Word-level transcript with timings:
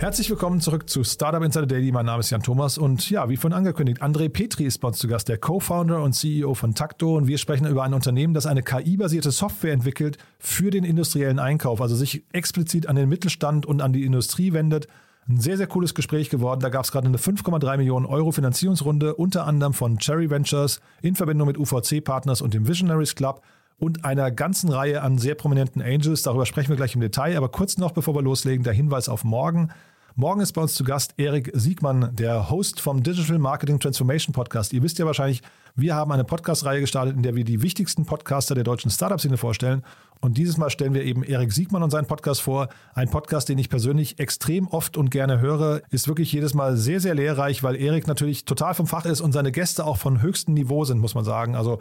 Herzlich 0.00 0.30
willkommen 0.30 0.60
zurück 0.60 0.88
zu 0.88 1.02
Startup 1.02 1.42
Insider 1.42 1.66
Daily. 1.66 1.90
Mein 1.90 2.06
Name 2.06 2.20
ist 2.20 2.30
Jan 2.30 2.40
Thomas 2.40 2.78
und 2.78 3.10
ja, 3.10 3.28
wie 3.28 3.36
vorhin 3.36 3.58
angekündigt, 3.58 4.00
André 4.00 4.28
Petri 4.28 4.62
ist 4.62 4.78
bei 4.78 4.86
uns 4.86 4.98
zu 4.98 5.08
Gast, 5.08 5.28
der 5.28 5.38
Co-Founder 5.38 6.04
und 6.04 6.12
CEO 6.12 6.54
von 6.54 6.76
Takto 6.76 7.16
und 7.16 7.26
wir 7.26 7.36
sprechen 7.36 7.66
über 7.66 7.82
ein 7.82 7.92
Unternehmen, 7.92 8.32
das 8.32 8.46
eine 8.46 8.62
KI-basierte 8.62 9.32
Software 9.32 9.72
entwickelt 9.72 10.16
für 10.38 10.70
den 10.70 10.84
industriellen 10.84 11.40
Einkauf, 11.40 11.80
also 11.80 11.96
sich 11.96 12.22
explizit 12.32 12.86
an 12.86 12.94
den 12.94 13.08
Mittelstand 13.08 13.66
und 13.66 13.82
an 13.82 13.92
die 13.92 14.04
Industrie 14.04 14.52
wendet. 14.52 14.86
Ein 15.28 15.40
sehr, 15.40 15.56
sehr 15.56 15.66
cooles 15.66 15.96
Gespräch 15.96 16.30
geworden. 16.30 16.60
Da 16.60 16.68
gab 16.68 16.84
es 16.84 16.92
gerade 16.92 17.08
eine 17.08 17.18
5,3 17.18 17.76
Millionen 17.76 18.06
Euro 18.06 18.30
Finanzierungsrunde, 18.30 19.16
unter 19.16 19.48
anderem 19.48 19.74
von 19.74 19.98
Cherry 19.98 20.30
Ventures 20.30 20.80
in 21.02 21.16
Verbindung 21.16 21.48
mit 21.48 21.58
UVC-Partners 21.58 22.40
und 22.40 22.54
dem 22.54 22.68
Visionaries 22.68 23.16
Club 23.16 23.42
und 23.78 24.04
einer 24.04 24.30
ganzen 24.30 24.70
Reihe 24.70 25.02
an 25.02 25.18
sehr 25.18 25.34
prominenten 25.34 25.80
Angels. 25.80 26.22
Darüber 26.22 26.46
sprechen 26.46 26.70
wir 26.70 26.76
gleich 26.76 26.94
im 26.94 27.00
Detail. 27.00 27.36
Aber 27.36 27.48
kurz 27.48 27.78
noch, 27.78 27.92
bevor 27.92 28.14
wir 28.14 28.22
loslegen, 28.22 28.64
der 28.64 28.72
Hinweis 28.72 29.08
auf 29.08 29.24
morgen. 29.24 29.70
Morgen 30.16 30.40
ist 30.40 30.52
bei 30.52 30.62
uns 30.62 30.74
zu 30.74 30.82
Gast 30.82 31.14
Erik 31.16 31.52
Siegmann, 31.54 32.10
der 32.16 32.50
Host 32.50 32.80
vom 32.80 33.04
Digital 33.04 33.38
Marketing 33.38 33.78
Transformation 33.78 34.32
Podcast. 34.32 34.72
Ihr 34.72 34.82
wisst 34.82 34.98
ja 34.98 35.06
wahrscheinlich, 35.06 35.42
wir 35.76 35.94
haben 35.94 36.10
eine 36.10 36.24
Podcast-Reihe 36.24 36.80
gestartet, 36.80 37.14
in 37.14 37.22
der 37.22 37.36
wir 37.36 37.44
die 37.44 37.62
wichtigsten 37.62 38.04
Podcaster 38.04 38.56
der 38.56 38.64
deutschen 38.64 38.90
Startup-Szene 38.90 39.36
vorstellen. 39.36 39.84
Und 40.20 40.36
dieses 40.36 40.56
Mal 40.56 40.70
stellen 40.70 40.92
wir 40.92 41.04
eben 41.04 41.22
Erik 41.22 41.52
Siegmann 41.52 41.84
und 41.84 41.90
seinen 41.90 42.08
Podcast 42.08 42.42
vor. 42.42 42.68
Ein 42.94 43.08
Podcast, 43.08 43.48
den 43.48 43.58
ich 43.58 43.68
persönlich 43.68 44.18
extrem 44.18 44.66
oft 44.66 44.96
und 44.96 45.12
gerne 45.12 45.38
höre, 45.38 45.82
ist 45.90 46.08
wirklich 46.08 46.32
jedes 46.32 46.52
Mal 46.52 46.76
sehr, 46.76 46.98
sehr 46.98 47.14
lehrreich, 47.14 47.62
weil 47.62 47.76
Erik 47.76 48.08
natürlich 48.08 48.44
total 48.44 48.74
vom 48.74 48.88
Fach 48.88 49.04
ist 49.04 49.20
und 49.20 49.30
seine 49.30 49.52
Gäste 49.52 49.84
auch 49.84 49.98
von 49.98 50.20
höchstem 50.20 50.54
Niveau 50.54 50.84
sind, 50.84 50.98
muss 50.98 51.14
man 51.14 51.24
sagen. 51.24 51.54
Also 51.54 51.78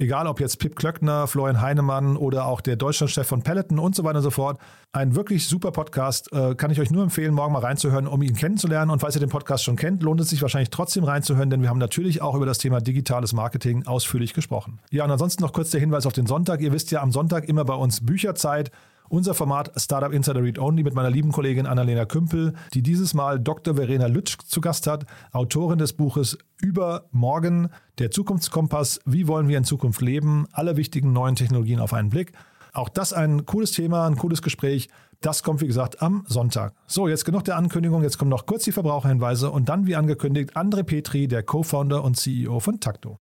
Egal 0.00 0.26
ob 0.26 0.40
jetzt 0.40 0.58
Pip 0.58 0.76
Klöckner, 0.76 1.26
Florian 1.26 1.60
Heinemann 1.60 2.16
oder 2.16 2.46
auch 2.46 2.62
der 2.62 2.76
Deutschlandchef 2.76 3.26
von 3.26 3.42
Peloton 3.42 3.78
und 3.78 3.94
so 3.94 4.02
weiter 4.02 4.16
und 4.16 4.22
so 4.22 4.30
fort. 4.30 4.58
Ein 4.92 5.14
wirklich 5.14 5.46
super 5.46 5.72
Podcast. 5.72 6.32
Äh, 6.32 6.54
kann 6.54 6.70
ich 6.70 6.80
euch 6.80 6.90
nur 6.90 7.02
empfehlen, 7.02 7.34
morgen 7.34 7.52
mal 7.52 7.58
reinzuhören, 7.58 8.06
um 8.06 8.22
ihn 8.22 8.34
kennenzulernen. 8.34 8.90
Und 8.90 9.00
falls 9.00 9.14
ihr 9.14 9.20
den 9.20 9.28
Podcast 9.28 9.62
schon 9.62 9.76
kennt, 9.76 10.02
lohnt 10.02 10.18
es 10.22 10.30
sich 10.30 10.40
wahrscheinlich 10.40 10.70
trotzdem 10.70 11.04
reinzuhören, 11.04 11.50
denn 11.50 11.60
wir 11.60 11.68
haben 11.68 11.76
natürlich 11.76 12.22
auch 12.22 12.34
über 12.34 12.46
das 12.46 12.56
Thema 12.56 12.80
digitales 12.80 13.34
Marketing 13.34 13.86
ausführlich 13.86 14.32
gesprochen. 14.32 14.78
Ja, 14.90 15.04
und 15.04 15.10
ansonsten 15.10 15.42
noch 15.42 15.52
kurz 15.52 15.68
der 15.68 15.80
Hinweis 15.80 16.06
auf 16.06 16.14
den 16.14 16.24
Sonntag. 16.24 16.62
Ihr 16.62 16.72
wisst 16.72 16.90
ja, 16.92 17.02
am 17.02 17.12
Sonntag 17.12 17.46
immer 17.46 17.66
bei 17.66 17.74
uns 17.74 18.06
Bücherzeit. 18.06 18.70
Unser 19.10 19.34
Format 19.34 19.72
Startup 19.74 20.12
Insider 20.12 20.40
Read 20.40 20.60
Only 20.60 20.84
mit 20.84 20.94
meiner 20.94 21.10
lieben 21.10 21.32
Kollegin 21.32 21.66
Annalena 21.66 22.04
Kümpel, 22.04 22.54
die 22.74 22.80
dieses 22.80 23.12
Mal 23.12 23.40
Dr. 23.40 23.74
Verena 23.74 24.06
Lütsch 24.06 24.38
zu 24.46 24.60
Gast 24.60 24.86
hat, 24.86 25.04
Autorin 25.32 25.78
des 25.78 25.94
Buches 25.94 26.38
Über 26.58 27.06
Morgen, 27.10 27.70
der 27.98 28.12
Zukunftskompass, 28.12 29.00
wie 29.06 29.26
wollen 29.26 29.48
wir 29.48 29.58
in 29.58 29.64
Zukunft 29.64 30.00
leben, 30.00 30.46
alle 30.52 30.76
wichtigen 30.76 31.12
neuen 31.12 31.34
Technologien 31.34 31.80
auf 31.80 31.92
einen 31.92 32.10
Blick. 32.10 32.30
Auch 32.72 32.88
das 32.88 33.12
ein 33.12 33.46
cooles 33.46 33.72
Thema, 33.72 34.06
ein 34.06 34.14
cooles 34.14 34.42
Gespräch. 34.42 34.88
Das 35.20 35.42
kommt, 35.42 35.60
wie 35.60 35.66
gesagt, 35.66 36.02
am 36.02 36.22
Sonntag. 36.28 36.74
So, 36.86 37.08
jetzt 37.08 37.24
genug 37.24 37.42
der 37.42 37.56
Ankündigung. 37.56 38.04
Jetzt 38.04 38.16
kommen 38.16 38.30
noch 38.30 38.46
kurz 38.46 38.62
die 38.62 38.70
Verbraucherhinweise 38.70 39.50
und 39.50 39.68
dann, 39.68 39.88
wie 39.88 39.96
angekündigt, 39.96 40.56
André 40.56 40.84
Petri, 40.84 41.26
der 41.26 41.42
Co-Founder 41.42 42.04
und 42.04 42.16
CEO 42.16 42.60
von 42.60 42.78
Takto. 42.78 43.18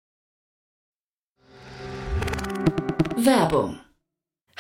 Werbung. 3.19 3.84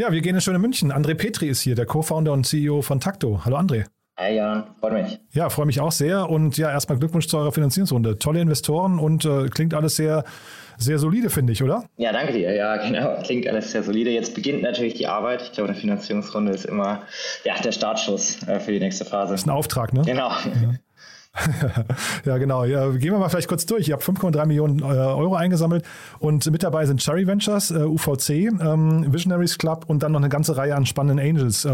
Ja, 0.00 0.10
wir 0.10 0.22
gehen 0.22 0.34
in 0.34 0.40
schöne 0.40 0.58
München. 0.58 0.94
André 0.94 1.14
Petri 1.14 1.46
ist 1.48 1.60
hier, 1.60 1.74
der 1.74 1.84
Co-Founder 1.84 2.32
und 2.32 2.46
CEO 2.46 2.80
von 2.80 3.00
Takto. 3.00 3.42
Hallo 3.44 3.58
André. 3.58 3.84
Hi 4.16 4.34
Jan, 4.34 4.64
freut 4.80 4.94
mich. 4.94 5.20
Ja, 5.32 5.50
freue 5.50 5.66
mich 5.66 5.78
auch 5.78 5.92
sehr. 5.92 6.30
Und 6.30 6.56
ja, 6.56 6.70
erstmal 6.70 6.98
Glückwunsch 6.98 7.28
zu 7.28 7.36
eurer 7.36 7.52
Finanzierungsrunde. 7.52 8.18
Tolle 8.18 8.40
Investoren 8.40 8.98
und 8.98 9.26
äh, 9.26 9.48
klingt 9.48 9.74
alles 9.74 9.96
sehr, 9.96 10.24
sehr 10.78 10.98
solide, 10.98 11.28
finde 11.28 11.52
ich, 11.52 11.62
oder? 11.62 11.84
Ja, 11.98 12.14
danke 12.14 12.32
dir. 12.32 12.50
Ja, 12.54 12.78
genau. 12.78 13.20
Klingt 13.22 13.46
alles 13.46 13.72
sehr 13.72 13.82
solide. 13.82 14.08
Jetzt 14.08 14.34
beginnt 14.34 14.62
natürlich 14.62 14.94
die 14.94 15.06
Arbeit. 15.06 15.42
Ich 15.42 15.52
glaube, 15.52 15.68
eine 15.68 15.78
Finanzierungsrunde 15.78 16.52
ist 16.52 16.64
immer 16.64 17.02
ja, 17.44 17.60
der 17.62 17.72
Startschuss 17.72 18.42
äh, 18.48 18.58
für 18.58 18.72
die 18.72 18.80
nächste 18.80 19.04
Phase. 19.04 19.32
Das 19.32 19.42
ist 19.42 19.46
ein 19.46 19.50
Auftrag, 19.50 19.92
ne? 19.92 20.00
Genau. 20.06 20.30
Ja. 20.30 20.76
ja, 22.24 22.38
genau. 22.38 22.64
Ja, 22.64 22.88
gehen 22.90 23.12
wir 23.12 23.18
mal 23.18 23.28
vielleicht 23.28 23.48
kurz 23.48 23.64
durch. 23.66 23.88
Ihr 23.88 23.94
habt 23.94 24.02
5,3 24.02 24.46
Millionen 24.46 24.80
äh, 24.80 24.84
Euro 24.84 25.36
eingesammelt 25.36 25.84
und 26.18 26.50
mit 26.50 26.62
dabei 26.62 26.86
sind 26.86 27.00
Cherry 27.00 27.26
Ventures, 27.26 27.70
äh, 27.70 27.84
UVC, 27.84 28.30
ähm, 28.30 29.12
Visionaries 29.12 29.56
Club 29.56 29.84
und 29.86 30.02
dann 30.02 30.12
noch 30.12 30.20
eine 30.20 30.28
ganze 30.28 30.56
Reihe 30.56 30.74
an 30.74 30.86
spannenden 30.86 31.24
Angels. 31.24 31.64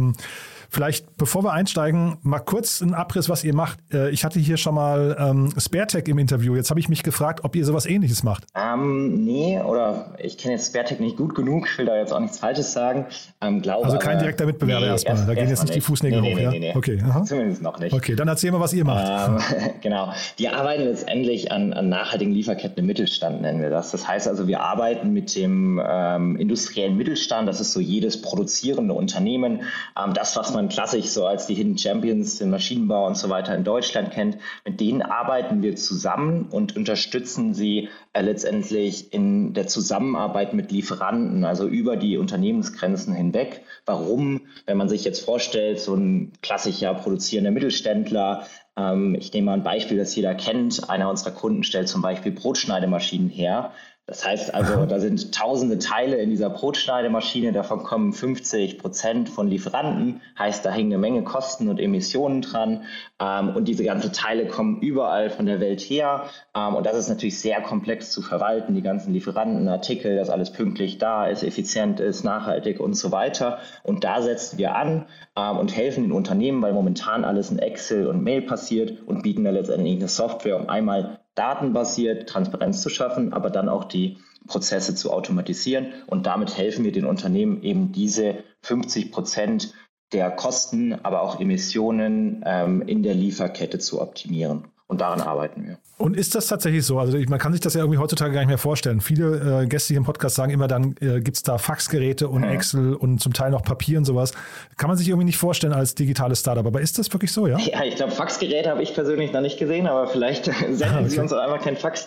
Vielleicht, 0.70 1.16
bevor 1.16 1.44
wir 1.44 1.52
einsteigen, 1.52 2.16
mal 2.22 2.40
kurz 2.40 2.80
ein 2.80 2.94
Abriss, 2.94 3.28
was 3.28 3.44
ihr 3.44 3.54
macht. 3.54 3.78
Äh, 3.92 4.10
ich 4.10 4.24
hatte 4.24 4.38
hier 4.40 4.56
schon 4.56 4.74
mal 4.74 5.16
ähm, 5.18 5.52
SpareTech 5.58 6.04
im 6.08 6.18
Interview. 6.18 6.54
Jetzt 6.54 6.70
habe 6.70 6.80
ich 6.80 6.88
mich 6.88 7.02
gefragt, 7.02 7.40
ob 7.44 7.56
ihr 7.56 7.64
sowas 7.64 7.86
ähnliches 7.86 8.22
macht. 8.22 8.44
Ähm, 8.54 9.24
nee, 9.24 9.60
oder 9.60 10.14
ich 10.18 10.38
kenne 10.38 10.54
jetzt 10.54 10.68
SpareTech 10.68 11.00
nicht 11.00 11.16
gut 11.16 11.34
genug, 11.34 11.66
ich 11.70 11.78
will 11.78 11.86
da 11.86 11.96
jetzt 11.96 12.12
auch 12.12 12.20
nichts 12.20 12.38
Falsches 12.38 12.72
sagen. 12.72 13.06
Ähm, 13.40 13.62
glaube, 13.62 13.84
also 13.84 13.98
kein 13.98 14.18
direkter 14.18 14.46
Mitbewerber 14.46 14.86
nee, 14.86 14.92
erstmal. 14.92 15.16
Erst, 15.16 15.28
da 15.28 15.34
gehen 15.34 15.48
jetzt 15.48 15.62
nicht 15.62 15.74
die 15.74 15.80
Fußnägel 15.80 16.20
nee, 16.20 16.30
hoch, 16.32 16.36
nee, 16.36 16.42
ja? 16.42 16.50
Nee, 16.50 16.58
nee. 16.58 16.72
Okay, 16.74 17.02
aha. 17.02 17.24
Zumindest 17.24 17.62
noch 17.62 17.78
nicht. 17.78 17.92
Okay, 17.92 18.14
dann 18.14 18.28
erzähl 18.28 18.52
mal, 18.52 18.60
was 18.60 18.72
ihr 18.72 18.84
macht. 18.84 19.28
Ähm, 19.28 19.72
genau. 19.82 20.12
Wir 20.36 20.56
arbeiten 20.56 20.84
letztendlich 20.84 21.52
an, 21.52 21.72
an 21.72 21.88
nachhaltigen 21.88 22.32
Lieferketten 22.32 22.78
im 22.78 22.86
Mittelstand, 22.86 23.42
nennen 23.42 23.60
wir 23.60 23.70
das. 23.70 23.90
Das 23.90 24.06
heißt 24.06 24.28
also, 24.28 24.46
wir 24.46 24.60
arbeiten 24.60 25.12
mit 25.12 25.34
dem 25.36 25.80
ähm, 25.84 26.36
industriellen 26.36 26.96
Mittelstand. 26.96 27.48
Das 27.48 27.60
ist 27.60 27.72
so 27.72 27.80
jedes 27.80 28.20
produzierende 28.20 28.94
Unternehmen. 28.94 29.62
Ähm, 29.96 30.14
das, 30.14 30.36
was 30.36 30.52
man 30.56 30.68
klassisch 30.68 31.06
so 31.06 31.26
als 31.26 31.46
die 31.46 31.54
Hidden 31.54 31.78
Champions, 31.78 32.38
den 32.38 32.50
Maschinenbau 32.50 33.06
und 33.06 33.16
so 33.16 33.28
weiter 33.28 33.54
in 33.54 33.62
Deutschland 33.62 34.10
kennt. 34.10 34.38
Mit 34.64 34.80
denen 34.80 35.02
arbeiten 35.02 35.62
wir 35.62 35.76
zusammen 35.76 36.48
und 36.50 36.76
unterstützen 36.76 37.54
sie 37.54 37.90
äh, 38.12 38.22
letztendlich 38.22 39.12
in 39.12 39.52
der 39.52 39.68
Zusammenarbeit 39.68 40.54
mit 40.54 40.72
Lieferanten, 40.72 41.44
also 41.44 41.68
über 41.68 41.96
die 41.96 42.16
Unternehmensgrenzen 42.16 43.14
hinweg. 43.14 43.62
Warum, 43.84 44.40
wenn 44.64 44.78
man 44.78 44.88
sich 44.88 45.04
jetzt 45.04 45.24
vorstellt, 45.24 45.78
so 45.78 45.94
ein 45.94 46.32
klassischer 46.42 46.94
produzierender 46.94 47.50
Mittelständler, 47.50 48.46
ähm, 48.76 49.14
ich 49.14 49.32
nehme 49.32 49.46
mal 49.46 49.54
ein 49.54 49.62
Beispiel, 49.62 49.98
das 49.98 50.16
jeder 50.16 50.34
kennt. 50.34 50.88
Einer 50.88 51.10
unserer 51.10 51.32
Kunden 51.32 51.64
stellt 51.64 51.88
zum 51.88 52.02
Beispiel 52.02 52.32
Brotschneidemaschinen 52.32 53.28
her. 53.28 53.72
Das 54.08 54.24
heißt 54.24 54.54
also, 54.54 54.86
da 54.86 55.00
sind 55.00 55.34
tausende 55.34 55.80
Teile 55.80 56.18
in 56.18 56.30
dieser 56.30 56.48
Brotschneidemaschine, 56.48 57.50
davon 57.50 57.82
kommen 57.82 58.12
50 58.12 58.78
Prozent 58.78 59.28
von 59.28 59.48
Lieferanten, 59.48 60.20
heißt, 60.38 60.64
da 60.64 60.70
hängen 60.70 60.92
eine 60.92 60.98
Menge 60.98 61.24
Kosten 61.24 61.68
und 61.68 61.80
Emissionen 61.80 62.40
dran. 62.40 62.84
Ähm, 63.20 63.56
und 63.56 63.66
diese 63.66 63.82
ganzen 63.82 64.12
Teile 64.12 64.46
kommen 64.46 64.80
überall 64.80 65.28
von 65.28 65.46
der 65.46 65.58
Welt 65.58 65.80
her. 65.80 66.26
Ähm, 66.54 66.76
und 66.76 66.86
das 66.86 66.96
ist 66.96 67.08
natürlich 67.08 67.40
sehr 67.40 67.60
komplex 67.60 68.12
zu 68.12 68.22
verwalten, 68.22 68.76
die 68.76 68.82
ganzen 68.82 69.12
Lieferanten, 69.12 69.66
Artikel, 69.66 70.14
dass 70.14 70.30
alles 70.30 70.52
pünktlich 70.52 70.98
da 70.98 71.26
ist, 71.26 71.42
effizient 71.42 71.98
ist, 71.98 72.22
nachhaltig 72.22 72.78
und 72.78 72.94
so 72.94 73.10
weiter. 73.10 73.58
Und 73.82 74.04
da 74.04 74.22
setzen 74.22 74.56
wir 74.56 74.76
an 74.76 75.06
ähm, 75.36 75.58
und 75.58 75.76
helfen 75.76 76.04
den 76.04 76.12
Unternehmen, 76.12 76.62
weil 76.62 76.74
momentan 76.74 77.24
alles 77.24 77.50
in 77.50 77.58
Excel 77.58 78.06
und 78.06 78.22
Mail 78.22 78.42
passiert 78.42 79.02
und 79.04 79.24
bieten 79.24 79.42
da 79.42 79.50
letztendlich 79.50 79.96
eine 79.96 80.06
Software, 80.06 80.60
um 80.60 80.68
einmal 80.68 81.18
datenbasiert 81.36 82.28
Transparenz 82.28 82.82
zu 82.82 82.88
schaffen, 82.88 83.32
aber 83.32 83.50
dann 83.50 83.68
auch 83.68 83.84
die 83.84 84.18
Prozesse 84.48 84.94
zu 84.94 85.12
automatisieren. 85.12 85.92
Und 86.06 86.26
damit 86.26 86.56
helfen 86.56 86.84
wir 86.84 86.92
den 86.92 87.06
Unternehmen 87.06 87.62
eben 87.62 87.92
diese 87.92 88.42
50 88.62 89.12
Prozent 89.12 89.72
der 90.12 90.30
Kosten, 90.30 90.92
aber 90.92 91.22
auch 91.22 91.40
Emissionen 91.40 92.42
ähm, 92.46 92.82
in 92.82 93.02
der 93.02 93.14
Lieferkette 93.14 93.78
zu 93.78 94.00
optimieren. 94.00 94.68
Und 94.88 95.00
daran 95.00 95.20
arbeiten 95.20 95.66
wir. 95.66 95.78
Und 95.98 96.16
ist 96.16 96.34
das 96.34 96.46
tatsächlich 96.46 96.84
so? 96.84 96.98
Also 96.98 97.18
man 97.28 97.38
kann 97.38 97.52
sich 97.52 97.60
das 97.60 97.74
ja 97.74 97.80
irgendwie 97.80 97.98
heutzutage 97.98 98.32
gar 98.32 98.40
nicht 98.40 98.48
mehr 98.48 98.58
vorstellen. 98.58 99.00
Viele 99.00 99.62
äh, 99.62 99.66
Gäste 99.66 99.88
hier 99.88 99.96
im 99.96 100.04
Podcast 100.04 100.36
sagen 100.36 100.52
immer, 100.52 100.68
dann 100.68 100.94
äh, 101.00 101.20
gibt 101.20 101.38
es 101.38 101.42
da 101.42 101.58
Faxgeräte 101.58 102.28
und 102.28 102.44
ja. 102.44 102.50
Excel 102.50 102.94
und 102.94 103.18
zum 103.18 103.32
Teil 103.32 103.50
noch 103.50 103.62
Papier 103.62 103.98
und 103.98 104.04
sowas. 104.04 104.32
Kann 104.76 104.88
man 104.88 104.96
sich 104.96 105.08
irgendwie 105.08 105.24
nicht 105.24 105.38
vorstellen 105.38 105.72
als 105.72 105.94
digitales 105.94 106.40
Startup. 106.40 106.66
Aber 106.66 106.82
ist 106.82 106.98
das 106.98 107.12
wirklich 107.12 107.32
so, 107.32 107.46
ja? 107.46 107.58
Ja, 107.58 107.82
ich 107.82 107.96
glaube, 107.96 108.12
Faxgeräte 108.12 108.70
habe 108.70 108.82
ich 108.82 108.94
persönlich 108.94 109.32
noch 109.32 109.40
nicht 109.40 109.58
gesehen, 109.58 109.88
aber 109.88 110.06
vielleicht 110.06 110.44
senden 110.70 110.98
okay. 110.98 111.08
sie 111.08 111.18
uns 111.18 111.32
auch 111.32 111.40
einfach 111.40 111.64
kein 111.64 111.76
Fax. 111.76 112.06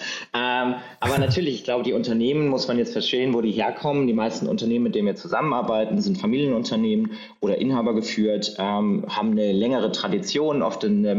Ähm, 0.60 0.76
aber 1.00 1.18
natürlich, 1.18 1.56
ich 1.56 1.64
glaube, 1.64 1.84
die 1.84 1.94
Unternehmen 1.94 2.48
muss 2.48 2.68
man 2.68 2.78
jetzt 2.78 2.94
verstehen, 2.94 3.34
wo 3.34 3.42
die 3.42 3.52
herkommen. 3.52 4.08
Die 4.08 4.14
meisten 4.14 4.48
Unternehmen, 4.48 4.84
mit 4.84 4.96
denen 4.96 5.08
wir 5.08 5.16
zusammenarbeiten, 5.16 6.02
sind 6.02 6.18
Familienunternehmen 6.18 7.12
oder 7.40 7.58
Inhaber 7.58 7.94
geführt, 7.94 8.56
ähm, 8.58 9.06
haben 9.10 9.32
eine 9.32 9.52
längere 9.52 9.92
Tradition, 9.92 10.62
oft 10.62 10.84
in 10.84 11.04
der 11.04 11.18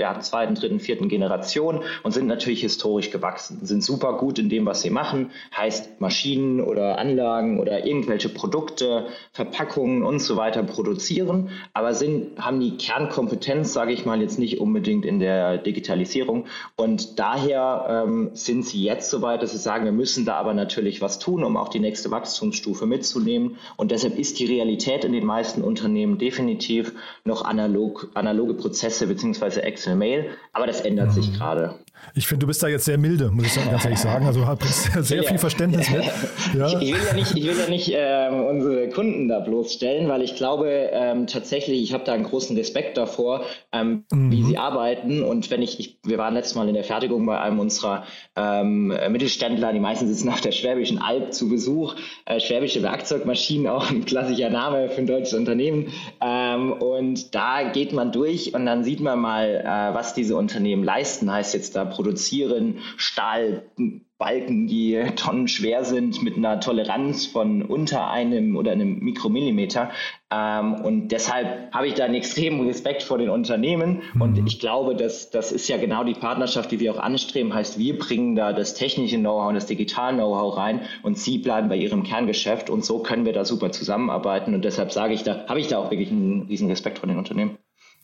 ja, 0.00 0.18
zweiten, 0.20 0.54
dritten, 0.54 0.80
vierten 0.80 0.94
vierten 0.94 1.08
Generation 1.08 1.80
und 2.02 2.12
sind 2.12 2.26
natürlich 2.26 2.60
historisch 2.60 3.10
gewachsen, 3.10 3.64
sind 3.66 3.82
super 3.82 4.16
gut 4.16 4.38
in 4.38 4.48
dem, 4.48 4.66
was 4.66 4.82
sie 4.82 4.90
machen, 4.90 5.30
heißt 5.56 6.00
Maschinen 6.00 6.60
oder 6.60 6.98
Anlagen 6.98 7.60
oder 7.60 7.84
irgendwelche 7.84 8.28
Produkte, 8.28 9.06
Verpackungen 9.32 10.02
und 10.02 10.20
so 10.20 10.36
weiter 10.36 10.62
produzieren, 10.62 11.50
aber 11.72 11.94
sind, 11.94 12.38
haben 12.38 12.60
die 12.60 12.76
Kernkompetenz, 12.76 13.72
sage 13.72 13.92
ich 13.92 14.06
mal, 14.06 14.20
jetzt 14.20 14.38
nicht 14.38 14.60
unbedingt 14.60 15.04
in 15.04 15.18
der 15.18 15.58
Digitalisierung. 15.58 16.46
Und 16.76 17.18
daher 17.18 18.04
ähm, 18.06 18.30
sind 18.34 18.64
sie 18.64 18.73
jetzt 18.82 19.10
so 19.10 19.22
weit, 19.22 19.42
dass 19.42 19.52
sie 19.52 19.58
sagen, 19.58 19.84
wir 19.84 19.92
müssen 19.92 20.24
da 20.24 20.34
aber 20.34 20.54
natürlich 20.54 21.00
was 21.00 21.18
tun, 21.18 21.44
um 21.44 21.56
auch 21.56 21.68
die 21.68 21.80
nächste 21.80 22.10
Wachstumsstufe 22.10 22.86
mitzunehmen 22.86 23.56
und 23.76 23.90
deshalb 23.90 24.18
ist 24.18 24.38
die 24.38 24.46
Realität 24.46 25.04
in 25.04 25.12
den 25.12 25.24
meisten 25.24 25.62
Unternehmen 25.62 26.18
definitiv 26.18 26.92
noch 27.24 27.44
analog, 27.44 28.08
analoge 28.14 28.54
Prozesse 28.54 29.06
bzw. 29.06 29.60
Excel-Mail, 29.60 30.30
aber 30.52 30.66
das 30.66 30.80
ändert 30.80 31.12
sich 31.12 31.30
mhm. 31.30 31.34
gerade. 31.34 31.74
Ich 32.14 32.26
finde, 32.26 32.40
du 32.40 32.46
bist 32.46 32.62
da 32.62 32.68
jetzt 32.68 32.84
sehr 32.84 32.98
milde, 32.98 33.30
muss 33.30 33.46
ich 33.46 33.70
ganz 33.70 33.84
ehrlich 33.84 33.98
sagen. 33.98 34.26
Also 34.26 34.44
bringst 34.58 34.92
sehr 35.06 35.22
viel 35.24 35.38
Verständnis 35.38 35.90
mit. 35.90 36.04
Ja. 36.54 36.68
Ich, 36.68 36.90
ich, 36.90 36.94
will 36.94 37.00
ja 37.06 37.14
nicht, 37.14 37.36
ich 37.36 37.44
will 37.46 37.56
ja 37.58 37.68
nicht 37.68 37.92
ähm, 37.94 38.44
unsere 38.44 38.88
Kunden 38.90 39.28
da 39.28 39.40
bloßstellen, 39.40 40.08
weil 40.08 40.22
ich 40.22 40.36
glaube 40.36 40.68
ähm, 40.92 41.26
tatsächlich, 41.26 41.82
ich 41.82 41.92
habe 41.92 42.04
da 42.04 42.12
einen 42.12 42.24
großen 42.24 42.56
Respekt 42.56 42.96
davor, 42.96 43.44
ähm, 43.72 44.04
mhm. 44.12 44.30
wie 44.30 44.42
sie 44.44 44.58
arbeiten. 44.58 45.22
Und 45.24 45.50
wenn 45.50 45.62
ich, 45.62 45.80
ich, 45.80 45.98
wir 46.04 46.18
waren 46.18 46.34
letztes 46.34 46.54
Mal 46.54 46.68
in 46.68 46.74
der 46.74 46.84
Fertigung 46.84 47.26
bei 47.26 47.40
einem 47.40 47.58
unserer 47.58 48.04
ähm, 48.36 48.88
Mittelständler, 49.08 49.72
die 49.72 49.80
meisten 49.80 50.06
sitzen 50.06 50.28
auf 50.28 50.40
der 50.40 50.52
Schwäbischen 50.52 50.98
Alb 50.98 51.32
zu 51.32 51.48
Besuch. 51.48 51.96
Äh, 52.26 52.38
Schwäbische 52.40 52.82
Werkzeugmaschinen, 52.82 53.66
auch 53.68 53.90
ein 53.90 54.04
klassischer 54.04 54.50
Name 54.50 54.88
für 54.88 55.00
ein 55.00 55.06
deutsches 55.06 55.34
Unternehmen. 55.34 55.88
Ähm, 56.20 56.72
und 56.72 57.34
da 57.34 57.70
geht 57.70 57.92
man 57.92 58.12
durch 58.12 58.54
und 58.54 58.66
dann 58.66 58.84
sieht 58.84 59.00
man 59.00 59.18
mal, 59.18 59.56
äh, 59.64 59.94
was 59.94 60.14
diese 60.14 60.36
Unternehmen 60.36 60.84
leisten. 60.84 61.32
Heißt 61.32 61.54
jetzt 61.54 61.74
da 61.74 61.84
produzieren 61.94 62.78
Stahlbalken, 62.96 64.66
die 64.66 65.00
tonnenschwer 65.16 65.84
sind, 65.84 66.22
mit 66.22 66.36
einer 66.36 66.60
Toleranz 66.60 67.26
von 67.26 67.62
unter 67.62 68.10
einem 68.10 68.56
oder 68.56 68.72
einem 68.72 68.98
Mikromillimeter. 68.98 69.90
Ähm, 70.32 70.74
und 70.74 71.08
deshalb 71.08 71.72
habe 71.72 71.86
ich 71.86 71.94
da 71.94 72.04
einen 72.04 72.14
extremen 72.14 72.66
Respekt 72.66 73.02
vor 73.02 73.18
den 73.18 73.30
Unternehmen. 73.30 74.02
Mhm. 74.14 74.20
Und 74.20 74.46
ich 74.46 74.58
glaube, 74.58 74.96
dass 74.96 75.30
das 75.30 75.52
ist 75.52 75.68
ja 75.68 75.76
genau 75.76 76.04
die 76.04 76.14
Partnerschaft, 76.14 76.72
die 76.72 76.80
wir 76.80 76.92
auch 76.92 76.98
anstreben. 76.98 77.54
Heißt, 77.54 77.78
wir 77.78 77.98
bringen 77.98 78.34
da 78.34 78.52
das 78.52 78.74
technische 78.74 79.18
Know-how 79.18 79.48
und 79.48 79.54
das 79.54 79.66
digitale 79.66 80.16
Know-how 80.16 80.56
rein 80.56 80.80
und 81.02 81.18
sie 81.18 81.38
bleiben 81.38 81.68
bei 81.68 81.76
ihrem 81.76 82.02
Kerngeschäft. 82.02 82.70
Und 82.70 82.84
so 82.84 82.98
können 82.98 83.24
wir 83.24 83.32
da 83.32 83.44
super 83.44 83.70
zusammenarbeiten. 83.70 84.54
Und 84.54 84.64
deshalb 84.64 84.92
sage 84.92 85.14
ich 85.14 85.22
da, 85.22 85.46
habe 85.46 85.60
ich 85.60 85.68
da 85.68 85.78
auch 85.78 85.90
wirklich 85.90 86.10
einen 86.10 86.42
riesen 86.42 86.68
Respekt 86.68 86.98
vor 86.98 87.08
den 87.08 87.18
Unternehmen. 87.18 87.58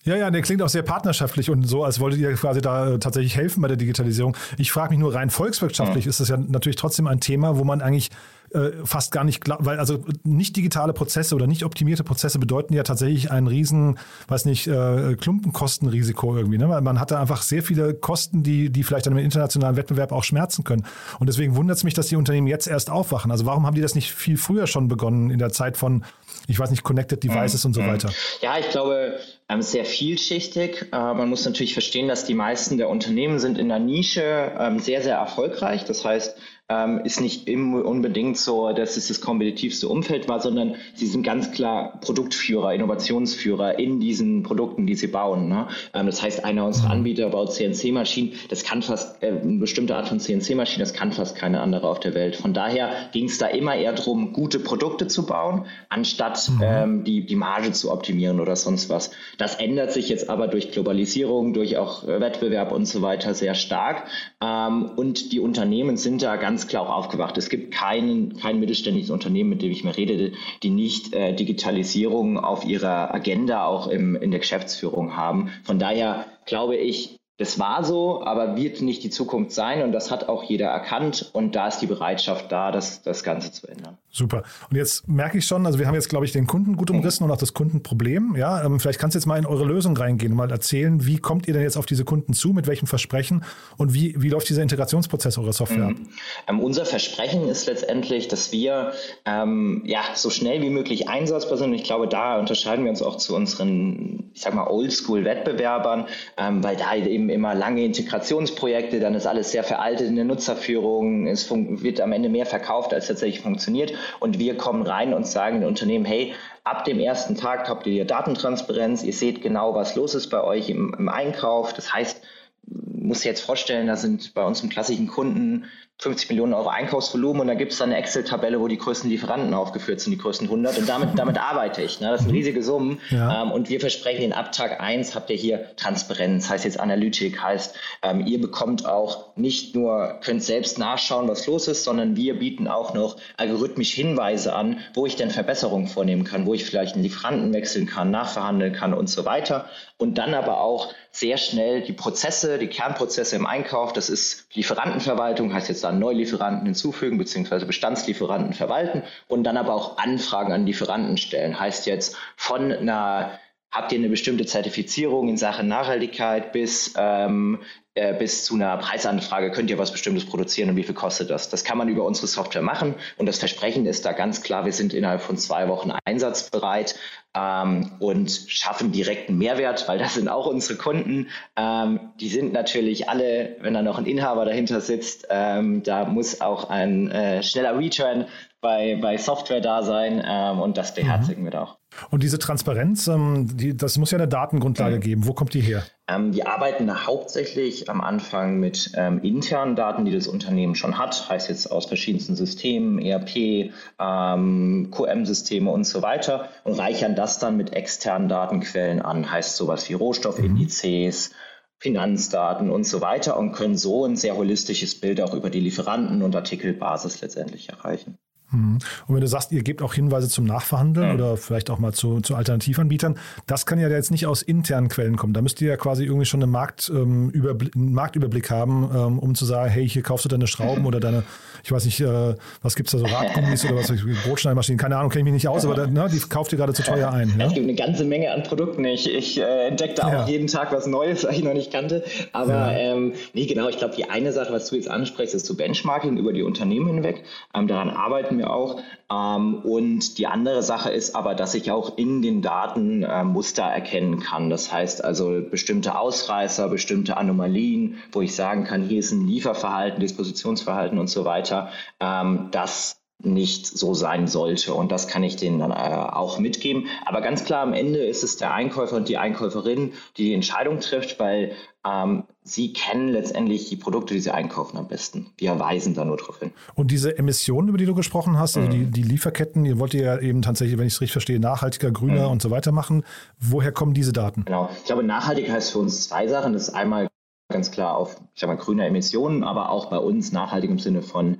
Ja, 0.05 0.17
ja, 0.17 0.31
der 0.31 0.41
klingt 0.41 0.63
auch 0.63 0.69
sehr 0.69 0.83
partnerschaftlich 0.83 1.51
und 1.51 1.65
so, 1.65 1.85
als 1.85 2.01
wolltet 2.01 2.21
ihr 2.21 2.33
quasi 2.33 2.63
da 2.63 2.95
äh, 2.95 2.99
tatsächlich 2.99 3.37
helfen 3.37 3.61
bei 3.61 3.69
der 3.69 3.77
Digitalisierung. 3.77 4.35
Ich 4.57 4.73
frage 4.73 4.91
mich 4.91 4.99
nur 4.99 5.15
rein 5.15 5.29
volkswirtschaftlich 5.29 6.07
ja. 6.07 6.09
ist 6.09 6.21
das 6.21 6.29
ja 6.29 6.39
natürlich 6.39 6.77
trotzdem 6.77 7.07
ein 7.07 7.21
Thema, 7.21 7.59
wo 7.59 7.65
man 7.65 7.83
eigentlich 7.83 8.11
äh, 8.55 8.73
fast 8.85 9.13
gar 9.13 9.25
nicht, 9.25 9.43
weil 9.47 9.79
also 9.79 10.05
nicht 10.25 10.57
digitale 10.57 10.93
Prozesse 10.93 11.35
oder 11.35 11.47
nicht 11.47 11.65
optimierte 11.65 12.05
Prozesse 12.05 12.39
bedeuten 12.39 12.75
ja 12.75 12.83
tatsächlich 12.83 13.31
ein 13.31 13.47
riesen, 13.47 13.99
weiß 14.29 14.45
nicht, 14.45 14.67
äh, 14.67 15.15
Klumpenkostenrisiko 15.15 16.37
irgendwie. 16.37 16.59
Ne? 16.59 16.69
Weil 16.69 16.81
man 16.81 16.99
hat 16.99 17.11
da 17.11 17.21
einfach 17.21 17.43
sehr 17.43 17.63
viele 17.63 17.95
Kosten, 17.95 18.43
die, 18.43 18.71
die 18.71 18.83
vielleicht 18.83 19.07
dann 19.07 19.13
im 19.17 19.25
internationalen 19.25 19.77
Wettbewerb 19.77 20.13
auch 20.13 20.25
schmerzen 20.25 20.65
können. 20.65 20.85
Und 21.19 21.29
deswegen 21.29 21.57
wundert 21.57 21.77
es 21.77 21.85
mich, 21.85 21.95
dass 21.95 22.09
die 22.09 22.17
Unternehmen 22.17 22.47
jetzt 22.47 22.67
erst 22.67 22.91
aufwachen. 22.91 23.31
Also 23.31 23.47
warum 23.47 23.67
haben 23.67 23.75
die 23.75 23.83
das 23.83 23.95
nicht 23.95 24.13
viel 24.13 24.37
früher 24.37 24.67
schon 24.67 24.89
begonnen 24.89 25.31
in 25.31 25.39
der 25.39 25.51
Zeit 25.51 25.77
von, 25.77 26.05
ich 26.47 26.59
weiß 26.59 26.71
nicht, 26.71 26.83
Connected 26.83 27.23
Devices 27.23 27.65
mhm. 27.65 27.69
und 27.69 27.75
so 27.75 27.83
mhm. 27.83 27.87
weiter? 27.87 28.11
Ja, 28.41 28.59
ich 28.59 28.69
glaube, 28.71 29.19
ähm, 29.49 29.63
sehr 29.63 29.85
vielschichtig. 29.85 30.87
Äh, 30.93 30.97
man 30.97 31.29
muss 31.29 31.45
natürlich 31.45 31.73
verstehen, 31.73 32.09
dass 32.09 32.25
die 32.25 32.35
meisten 32.35 32.79
der 32.79 32.89
Unternehmen 32.89 33.39
sind 33.39 33.59
in 33.59 33.69
der 33.69 33.79
Nische 33.79 34.53
ähm, 34.59 34.79
sehr, 34.79 35.03
sehr 35.03 35.17
erfolgreich. 35.17 35.85
Das 35.85 36.05
heißt, 36.05 36.37
ähm, 36.71 37.01
ist 37.05 37.21
nicht 37.21 37.51
unbedingt 37.51 38.39
so, 38.39 38.73
dass 38.73 38.97
es 38.97 39.09
das 39.09 39.21
kompetitivste 39.21 39.89
Umfeld 39.89 40.29
war, 40.29 40.41
sondern 40.41 40.77
sie 40.95 41.07
sind 41.07 41.25
ganz 41.25 41.51
klar 41.51 42.01
Produktführer, 42.01 42.73
Innovationsführer 42.73 43.79
in 43.79 44.01
diesen 44.01 44.45
Produkten, 44.45 44.87
die 44.87 44.95
sie 44.95 45.09
bauen. 45.09 45.49
Ne? 45.49 45.67
Ähm, 45.93 46.07
das 46.07 46.23
heißt, 46.23 46.45
einer 46.45 46.65
unserer 46.65 46.87
mhm. 46.87 46.93
Anbieter 46.93 47.29
baut 47.31 47.53
CNC-Maschinen, 47.53 48.35
das 48.49 48.65
kann 48.65 48.83
fast, 48.83 49.23
äh, 49.23 49.29
eine 49.29 49.59
bestimmte 49.59 49.97
Art 49.97 50.09
von 50.09 50.21
CNC-Maschine, 50.21 50.85
das 50.85 50.95
kann 50.95 51.13
fast 51.13 51.37
keine 51.37 51.61
andere 51.61 51.89
auf 51.89 51.99
der 51.99 52.15
Welt. 52.15 52.37
Von 52.37 52.55
daher 52.55 52.91
ging 53.13 53.27
es 53.27 53.39
da 53.39 53.49
immer 53.49 53.75
eher 53.75 53.93
darum, 53.93 54.33
gute 54.33 54.61
Produkte 54.61 55.09
zu 55.09 55.27
bauen, 55.27 55.67
anstatt 55.89 56.49
mhm. 56.49 56.61
ähm, 56.63 57.05
die, 57.05 57.27
die 57.27 57.37
Marge 57.37 57.73
zu 57.73 57.91
optimieren 57.91 58.39
oder 58.39 58.55
sonst 58.55 58.89
was. 58.89 59.11
Das 59.39 59.57
ändert 59.57 59.93
sich 59.93 60.09
jetzt 60.09 60.31
aber 60.31 60.47
durch 60.47 60.71
Globalisierung, 60.71 61.53
durch 61.53 61.77
auch 61.77 62.07
äh, 62.07 62.21
Wettbewerb 62.21 62.71
und 62.71 62.87
so 62.87 63.03
weiter 63.03 63.35
sehr 63.35 63.55
stark. 63.55 64.05
Ähm, 64.41 64.91
und 64.95 65.33
die 65.33 65.41
Unternehmen 65.41 65.97
sind 65.97 66.23
da 66.23 66.37
ganz 66.37 66.60
klar 66.67 66.83
auch 66.83 66.95
aufgewacht. 66.97 67.37
Es 67.39 67.49
gibt 67.49 67.73
keinen, 67.73 68.37
kein 68.37 68.61
mittelständisches 68.61 69.11
Unternehmen, 69.11 69.51
mit 69.51 69.63
dem 69.63 69.71
ich 69.71 69.85
mir 69.85 69.97
rede, 69.97 70.33
die 70.63 70.71
nicht 70.71 71.15
äh, 71.15 71.35
Digitalisierung 71.35 72.39
auf 72.39 72.65
ihrer 72.65 73.15
Agenda 73.15 73.65
auch 73.65 73.89
im, 73.89 74.17
in 74.17 74.31
der 74.31 74.41
Geschäftsführung 74.41 75.17
haben. 75.17 75.51
Von 75.65 75.79
daher 75.79 76.27
glaube 76.47 76.77
ich, 76.77 77.20
das 77.41 77.59
war 77.59 77.83
so, 77.85 78.23
aber 78.23 78.55
wird 78.55 78.83
nicht 78.83 79.03
die 79.03 79.09
Zukunft 79.09 79.53
sein 79.53 79.81
und 79.83 79.93
das 79.93 80.11
hat 80.11 80.29
auch 80.29 80.43
jeder 80.43 80.67
erkannt 80.67 81.31
und 81.33 81.57
da 81.57 81.69
ist 81.69 81.79
die 81.79 81.87
Bereitschaft 81.87 82.53
da, 82.53 82.71
das, 82.71 83.01
das 83.01 83.23
Ganze 83.23 83.51
zu 83.51 83.67
ändern. 83.67 83.97
Super. 84.13 84.43
Und 84.69 84.77
jetzt 84.77 85.09
merke 85.09 85.39
ich 85.39 85.47
schon, 85.47 85.65
also 85.65 85.79
wir 85.79 85.87
haben 85.87 85.95
jetzt, 85.95 86.11
glaube 86.11 86.27
ich, 86.27 86.33
den 86.33 86.47
Kunden 86.47 86.77
gut 86.77 86.91
umrissen 86.91 87.25
und 87.25 87.31
auch 87.31 87.39
das 87.39 87.55
Kundenproblem. 87.55 88.35
Ja, 88.37 88.63
ähm, 88.63 88.79
vielleicht 88.79 88.99
kannst 88.99 89.15
du 89.15 89.19
jetzt 89.19 89.27
mal 89.27 89.39
in 89.39 89.47
eure 89.47 89.65
Lösung 89.65 89.97
reingehen 89.97 90.33
und 90.33 90.37
mal 90.37 90.51
erzählen, 90.51 91.07
wie 91.07 91.17
kommt 91.17 91.49
ihr 91.49 91.55
denn 91.55 91.63
jetzt 91.63 91.79
auf 91.79 91.87
diese 91.87 92.05
Kunden 92.05 92.35
zu, 92.35 92.53
mit 92.53 92.67
welchem 92.67 92.87
Versprechen 92.87 93.43
und 93.79 93.95
wie, 93.95 94.15
wie 94.19 94.29
läuft 94.29 94.51
dieser 94.51 94.63
Integrationsprozess 94.63 95.39
eurer 95.39 95.55
Software? 95.55 95.91
Mhm. 95.91 96.09
Ähm, 96.47 96.61
unser 96.61 96.85
Versprechen 96.85 97.49
ist 97.49 97.69
letztendlich, 97.69 98.29
dass 98.29 98.53
wir 98.53 98.93
ähm, 99.25 99.83
ja, 99.87 100.03
so 100.15 100.29
schnell 100.29 100.61
wie 100.61 100.71
möglich 100.71 101.09
einsatzbar 101.09 101.57
sind. 101.57 101.71
Und 101.71 101.77
ich 101.77 101.85
glaube, 101.85 102.07
da 102.07 102.39
unterscheiden 102.39 102.85
wir 102.85 102.91
uns 102.91 103.01
auch 103.01 103.17
zu 103.17 103.35
unseren, 103.35 104.31
ich 104.35 104.43
sag 104.43 104.53
mal, 104.53 104.67
Oldschool-Wettbewerbern, 104.67 106.07
ähm, 106.37 106.63
weil 106.63 106.77
da 106.77 106.95
eben 106.95 107.30
immer 107.33 107.55
lange 107.55 107.85
Integrationsprojekte, 107.85 109.01
dann 109.01 109.15
ist 109.15 109.27
alles 109.27 109.51
sehr 109.53 109.65
veraltet 109.65 110.09
in 110.09 110.17
der 110.17 110.25
Nutzerführung, 110.25 111.27
es 111.27 111.51
wird 111.51 112.01
am 112.01 112.13
Ende 112.13 112.29
mehr 112.29 112.47
verkauft, 112.47 112.93
als 112.93 113.07
tatsächlich 113.07 113.41
funktioniert. 113.41 113.93
Und 114.21 114.39
wir 114.39 114.57
kommen 114.57 114.83
rein 114.83 115.15
und 115.15 115.27
sagen 115.27 115.61
den 115.61 115.69
Unternehmen, 115.69 116.05
hey, 116.05 116.35
ab 116.65 116.85
dem 116.85 117.01
ersten 117.01 117.37
Tag 117.37 117.69
habt 117.69 117.87
ihr 117.87 118.05
Datentransparenz, 118.05 119.03
ihr 119.03 119.13
seht 119.13 119.43
genau, 119.43 119.75
was 119.75 119.97
los 119.97 120.15
ist 120.15 120.29
bei 120.29 120.43
euch 120.43 120.69
im, 120.69 120.95
im 120.99 121.09
Einkauf. 121.09 121.73
Das 121.73 121.93
heißt, 121.93 122.23
muss 122.67 123.25
jetzt 123.25 123.41
vorstellen, 123.41 123.87
da 123.87 123.97
sind 123.97 124.35
bei 124.35 124.45
uns 124.45 124.63
im 124.63 124.69
klassischen 124.69 125.09
Kunden 125.09 125.65
50 126.01 126.31
Millionen 126.31 126.55
Euro 126.55 126.69
Einkaufsvolumen 126.69 127.43
und 127.43 127.47
da 127.49 127.55
gibt 127.55 127.73
es 127.73 127.79
dann 127.79 127.91
eine 127.91 127.99
Excel-Tabelle, 127.99 128.59
wo 128.59 128.69
die 128.69 128.79
größten 128.79 129.11
Lieferanten 129.11 129.53
aufgeführt 129.53 130.01
sind, 130.01 130.13
die 130.13 130.19
größten 130.19 130.47
100 130.47 130.79
und 130.79 130.89
damit, 130.89 131.11
damit 131.17 131.39
arbeite 131.39 131.83
ich. 131.83 132.01
Ne? 132.01 132.09
Das 132.09 132.23
sind 132.23 132.31
riesige 132.31 132.63
Summen 132.63 133.01
ja. 133.11 133.43
ähm, 133.43 133.53
und 133.53 133.69
wir 133.69 133.81
versprechen, 133.81 134.23
in 134.23 134.33
ab 134.33 134.53
Tag 134.53 134.81
1 134.81 135.15
habt 135.15 135.29
ihr 135.29 135.37
hier 135.37 135.77
Transparenz, 135.77 136.49
heißt 136.49 136.65
jetzt 136.65 136.81
Analytik, 136.81 137.43
heißt 137.43 137.77
ähm, 138.03 138.27
ihr 138.27 138.41
bekommt 138.41 138.87
auch 138.87 139.37
nicht 139.37 139.75
nur, 139.75 140.21
könnt 140.23 140.43
selbst 140.43 140.79
nachschauen, 140.79 141.29
was 141.29 141.47
los 141.47 141.69
ist, 141.69 141.85
sondern 141.85 142.17
wir 142.17 142.39
bieten 142.39 142.67
auch 142.67 142.95
noch 142.95 143.17
algorithmisch 143.37 143.93
Hinweise 143.93 144.55
an, 144.55 144.79
wo 144.95 145.05
ich 145.05 145.17
denn 145.17 145.31
Verbesserungen 145.31 145.87
vornehmen 145.87 146.25
kann, 146.25 146.47
wo 146.47 146.55
ich 146.55 146.65
vielleicht 146.65 146.95
einen 146.95 147.05
Lieferanten 147.05 147.53
wechseln 147.53 147.87
kann, 147.87 148.11
nachverhandeln 148.11 148.73
kann 148.73 148.95
und 148.95 149.11
so 149.11 149.27
weiter 149.27 149.67
und 150.01 150.17
dann 150.17 150.33
aber 150.33 150.61
auch 150.61 150.95
sehr 151.13 151.37
schnell 151.37 151.83
die 151.83 151.93
Prozesse, 151.93 152.59
die 152.59 152.69
Kernprozesse 152.69 153.37
im 153.37 153.45
Einkauf, 153.45 153.93
das 153.93 154.09
ist 154.09 154.47
Lieferantenverwaltung, 154.55 155.53
heißt 155.53 155.69
jetzt 155.69 155.85
dann 155.91 155.99
Neulieferanten 155.99 156.67
hinzufügen 156.67 157.19
beziehungsweise 157.19 157.67
Bestandslieferanten 157.67 158.55
verwalten 158.55 159.03
und 159.29 159.45
dann 159.45 159.57
aber 159.57 159.75
auch 159.75 159.99
Anfragen 159.99 160.53
an 160.53 160.67
Lieferanten 160.67 161.17
stellen, 161.17 161.59
heißt 161.59 161.87
jetzt 161.87 162.17
von 162.37 162.73
einer 162.73 163.33
habt 163.71 163.93
ihr 163.93 163.99
eine 163.99 164.09
bestimmte 164.09 164.47
Zertifizierung 164.47 165.29
in 165.29 165.37
Sachen 165.37 165.69
Nachhaltigkeit 165.69 166.53
bis, 166.53 166.95
ähm, 166.97 167.61
äh, 167.95 168.15
bis 168.15 168.45
zu 168.45 168.55
einer 168.55 168.77
Preisanfrage, 168.79 169.51
könnt 169.53 169.71
ihr 169.71 169.79
was 169.79 169.93
Bestimmtes 169.93 170.27
produzieren 170.27 170.71
und 170.71 170.77
wie 170.77 170.83
viel 170.83 170.95
kostet 170.95 171.31
das? 171.31 171.51
Das 171.51 171.63
kann 171.65 171.79
man 171.79 171.89
über 171.89 172.05
unsere 172.05 172.27
Software 172.27 172.63
machen 172.63 172.95
und 173.17 173.27
das 173.27 173.39
Versprechen 173.39 173.87
ist 173.87 174.05
da 174.05 174.13
ganz 174.13 174.43
klar, 174.43 174.65
wir 174.65 174.73
sind 174.73 174.93
innerhalb 174.93 175.23
von 175.23 175.37
zwei 175.37 175.69
Wochen 175.69 175.93
einsatzbereit 176.05 176.97
ähm, 177.35 177.93
und 178.01 178.31
schaffen 178.49 178.91
direkten 178.91 179.39
Mehrwert, 179.39 179.87
weil 179.89 179.99
das 179.99 180.15
sind 180.15 180.29
auch 180.29 180.47
unsere 180.47 180.77
Kunden. 180.77 181.29
Ähm, 181.57 182.01
die 182.21 182.29
sind 182.29 182.53
natürlich 182.53 183.09
alle, 183.09 183.57
wenn 183.61 183.75
da 183.75 183.83
noch 183.83 183.99
ein 183.99 184.07
Inhaber 184.07 184.45
dahinter 184.45 184.81
sitzt, 184.81 185.29
ähm, 185.31 185.83
da 185.85 186.05
muss 186.05 186.41
auch 186.41 186.71
ein 186.71 187.11
äh, 187.11 187.43
schneller 187.43 187.79
Return 187.79 188.27
bei, 188.61 188.99
bei 189.01 189.17
Software 189.17 189.61
da 189.61 189.83
sein 189.83 190.23
ähm, 190.27 190.61
und 190.61 190.77
das 190.77 190.95
beherzigen 190.95 191.43
mhm. 191.43 191.47
wir 191.47 191.51
da 191.53 191.63
auch. 191.63 191.80
Und 192.11 192.23
diese 192.23 192.39
Transparenz, 192.39 193.09
ähm, 193.09 193.49
die, 193.57 193.77
das 193.77 193.99
muss 193.99 194.11
ja 194.11 194.19
eine 194.19 194.29
Datengrundlage 194.29 194.97
mhm. 194.97 195.01
geben. 195.01 195.27
Wo 195.27 195.33
kommt 195.33 195.55
die 195.55 195.61
her? 195.61 195.83
Ähm, 196.09 196.35
wir 196.35 196.49
arbeiten 196.49 197.07
hauptsächlich 197.07 197.89
am 197.91 198.01
Anfang 198.01 198.59
mit 198.59 198.93
ähm, 198.97 199.21
internen 199.23 199.77
Daten, 199.77 200.05
die 200.05 200.13
das 200.13 200.27
Unternehmen 200.27 200.75
schon 200.75 200.99
hat, 200.99 201.29
heißt 201.29 201.49
jetzt 201.49 201.71
aus 201.71 201.87
verschiedensten 201.87 202.37
Systemen, 202.37 202.99
ERP, 202.99 203.73
ähm, 203.99 204.91
QM-Systeme 204.91 205.71
und 205.71 205.85
so 205.85 206.03
weiter 206.03 206.49
und 206.65 206.79
reichern 206.79 207.15
das 207.15 207.39
dann 207.39 207.57
mit 207.57 207.73
externen 207.73 208.29
Datenquellen 208.29 209.03
an, 209.03 209.31
heißt 209.31 209.57
sowas 209.57 209.89
wie 209.89 209.95
Rohstoffindizes, 209.95 211.31
mhm. 211.31 211.35
Finanzdaten 211.79 212.71
und 212.71 212.85
so 212.85 213.01
weiter 213.01 213.39
und 213.39 213.53
können 213.53 213.77
so 213.77 214.05
ein 214.05 214.17
sehr 214.17 214.37
holistisches 214.37 215.01
Bild 215.01 215.21
auch 215.21 215.33
über 215.33 215.49
die 215.49 215.61
Lieferanten 215.61 216.23
und 216.23 216.37
Artikelbasis 216.37 217.23
letztendlich 217.23 217.71
erreichen. 217.71 218.19
Mhm. 218.51 218.79
Und 219.07 219.15
wenn 219.15 219.21
du 219.21 219.29
sagst, 219.29 219.53
ihr 219.53 219.63
gebt 219.63 219.83
auch 219.83 219.95
Hinweise 219.95 220.29
zum 220.29 220.45
Nachverhandeln 220.45 221.09
ja. 221.09 221.15
oder 221.15 221.37
vielleicht 221.37 221.71
auch 221.71 221.79
mal 221.79 221.93
zu, 221.93 222.21
zu 222.21 222.35
Alternativanbietern, 222.35 223.17
das 223.47 223.67
kann 223.67 223.79
ja 223.79 223.89
jetzt 223.89 224.11
nicht 224.11 224.27
aus 224.27 224.43
internen 224.43 224.89
Quellen 224.89 225.17
kommen. 225.17 225.33
Da 225.33 225.43
müsst 225.43 225.61
ihr 225.61 225.69
ja 225.69 225.77
quasi 225.77 226.05
irgendwie 226.05 226.27
schon 226.27 226.43
einen, 226.43 226.53
Markt, 226.53 226.91
ähm, 226.95 227.31
Überblick, 227.31 227.75
einen 227.77 227.93
Marktüberblick 227.93 228.51
haben, 228.51 228.91
ähm, 228.95 229.19
um 229.19 229.35
zu 229.35 229.45
sagen, 229.45 229.71
hey, 229.71 229.89
hier 229.89 230.03
kaufst 230.03 230.25
du 230.25 230.29
deine 230.29 230.47
Schrauben 230.47 230.87
oder 230.91 231.01
deine, 231.01 231.23
ich 231.63 231.71
weiß 231.73 231.85
nicht, 231.85 232.01
äh, 232.01 232.35
was 232.63 232.75
gibt 232.75 232.89
es 232.89 232.93
da 232.93 232.99
so, 232.99 233.15
Radgummis 233.15 233.65
oder 233.65 233.77
was, 233.77 233.93
Brotschneidmaschinen, 234.25 234.79
keine 234.79 234.97
Ahnung, 234.97 235.11
kenne 235.11 235.21
ich 235.21 235.25
mich 235.25 235.35
nicht 235.35 235.49
aus, 235.49 235.65
aber 235.65 235.75
da, 235.75 235.87
ne, 235.87 236.09
die 236.13 236.19
kauft 236.21 236.53
ihr 236.53 236.59
gerade 236.59 236.73
zu 236.73 236.83
teuer 236.83 237.13
ein. 237.13 237.35
Ja? 237.39 237.47
Es 237.47 237.55
gibt 237.55 237.65
eine 237.65 237.77
ganze 237.77 238.05
Menge 238.05 238.33
an 238.33 238.43
Produkten. 238.43 238.85
Ich, 238.85 239.13
ich 239.13 239.39
äh, 239.39 239.69
entdecke 239.69 239.95
da 239.95 240.11
ja. 240.11 240.25
auch 240.25 240.29
jeden 240.29 240.47
Tag 240.47 240.73
was 240.73 240.87
Neues, 240.87 241.25
was 241.31 241.37
ich 241.37 241.45
noch 241.45 241.55
nicht 241.55 241.73
kannte. 241.73 242.05
Aber 242.33 242.73
ähm, 242.73 243.13
nee, 243.35 243.47
genau, 243.47 243.69
ich 243.69 243.79
glaube, 243.79 243.95
die 243.97 244.09
eine 244.09 244.33
Sache, 244.33 244.53
was 244.53 244.69
du 244.69 244.77
jetzt 244.77 244.91
ansprichst, 244.91 245.35
ist 245.35 245.47
zu 245.47 245.57
Benchmarking 245.57 246.17
über 246.17 246.33
die 246.33 246.43
Unternehmen 246.43 246.89
hinweg. 246.89 247.23
Ähm, 247.55 247.69
daran 247.69 247.91
arbeiten 247.91 248.40
wir 248.41 248.53
auch. 248.53 248.83
Ähm, 249.11 249.57
und 249.63 250.19
die 250.19 250.27
andere 250.27 250.63
Sache 250.63 250.91
ist 250.91 251.15
aber, 251.15 251.35
dass 251.35 251.55
ich 251.55 251.71
auch 251.71 251.97
in 251.97 252.23
den 252.23 252.43
Daten 252.43 253.03
äh, 253.03 253.25
Muster 253.25 253.63
erkennen 253.63 254.21
kann. 254.21 254.51
Das 254.51 254.73
heißt 254.73 255.05
also 255.05 255.41
bestimmte 255.51 255.99
Ausreißer, 255.99 256.69
bestimmte 256.69 257.17
Anomalien, 257.17 257.99
wo 258.13 258.21
ich 258.21 258.35
sagen 258.35 258.65
kann, 258.65 258.83
hier 258.83 258.99
ist 258.99 259.13
ein 259.13 259.27
Lieferverhalten, 259.27 260.01
Dispositionsverhalten 260.01 260.99
und 260.99 261.09
so 261.09 261.25
weiter. 261.25 261.71
Ähm, 262.01 262.49
das 262.51 263.00
nicht 263.23 263.67
so 263.67 263.95
sein 263.95 264.27
sollte. 264.27 264.75
Und 264.75 264.93
das 264.93 265.09
kann 265.09 265.23
ich 265.23 265.37
denen 265.37 265.59
dann 265.59 265.71
äh, 265.71 265.75
auch 265.75 266.39
mitgeben. 266.39 266.87
Aber 267.07 267.21
ganz 267.21 267.45
klar, 267.45 267.63
am 267.63 267.73
Ende 267.73 267.99
ist 268.01 268.23
es 268.23 268.37
der 268.37 268.53
Einkäufer 268.53 268.97
und 268.97 269.09
die 269.09 269.19
Einkäuferin, 269.19 269.93
die 270.17 270.25
die 270.25 270.35
Entscheidung 270.35 270.81
trifft, 270.81 271.19
weil 271.19 271.53
ähm, 271.87 272.25
sie 272.43 272.73
kennen 272.73 273.09
letztendlich 273.09 273.69
die 273.69 273.77
Produkte, 273.77 274.15
die 274.15 274.21
sie 274.21 274.33
einkaufen 274.33 274.77
am 274.77 274.89
besten. 274.89 275.33
Wir 275.39 275.59
weisen 275.59 275.95
da 275.95 276.05
nur 276.05 276.19
drauf 276.19 276.39
hin. 276.39 276.53
Und 276.75 276.91
diese 276.91 277.17
Emissionen, 277.17 277.69
über 277.69 277.79
die 277.79 277.87
du 277.87 277.95
gesprochen 277.95 278.39
hast, 278.39 278.57
also 278.57 278.69
mhm. 278.69 278.73
die, 278.73 278.87
die, 278.87 279.03
Lieferketten, 279.03 279.65
ihr 279.65 279.79
wollt 279.79 279.95
ja 279.95 280.19
eben 280.19 280.43
tatsächlich, 280.43 280.79
wenn 280.79 280.87
ich 280.87 280.95
es 280.95 281.01
richtig 281.01 281.13
verstehe, 281.13 281.41
nachhaltiger, 281.41 281.91
grüner 281.91 282.27
mhm. 282.27 282.33
und 282.33 282.43
so 282.43 282.51
weiter 282.51 282.73
machen. 282.73 283.05
Woher 283.39 283.73
kommen 283.73 283.95
diese 283.95 284.13
Daten? 284.13 284.45
Genau. 284.45 284.69
Ich 284.77 284.85
glaube, 284.85 285.03
nachhaltig 285.03 285.51
heißt 285.51 285.73
für 285.73 285.79
uns 285.79 286.09
zwei 286.09 286.29
Sachen. 286.29 286.53
Das 286.53 286.69
ist 286.69 286.75
einmal 286.75 287.09
ganz 287.51 287.71
klar 287.71 287.97
auf, 287.97 288.17
ich 288.35 288.41
sag 288.41 288.49
mal, 288.49 288.57
grüne 288.57 288.87
Emissionen, 288.87 289.43
aber 289.43 289.71
auch 289.71 289.91
bei 289.91 289.99
uns 289.99 290.33
nachhaltig 290.33 290.71
im 290.71 290.79
Sinne 290.79 291.03
von 291.03 291.39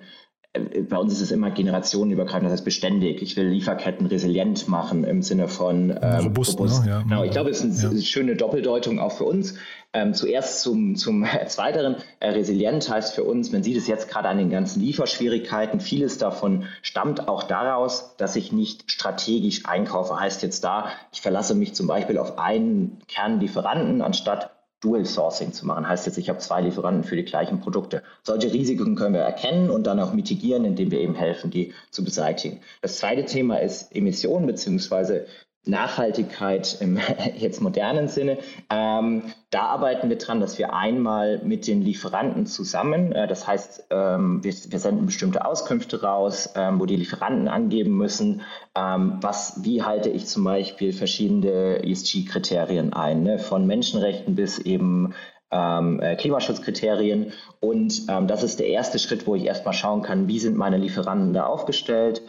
bei 0.53 0.97
uns 0.97 1.13
ist 1.13 1.21
es 1.21 1.31
immer 1.31 1.53
generationenübergreifend, 1.53 2.47
das 2.47 2.55
heißt 2.55 2.65
beständig. 2.65 3.23
Ich 3.23 3.37
will 3.37 3.47
Lieferketten 3.47 4.07
resilient 4.07 4.67
machen 4.67 5.05
im 5.05 5.23
Sinne 5.23 5.47
von 5.47 5.97
ähm, 6.03 6.25
robust. 6.25 6.59
robust. 6.59 6.85
Ne? 6.85 6.91
Ja. 6.91 7.03
Genau, 7.03 7.23
ich 7.23 7.31
glaube, 7.31 7.51
es 7.51 7.63
ist 7.63 7.85
eine 7.85 7.95
ja. 7.95 8.03
schöne 8.03 8.35
Doppeldeutung 8.35 8.99
auch 8.99 9.13
für 9.13 9.25
uns. 9.25 9.55
Ähm, 9.93 10.13
zuerst 10.13 10.63
zum, 10.63 10.97
zum 10.97 11.25
Zweiteren, 11.47 11.97
äh, 12.19 12.31
resilient 12.31 12.91
heißt 12.91 13.15
für 13.15 13.23
uns, 13.23 13.53
man 13.53 13.63
sieht 13.63 13.77
es 13.77 13.87
jetzt 13.87 14.09
gerade 14.09 14.29
an 14.29 14.39
den 14.39 14.51
ganzen 14.51 14.81
Lieferschwierigkeiten, 14.81 15.79
vieles 15.79 16.19
davon 16.19 16.65
stammt 16.83 17.29
auch 17.29 17.45
daraus, 17.45 18.17
dass 18.17 18.35
ich 18.35 18.51
nicht 18.51 18.91
strategisch 18.91 19.67
einkaufe. 19.67 20.19
Heißt 20.19 20.43
jetzt 20.43 20.65
da, 20.65 20.89
ich 21.13 21.21
verlasse 21.21 21.55
mich 21.55 21.75
zum 21.75 21.87
Beispiel 21.87 22.19
auf 22.19 22.39
einen 22.39 22.99
Kernlieferanten 23.07 24.03
anstatt 24.03 24.51
Dual 24.81 25.05
Sourcing 25.05 25.53
zu 25.53 25.67
machen. 25.67 25.87
Heißt 25.87 26.07
jetzt, 26.07 26.19
ich 26.19 26.29
habe 26.29 26.39
zwei 26.39 26.63
Lieferanten 26.63 27.05
für 27.05 27.17
die 27.17 27.25
gleichen 27.25 27.61
Produkte. 27.61 28.03
Solche 28.23 28.53
Risiken 28.53 28.97
können 28.97 29.15
wir 29.15 29.21
erkennen 29.21 29.71
und 29.71 29.87
dann 29.87 30.01
auch 30.01 30.13
mitigieren, 30.13 30.65
indem 30.65 30.91
wir 30.91 31.01
eben 31.01 31.15
helfen, 31.15 31.51
die 31.51 31.75
zu 31.91 32.03
beseitigen. 32.03 32.61
Das 32.81 32.97
zweite 32.97 33.25
Thema 33.25 33.61
ist 33.61 33.95
Emissionen 33.95 34.47
bzw. 34.47 35.27
Nachhaltigkeit 35.67 36.79
im 36.81 36.99
jetzt 37.37 37.61
modernen 37.61 38.09
Sinne. 38.09 38.39
Ähm, 38.71 39.25
da 39.51 39.63
arbeiten 39.63 40.09
wir 40.09 40.17
dran, 40.17 40.41
dass 40.41 40.59
wir 40.59 40.73
einmal 40.73 41.41
mit 41.45 41.67
den 41.67 41.83
Lieferanten 41.83 42.47
zusammen, 42.47 43.13
äh, 43.13 43.27
das 43.27 43.47
heißt, 43.47 43.89
ähm, 43.91 44.43
wir, 44.43 44.53
wir, 44.53 44.79
senden 44.79 45.07
bestimmte 45.07 45.45
Auskünfte 45.45 46.03
raus, 46.03 46.51
ähm, 46.57 46.81
wo 46.81 46.87
die 46.87 46.97
Lieferanten 46.97 47.49
angeben 47.49 47.97
müssen, 47.97 48.43
ähm, 48.75 49.19
was, 49.21 49.65
wie 49.65 49.83
halte 49.83 50.09
ich 50.09 50.27
zum 50.27 50.45
Beispiel 50.45 50.93
verschiedene 50.93 51.85
ESG-Kriterien 51.85 52.93
ein, 52.93 53.23
ne? 53.23 53.39
von 53.39 53.67
Menschenrechten 53.67 54.35
bis 54.35 54.59
eben 54.59 55.15
ähm, 55.51 56.01
äh, 56.01 56.17
Klimaschutzkriterien. 56.17 57.33
Und 57.61 58.03
ähm, 58.09 58.27
das 58.29 58.43
ist 58.43 58.61
der 58.61 58.69
erste 58.69 58.99
Schritt, 58.99 59.27
wo 59.27 59.35
ich 59.35 59.45
erstmal 59.45 59.75
schauen 59.75 60.03
kann, 60.03 60.29
wie 60.29 60.39
sind 60.39 60.57
meine 60.57 60.79
Lieferanten 60.79 61.33
da 61.33 61.45
aufgestellt, 61.45 62.23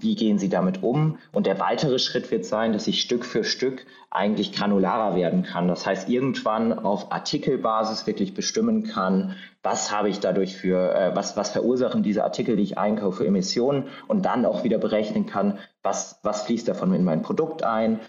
wie 0.00 0.14
gehen 0.14 0.38
sie 0.38 0.48
damit 0.48 0.82
um. 0.82 1.18
Und 1.32 1.46
der 1.46 1.60
weitere 1.60 1.98
Schritt 1.98 2.30
wird 2.30 2.44
sein, 2.44 2.72
dass 2.72 2.86
ich 2.86 3.00
Stück 3.00 3.24
für 3.24 3.44
Stück 3.44 3.86
eigentlich 4.10 4.52
granularer 4.52 5.16
werden 5.16 5.42
kann. 5.42 5.68
Das 5.68 5.86
heißt, 5.86 6.08
irgendwann 6.08 6.72
auf 6.72 7.12
Artikelbasis 7.12 8.06
wirklich 8.06 8.34
bestimmen 8.34 8.84
kann, 8.84 9.36
was 9.62 9.90
habe 9.90 10.08
ich 10.08 10.20
dadurch 10.20 10.56
für, 10.56 10.94
äh, 10.94 11.16
was, 11.16 11.36
was 11.36 11.50
verursachen 11.50 12.02
diese 12.02 12.24
Artikel, 12.24 12.56
die 12.56 12.62
ich 12.62 12.78
einkaufe, 12.78 13.26
Emissionen 13.26 13.88
und 14.06 14.24
dann 14.24 14.44
auch 14.44 14.62
wieder 14.62 14.78
berechnen 14.78 15.26
kann, 15.26 15.58
was, 15.82 16.20
was 16.22 16.42
fließt 16.42 16.68
davon 16.68 16.94
in 16.94 17.04
mein 17.04 17.22
Produkt 17.22 17.62
ein, 17.62 17.92
ähm, 17.94 18.00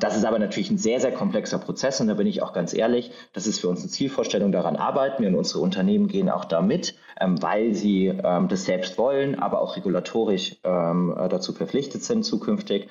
das 0.00 0.16
ist 0.16 0.24
aber 0.24 0.38
natürlich 0.38 0.70
ein 0.70 0.78
sehr, 0.78 1.00
sehr 1.00 1.12
komplexer 1.12 1.58
Prozess 1.58 2.00
und 2.00 2.08
da 2.08 2.14
bin 2.14 2.26
ich 2.26 2.42
auch 2.42 2.52
ganz 2.52 2.74
ehrlich, 2.74 3.10
das 3.32 3.46
ist 3.46 3.60
für 3.60 3.68
uns 3.68 3.80
eine 3.80 3.90
Zielvorstellung, 3.90 4.52
daran 4.52 4.76
arbeiten 4.76 5.22
wir 5.22 5.28
und 5.28 5.36
unsere 5.36 5.60
Unternehmen 5.60 6.08
gehen 6.08 6.28
auch 6.28 6.44
da 6.44 6.60
mit, 6.60 6.94
ähm, 7.20 7.40
weil 7.42 7.74
sie 7.74 8.06
ähm, 8.06 8.48
das 8.48 8.64
selbst 8.64 8.98
wollen, 8.98 9.38
aber 9.38 9.60
auch 9.60 9.76
regulatorisch 9.76 10.52
äh, 10.62 11.28
dazu 11.28 11.52
verpflichtet 11.52 12.02
sind 12.02 12.24
zukünftig 12.24 12.88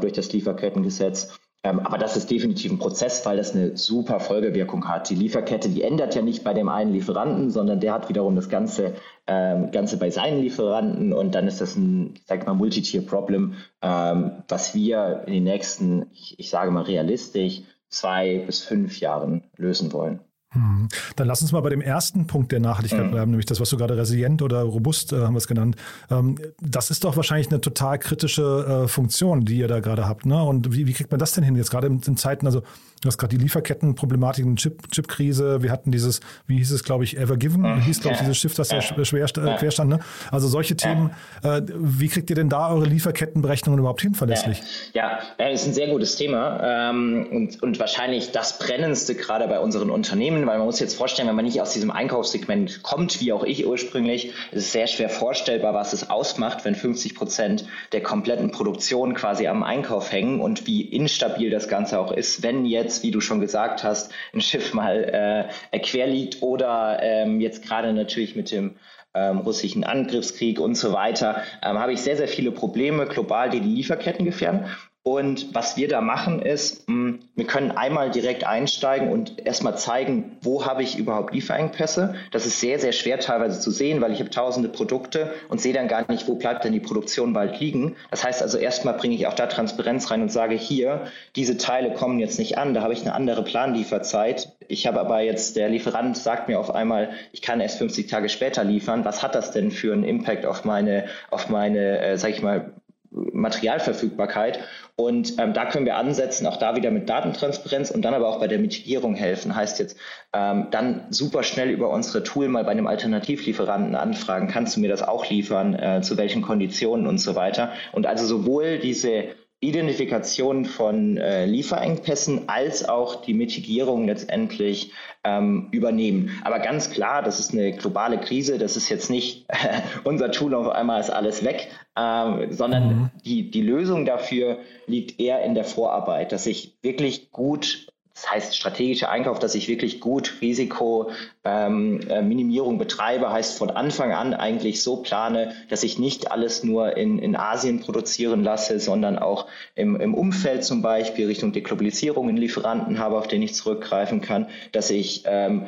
durch 0.00 0.12
das 0.12 0.30
Lieferkettengesetz. 0.32 1.38
Ähm, 1.64 1.80
aber 1.80 1.96
das 1.96 2.14
ist 2.14 2.30
definitiv 2.30 2.70
ein 2.70 2.78
Prozess, 2.78 3.24
weil 3.24 3.38
das 3.38 3.54
eine 3.54 3.74
super 3.76 4.20
Folgewirkung 4.20 4.86
hat. 4.86 5.08
Die 5.08 5.14
Lieferkette, 5.14 5.70
die 5.70 5.82
ändert 5.82 6.14
ja 6.14 6.20
nicht 6.20 6.44
bei 6.44 6.52
dem 6.52 6.68
einen 6.68 6.92
Lieferanten, 6.92 7.50
sondern 7.50 7.80
der 7.80 7.94
hat 7.94 8.10
wiederum 8.10 8.36
das 8.36 8.50
Ganze, 8.50 8.94
ähm, 9.26 9.70
Ganze 9.70 9.96
bei 9.96 10.10
seinen 10.10 10.42
Lieferanten 10.42 11.14
und 11.14 11.34
dann 11.34 11.48
ist 11.48 11.62
das 11.62 11.74
ein, 11.74 12.14
ich 12.16 12.26
sage 12.26 12.44
mal, 12.44 12.52
Multi-Tier-Problem, 12.52 13.54
ähm, 13.80 14.42
was 14.46 14.74
wir 14.74 15.22
in 15.26 15.32
den 15.32 15.44
nächsten, 15.44 16.06
ich, 16.12 16.38
ich 16.38 16.50
sage 16.50 16.70
mal 16.70 16.82
realistisch, 16.82 17.62
zwei 17.88 18.40
bis 18.40 18.62
fünf 18.62 19.00
Jahren 19.00 19.44
lösen 19.56 19.92
wollen. 19.94 20.20
Hm. 20.54 20.88
Dann 21.16 21.26
lass 21.26 21.42
uns 21.42 21.52
mal 21.52 21.60
bei 21.60 21.70
dem 21.70 21.80
ersten 21.80 22.26
Punkt 22.26 22.52
der 22.52 22.60
Nachhaltigkeit 22.60 23.06
mhm. 23.06 23.10
bleiben, 23.10 23.30
nämlich 23.30 23.46
das, 23.46 23.60
was 23.60 23.70
du 23.70 23.76
gerade 23.76 23.96
resilient 23.96 24.40
oder 24.42 24.62
robust 24.62 25.12
äh, 25.12 25.16
haben 25.16 25.34
wir 25.34 25.38
es 25.38 25.48
genannt. 25.48 25.76
Ähm, 26.10 26.36
das 26.60 26.90
ist 26.90 27.04
doch 27.04 27.16
wahrscheinlich 27.16 27.48
eine 27.48 27.60
total 27.60 27.98
kritische 27.98 28.84
äh, 28.84 28.88
Funktion, 28.88 29.44
die 29.44 29.58
ihr 29.58 29.68
da 29.68 29.80
gerade 29.80 30.08
habt. 30.08 30.26
Ne? 30.26 30.42
Und 30.42 30.72
wie, 30.72 30.86
wie 30.86 30.92
kriegt 30.92 31.10
man 31.10 31.18
das 31.18 31.32
denn 31.32 31.44
hin? 31.44 31.56
Jetzt 31.56 31.70
gerade 31.70 31.88
in, 31.88 32.00
in 32.06 32.16
Zeiten, 32.16 32.46
also 32.46 32.62
Du 33.04 33.08
hast 33.08 33.18
gerade 33.18 33.36
die 33.36 33.42
Lieferkettenproblematik, 33.42 34.56
Chip, 34.56 34.90
Chipkrise. 34.90 35.62
Wir 35.62 35.70
hatten 35.70 35.92
dieses, 35.92 36.20
wie 36.46 36.56
hieß 36.56 36.70
es, 36.70 36.84
glaube 36.84 37.04
ich, 37.04 37.18
Evergiven, 37.18 37.60
mhm. 37.60 37.80
hieß, 37.82 38.00
glaube 38.00 38.14
ich, 38.14 38.20
dieses 38.20 38.38
Schiff, 38.38 38.54
das 38.54 38.70
ja 38.70 38.80
schwer 38.80 39.24
äh, 39.24 39.56
querstand. 39.58 39.90
Ne? 39.90 39.98
Also 40.30 40.48
solche 40.48 40.74
Themen. 40.74 41.10
Äh, 41.42 41.60
wie 41.68 42.08
kriegt 42.08 42.30
ihr 42.30 42.36
denn 42.36 42.48
da 42.48 42.70
eure 42.70 42.86
Lieferkettenberechnungen 42.86 43.78
überhaupt 43.78 44.00
hin, 44.00 44.14
verlässlich? 44.14 44.62
Ja, 44.94 45.18
ja 45.38 45.48
ist 45.48 45.66
ein 45.66 45.74
sehr 45.74 45.88
gutes 45.88 46.16
Thema 46.16 46.88
ähm, 46.90 47.26
und, 47.30 47.62
und 47.62 47.78
wahrscheinlich 47.78 48.32
das 48.32 48.58
brennendste 48.58 49.14
gerade 49.14 49.48
bei 49.48 49.60
unseren 49.60 49.90
Unternehmen, 49.90 50.43
weil 50.46 50.58
man 50.58 50.66
muss 50.66 50.80
jetzt 50.80 50.96
vorstellen, 50.96 51.28
wenn 51.28 51.36
man 51.36 51.44
nicht 51.44 51.60
aus 51.60 51.72
diesem 51.72 51.90
Einkaufssegment 51.90 52.82
kommt, 52.82 53.20
wie 53.20 53.32
auch 53.32 53.44
ich 53.44 53.66
ursprünglich, 53.66 54.28
ist 54.52 54.66
es 54.66 54.72
sehr 54.72 54.86
schwer 54.86 55.08
vorstellbar, 55.08 55.74
was 55.74 55.92
es 55.92 56.10
ausmacht, 56.10 56.64
wenn 56.64 56.74
50 56.74 57.14
Prozent 57.14 57.66
der 57.92 58.02
kompletten 58.02 58.50
Produktion 58.50 59.14
quasi 59.14 59.46
am 59.46 59.62
Einkauf 59.62 60.12
hängen 60.12 60.40
und 60.40 60.66
wie 60.66 60.82
instabil 60.82 61.50
das 61.50 61.68
Ganze 61.68 61.98
auch 61.98 62.12
ist, 62.12 62.42
wenn 62.42 62.64
jetzt 62.64 63.02
wie 63.02 63.10
du 63.10 63.20
schon 63.20 63.40
gesagt 63.40 63.84
hast, 63.84 64.12
ein 64.32 64.40
Schiff 64.40 64.74
mal 64.74 65.50
äh, 65.72 65.78
quer 65.78 66.06
liegt 66.06 66.42
oder 66.42 66.98
ähm, 67.02 67.40
jetzt 67.40 67.62
gerade 67.64 67.92
natürlich 67.92 68.36
mit 68.36 68.50
dem 68.50 68.76
ähm, 69.14 69.38
russischen 69.38 69.84
Angriffskrieg 69.84 70.58
und 70.58 70.74
so 70.74 70.92
weiter, 70.92 71.42
ähm, 71.62 71.78
habe 71.78 71.92
ich 71.92 72.00
sehr, 72.00 72.16
sehr 72.16 72.28
viele 72.28 72.50
Probleme 72.50 73.06
global, 73.06 73.50
die 73.50 73.60
die 73.60 73.68
Lieferketten 73.68 74.24
gefährden. 74.24 74.66
Und 75.06 75.54
was 75.54 75.76
wir 75.76 75.86
da 75.86 76.00
machen 76.00 76.40
ist, 76.40 76.88
hm, 76.88 77.18
wir 77.34 77.46
können 77.46 77.70
einmal 77.70 78.10
direkt 78.10 78.46
einsteigen 78.46 79.10
und 79.10 79.46
erstmal 79.46 79.76
zeigen, 79.76 80.38
wo 80.40 80.64
habe 80.64 80.82
ich 80.82 80.96
überhaupt 80.96 81.34
Lieferengpässe. 81.34 82.14
Das 82.30 82.46
ist 82.46 82.58
sehr, 82.58 82.78
sehr 82.78 82.92
schwer 82.92 83.20
teilweise 83.20 83.60
zu 83.60 83.70
sehen, 83.70 84.00
weil 84.00 84.12
ich 84.12 84.20
habe 84.20 84.30
tausende 84.30 84.70
Produkte 84.70 85.34
und 85.50 85.60
sehe 85.60 85.74
dann 85.74 85.88
gar 85.88 86.10
nicht, 86.10 86.26
wo 86.26 86.36
bleibt 86.36 86.64
denn 86.64 86.72
die 86.72 86.80
Produktion 86.80 87.34
bald 87.34 87.60
liegen. 87.60 87.96
Das 88.10 88.24
heißt 88.24 88.40
also, 88.40 88.56
erstmal 88.56 88.94
bringe 88.94 89.14
ich 89.14 89.26
auch 89.26 89.34
da 89.34 89.46
Transparenz 89.46 90.10
rein 90.10 90.22
und 90.22 90.32
sage 90.32 90.54
hier, 90.54 91.08
diese 91.36 91.58
Teile 91.58 91.92
kommen 91.92 92.18
jetzt 92.18 92.38
nicht 92.38 92.56
an, 92.56 92.72
da 92.72 92.80
habe 92.80 92.94
ich 92.94 93.02
eine 93.02 93.12
andere 93.12 93.44
Planlieferzeit. 93.44 94.56
Ich 94.68 94.86
habe 94.86 95.00
aber 95.00 95.20
jetzt, 95.20 95.56
der 95.56 95.68
Lieferant 95.68 96.16
sagt 96.16 96.48
mir 96.48 96.58
auf 96.58 96.74
einmal, 96.74 97.10
ich 97.32 97.42
kann 97.42 97.60
erst 97.60 97.76
50 97.76 98.06
Tage 98.06 98.30
später 98.30 98.64
liefern. 98.64 99.04
Was 99.04 99.22
hat 99.22 99.34
das 99.34 99.50
denn 99.50 99.70
für 99.70 99.92
einen 99.92 100.04
Impact 100.04 100.46
auf 100.46 100.64
meine, 100.64 101.04
auf 101.30 101.50
meine, 101.50 101.98
äh, 101.98 102.16
sag 102.16 102.30
ich 102.30 102.40
mal, 102.40 102.72
Materialverfügbarkeit. 103.14 104.58
Und 104.96 105.40
ähm, 105.40 105.54
da 105.54 105.66
können 105.66 105.86
wir 105.86 105.96
ansetzen, 105.96 106.46
auch 106.46 106.56
da 106.56 106.76
wieder 106.76 106.92
mit 106.92 107.08
Datentransparenz 107.08 107.90
und 107.90 108.02
dann 108.02 108.14
aber 108.14 108.28
auch 108.28 108.38
bei 108.38 108.46
der 108.46 108.60
Mitigierung 108.60 109.16
helfen. 109.16 109.56
Heißt 109.56 109.80
jetzt, 109.80 109.96
ähm, 110.32 110.68
dann 110.70 111.06
super 111.10 111.42
schnell 111.42 111.70
über 111.70 111.90
unsere 111.90 112.22
Tool 112.22 112.48
mal 112.48 112.62
bei 112.62 112.70
einem 112.70 112.86
Alternativlieferanten 112.86 113.96
anfragen, 113.96 114.46
kannst 114.46 114.76
du 114.76 114.80
mir 114.80 114.88
das 114.88 115.02
auch 115.02 115.28
liefern, 115.28 115.74
äh, 115.74 116.00
zu 116.02 116.16
welchen 116.16 116.42
Konditionen 116.42 117.08
und 117.08 117.18
so 117.18 117.34
weiter. 117.34 117.72
Und 117.90 118.06
also 118.06 118.24
sowohl 118.24 118.78
diese 118.78 119.34
Identifikation 119.68 120.64
von 120.64 121.16
äh, 121.16 121.46
Lieferengpässen 121.46 122.48
als 122.48 122.88
auch 122.88 123.24
die 123.24 123.34
Mitigierung 123.34 124.06
letztendlich 124.06 124.92
ähm, 125.24 125.68
übernehmen. 125.70 126.30
Aber 126.44 126.58
ganz 126.58 126.90
klar, 126.90 127.22
das 127.22 127.40
ist 127.40 127.52
eine 127.52 127.72
globale 127.72 128.18
Krise, 128.18 128.58
das 128.58 128.76
ist 128.76 128.88
jetzt 128.88 129.10
nicht 129.10 129.46
äh, 129.48 129.80
unser 130.04 130.30
Tool 130.30 130.54
auf 130.54 130.68
einmal 130.68 131.00
ist 131.00 131.10
alles 131.10 131.44
weg, 131.44 131.68
äh, 131.96 132.52
sondern 132.52 132.88
mhm. 132.88 133.10
die, 133.24 133.50
die 133.50 133.62
Lösung 133.62 134.04
dafür 134.04 134.58
liegt 134.86 135.18
eher 135.20 135.42
in 135.42 135.54
der 135.54 135.64
Vorarbeit, 135.64 136.32
dass 136.32 136.46
ich 136.46 136.74
wirklich 136.82 137.30
gut 137.32 137.86
das 138.14 138.30
heißt 138.30 138.56
strategischer 138.56 139.10
Einkauf, 139.10 139.40
dass 139.40 139.56
ich 139.56 139.66
wirklich 139.66 140.00
gut 140.00 140.34
Risikominimierung 140.40 141.14
ähm, 141.44 142.76
äh, 142.76 142.78
betreibe, 142.78 143.32
heißt 143.32 143.58
von 143.58 143.70
Anfang 143.70 144.12
an 144.12 144.34
eigentlich 144.34 144.84
so 144.84 144.98
plane, 144.98 145.56
dass 145.68 145.82
ich 145.82 145.98
nicht 145.98 146.30
alles 146.30 146.62
nur 146.62 146.96
in, 146.96 147.18
in 147.18 147.34
Asien 147.34 147.80
produzieren 147.80 148.44
lasse, 148.44 148.78
sondern 148.78 149.18
auch 149.18 149.48
im, 149.74 150.00
im 150.00 150.14
Umfeld 150.14 150.62
zum 150.62 150.80
Beispiel 150.80 151.26
Richtung 151.26 151.52
Deglobalisierung 151.52 152.28
in 152.28 152.36
Lieferanten 152.36 153.00
habe, 153.00 153.18
auf 153.18 153.26
den 153.26 153.42
ich 153.42 153.54
zurückgreifen 153.54 154.20
kann, 154.20 154.46
dass 154.70 154.90
ich 154.90 155.24
ähm, 155.26 155.66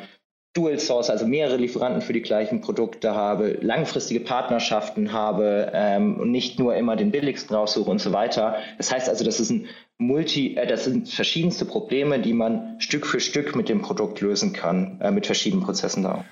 Dual 0.57 0.79
Source, 0.79 1.11
also 1.11 1.27
mehrere 1.27 1.57
Lieferanten 1.57 2.01
für 2.01 2.13
die 2.13 2.23
gleichen 2.23 2.61
Produkte 2.61 3.15
habe, 3.15 3.59
langfristige 3.61 4.21
Partnerschaften 4.21 5.13
habe 5.13 5.71
ähm, 5.75 6.19
und 6.19 6.31
nicht 6.31 6.59
nur 6.59 6.75
immer 6.75 6.97
den 6.97 7.11
billigsten 7.11 7.55
raussuche 7.55 7.91
und 7.91 8.01
so 8.01 8.13
weiter. 8.13 8.57
Das 8.79 8.91
heißt 8.91 9.09
also, 9.09 9.25
das 9.25 9.39
ist 9.39 9.51
ein 9.51 9.69
Multi, 9.99 10.57
äh, 10.57 10.67
das 10.67 10.85
sind 10.85 11.09
verschiedenste 11.09 11.67
Probleme, 11.67 12.21
die 12.21 12.33
man 12.33 12.81
Stück 12.81 13.07
für 13.07 13.21
Stück 13.21 13.55
mit 13.55 13.69
dem 13.69 13.83
Produkt 13.83 14.21
lösen 14.21 14.53
kann, 14.53 15.01
äh, 15.03 15.11
mit 15.11 15.27
verschiedenen 15.27 15.65
Prozessen 15.65 16.03
da. 16.03 16.25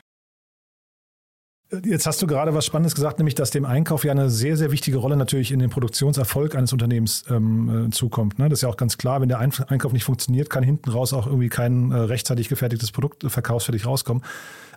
Jetzt 1.84 2.06
hast 2.06 2.20
du 2.22 2.26
gerade 2.26 2.54
was 2.54 2.66
Spannendes 2.66 2.94
gesagt, 2.94 3.18
nämlich 3.18 3.34
dass 3.34 3.50
dem 3.50 3.64
Einkauf 3.64 4.04
ja 4.04 4.12
eine 4.12 4.30
sehr, 4.30 4.56
sehr 4.56 4.70
wichtige 4.70 4.98
Rolle 4.98 5.16
natürlich 5.16 5.52
in 5.52 5.58
den 5.58 5.70
Produktionserfolg 5.70 6.54
eines 6.54 6.72
Unternehmens 6.72 7.24
ähm, 7.30 7.86
äh, 7.86 7.90
zukommt. 7.90 8.38
Ne? 8.38 8.48
Das 8.48 8.58
ist 8.58 8.62
ja 8.62 8.68
auch 8.68 8.76
ganz 8.76 8.98
klar, 8.98 9.20
wenn 9.20 9.28
der 9.28 9.38
Einkauf 9.38 9.92
nicht 9.92 10.04
funktioniert, 10.04 10.50
kann 10.50 10.62
hinten 10.62 10.90
raus 10.90 11.12
auch 11.12 11.26
irgendwie 11.26 11.48
kein 11.48 11.90
äh, 11.90 11.96
rechtzeitig 11.96 12.48
gefertigtes 12.48 12.92
Produkt 12.92 13.24
äh, 13.24 13.30
verkaufsfertig 13.30 13.86
rauskommen. 13.86 14.22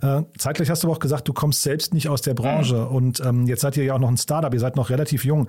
Äh, 0.01 0.24
zeitgleich 0.38 0.70
hast 0.70 0.84
du 0.84 0.88
aber 0.88 0.96
auch 0.96 1.00
gesagt, 1.00 1.27
du 1.27 1.34
kommst 1.34 1.62
selbst 1.62 1.94
nicht 1.94 2.10
aus 2.10 2.22
der 2.22 2.34
Branche 2.34 2.77
mhm. 2.77 2.96
und 2.96 3.20
ähm, 3.25 3.48
jetzt 3.48 3.62
seid 3.62 3.77
ihr 3.77 3.84
ja 3.84 3.94
auch 3.94 4.00
noch 4.00 4.10
ein 4.10 4.18
Startup, 4.18 4.54
ihr 4.54 4.60
seid 4.60 4.75
noch 4.75 4.89
relativ 4.89 5.25
jung. 5.25 5.48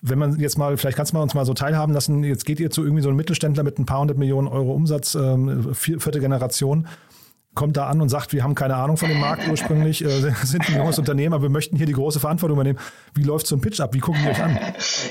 Wenn 0.00 0.18
man 0.18 0.38
jetzt 0.38 0.56
mal, 0.56 0.78
vielleicht 0.78 0.96
kannst 0.96 1.12
du 1.12 1.16
mal 1.16 1.22
uns 1.22 1.34
mal 1.34 1.44
so 1.44 1.52
teilhaben 1.52 1.92
lassen, 1.92 2.24
jetzt 2.24 2.46
geht 2.46 2.60
ihr 2.60 2.70
zu 2.70 2.82
irgendwie 2.82 3.02
so 3.02 3.08
einem 3.08 3.16
Mittelständler 3.18 3.62
mit 3.62 3.78
ein 3.78 3.84
paar 3.84 4.00
hundert 4.00 4.16
Millionen 4.16 4.48
Euro 4.48 4.72
Umsatz, 4.72 5.14
ähm, 5.14 5.74
vierte 5.74 6.20
Generation 6.20 6.86
kommt 7.56 7.76
da 7.76 7.86
an 7.86 8.00
und 8.00 8.08
sagt, 8.08 8.32
wir 8.32 8.44
haben 8.44 8.54
keine 8.54 8.76
Ahnung 8.76 8.96
von 8.96 9.08
dem 9.08 9.18
Markt 9.18 9.48
ursprünglich, 9.48 10.04
äh, 10.04 10.08
sind 10.44 10.68
ein 10.68 10.76
junges 10.76 10.98
Unternehmen, 10.98 11.34
aber 11.34 11.44
wir 11.44 11.50
möchten 11.50 11.76
hier 11.76 11.86
die 11.86 11.94
große 11.94 12.20
Verantwortung 12.20 12.56
übernehmen. 12.56 12.78
Wie 13.14 13.24
läuft 13.24 13.46
so 13.46 13.56
ein 13.56 13.60
Pitch 13.60 13.80
ab? 13.80 13.94
Wie 13.94 13.98
gucken 13.98 14.20
die 14.22 14.30
euch 14.30 14.42
an? 14.42 14.58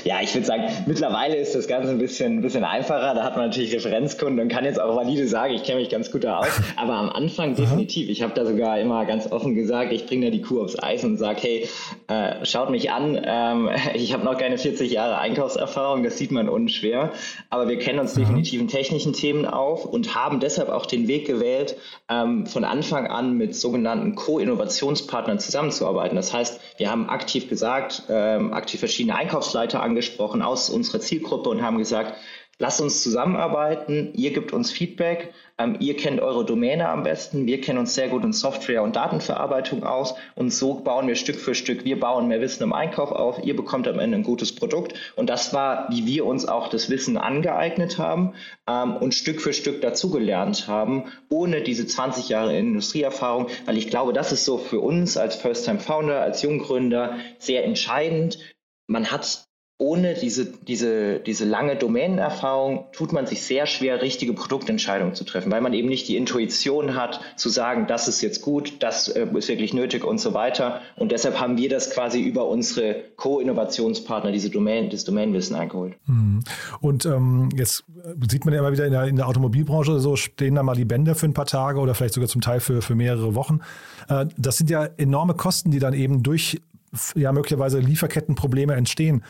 Ja, 0.04 0.20
ich 0.22 0.32
würde 0.34 0.46
sagen, 0.46 0.62
mittlerweile 0.86 1.36
ist 1.36 1.54
das 1.54 1.66
Ganze 1.66 1.90
ein 1.90 1.98
bisschen, 1.98 2.38
ein 2.38 2.42
bisschen 2.42 2.64
einfacher. 2.64 3.14
Da 3.14 3.24
hat 3.24 3.36
man 3.36 3.46
natürlich 3.46 3.74
Referenzkunden 3.74 4.40
und 4.40 4.48
kann 4.48 4.64
jetzt 4.64 4.80
auch 4.80 4.96
valide 4.96 5.26
sagen, 5.26 5.52
ich 5.54 5.64
kenne 5.64 5.80
mich 5.80 5.90
ganz 5.90 6.10
gut 6.10 6.24
da 6.24 6.38
aus. 6.38 6.60
Aber 6.76 6.94
am 6.94 7.10
Anfang 7.10 7.56
definitiv. 7.56 8.08
Ich 8.08 8.22
habe 8.22 8.32
da 8.34 8.46
sogar 8.46 8.78
immer 8.78 9.04
ganz 9.04 9.30
offen 9.30 9.54
gesagt, 9.54 9.92
ich 9.92 10.06
bringe 10.06 10.26
da 10.26 10.30
die 10.30 10.42
Kuh 10.42 10.62
aufs 10.62 10.80
Eis 10.80 11.02
und 11.02 11.16
sage, 11.16 11.40
hey, 11.42 11.68
äh, 12.06 12.44
schaut 12.44 12.70
mich 12.70 12.92
an. 12.92 13.20
Ähm, 13.24 13.70
ich 13.94 14.12
habe 14.12 14.24
noch 14.24 14.38
keine 14.38 14.56
40 14.56 14.92
Jahre 14.92 15.18
Einkaufserfahrung, 15.18 16.04
das 16.04 16.16
sieht 16.16 16.30
man 16.30 16.48
unschwer. 16.48 17.12
Aber 17.50 17.68
wir 17.68 17.78
kennen 17.78 17.98
uns 17.98 18.14
definitiv 18.14 18.60
in 18.60 18.68
technischen 18.68 19.12
Themen 19.12 19.46
auf 19.46 19.84
und 19.84 20.14
haben 20.14 20.38
deshalb 20.38 20.68
auch 20.68 20.86
den 20.86 21.08
Weg 21.08 21.26
gewählt, 21.26 21.76
ähm, 22.08 22.35
von 22.44 22.64
Anfang 22.64 23.06
an 23.06 23.38
mit 23.38 23.56
sogenannten 23.56 24.14
Co-Innovationspartnern 24.14 25.38
zusammenzuarbeiten. 25.38 26.16
Das 26.16 26.34
heißt, 26.34 26.60
wir 26.76 26.90
haben 26.90 27.08
aktiv 27.08 27.48
gesagt, 27.48 28.02
ähm, 28.10 28.52
aktiv 28.52 28.80
verschiedene 28.80 29.16
Einkaufsleiter 29.16 29.82
angesprochen 29.82 30.42
aus 30.42 30.68
unserer 30.68 31.00
Zielgruppe 31.00 31.48
und 31.48 31.62
haben 31.62 31.78
gesagt, 31.78 32.14
lasst 32.58 32.80
uns 32.80 33.02
zusammenarbeiten, 33.02 34.12
ihr 34.14 34.32
gebt 34.32 34.52
uns 34.52 34.70
Feedback. 34.70 35.32
Ähm, 35.58 35.76
ihr 35.80 35.96
kennt 35.96 36.20
eure 36.20 36.44
Domäne 36.44 36.88
am 36.88 37.02
besten, 37.02 37.46
wir 37.46 37.62
kennen 37.62 37.78
uns 37.78 37.94
sehr 37.94 38.08
gut 38.08 38.24
in 38.24 38.34
Software 38.34 38.82
und 38.82 38.96
Datenverarbeitung 38.96 39.84
aus. 39.84 40.14
Und 40.34 40.50
so 40.52 40.74
bauen 40.74 41.08
wir 41.08 41.16
Stück 41.16 41.36
für 41.36 41.54
Stück, 41.54 41.84
wir 41.84 41.98
bauen 41.98 42.28
mehr 42.28 42.40
Wissen 42.40 42.62
im 42.62 42.74
Einkauf 42.74 43.10
auf, 43.10 43.42
ihr 43.42 43.56
bekommt 43.56 43.88
am 43.88 43.98
Ende 43.98 44.18
ein 44.18 44.22
gutes 44.22 44.54
Produkt. 44.54 44.94
Und 45.16 45.30
das 45.30 45.54
war, 45.54 45.88
wie 45.90 46.04
wir 46.06 46.26
uns 46.26 46.46
auch 46.46 46.68
das 46.68 46.90
Wissen 46.90 47.16
angeeignet 47.16 47.98
haben 47.98 48.34
ähm, 48.68 48.96
und 48.96 49.14
Stück 49.14 49.40
für 49.40 49.54
Stück 49.54 49.80
dazugelernt 49.80 50.68
haben, 50.68 51.04
ohne 51.30 51.62
diese 51.62 51.86
20 51.86 52.28
Jahre 52.28 52.56
Industrieerfahrung, 52.56 53.48
weil 53.64 53.78
ich 53.78 53.88
glaube, 53.88 54.12
das 54.12 54.32
ist 54.32 54.44
so 54.44 54.58
für 54.58 54.80
uns 54.80 55.16
als 55.16 55.36
First-Time-Founder, 55.36 56.20
als 56.20 56.42
Junggründer 56.42 57.18
sehr 57.38 57.64
entscheidend. 57.64 58.38
Man 58.86 59.10
hat 59.10 59.45
ohne 59.78 60.14
diese, 60.14 60.46
diese, 60.46 61.20
diese 61.20 61.44
lange 61.44 61.76
Domänenerfahrung 61.76 62.86
tut 62.92 63.12
man 63.12 63.26
sich 63.26 63.42
sehr 63.42 63.66
schwer, 63.66 64.00
richtige 64.00 64.32
Produktentscheidungen 64.32 65.14
zu 65.14 65.24
treffen, 65.24 65.52
weil 65.52 65.60
man 65.60 65.74
eben 65.74 65.88
nicht 65.88 66.08
die 66.08 66.16
Intuition 66.16 66.94
hat, 66.94 67.20
zu 67.36 67.50
sagen, 67.50 67.86
das 67.86 68.08
ist 68.08 68.22
jetzt 68.22 68.40
gut, 68.40 68.82
das 68.82 69.08
äh, 69.08 69.26
ist 69.34 69.48
wirklich 69.48 69.74
nötig 69.74 70.02
und 70.02 70.18
so 70.18 70.32
weiter. 70.32 70.80
Und 70.96 71.12
deshalb 71.12 71.38
haben 71.38 71.58
wir 71.58 71.68
das 71.68 71.90
quasi 71.90 72.22
über 72.22 72.48
unsere 72.48 73.04
Co-Innovationspartner, 73.16 74.32
diese 74.32 74.48
Domain, 74.48 74.88
das 74.88 75.04
Domänenwissen 75.04 75.54
eingeholt. 75.54 75.94
Mhm. 76.06 76.40
Und 76.80 77.04
ähm, 77.04 77.50
jetzt 77.54 77.84
sieht 78.30 78.46
man 78.46 78.54
ja 78.54 78.60
immer 78.60 78.72
wieder 78.72 78.86
in 78.86 78.92
der, 78.92 79.04
in 79.04 79.16
der 79.16 79.28
Automobilbranche, 79.28 80.00
so 80.00 80.16
stehen 80.16 80.54
da 80.54 80.62
mal 80.62 80.74
die 80.74 80.86
Bänder 80.86 81.14
für 81.14 81.26
ein 81.26 81.34
paar 81.34 81.46
Tage 81.46 81.80
oder 81.80 81.94
vielleicht 81.94 82.14
sogar 82.14 82.30
zum 82.30 82.40
Teil 82.40 82.60
für, 82.60 82.80
für 82.80 82.94
mehrere 82.94 83.34
Wochen. 83.34 83.60
Äh, 84.08 84.24
das 84.38 84.56
sind 84.56 84.70
ja 84.70 84.88
enorme 84.96 85.34
Kosten, 85.34 85.70
die 85.70 85.80
dann 85.80 85.92
eben 85.92 86.22
durch 86.22 86.62
ja 87.14 87.32
möglicherweise 87.32 87.78
Lieferkettenprobleme 87.78 88.74
entstehen. 88.74 89.22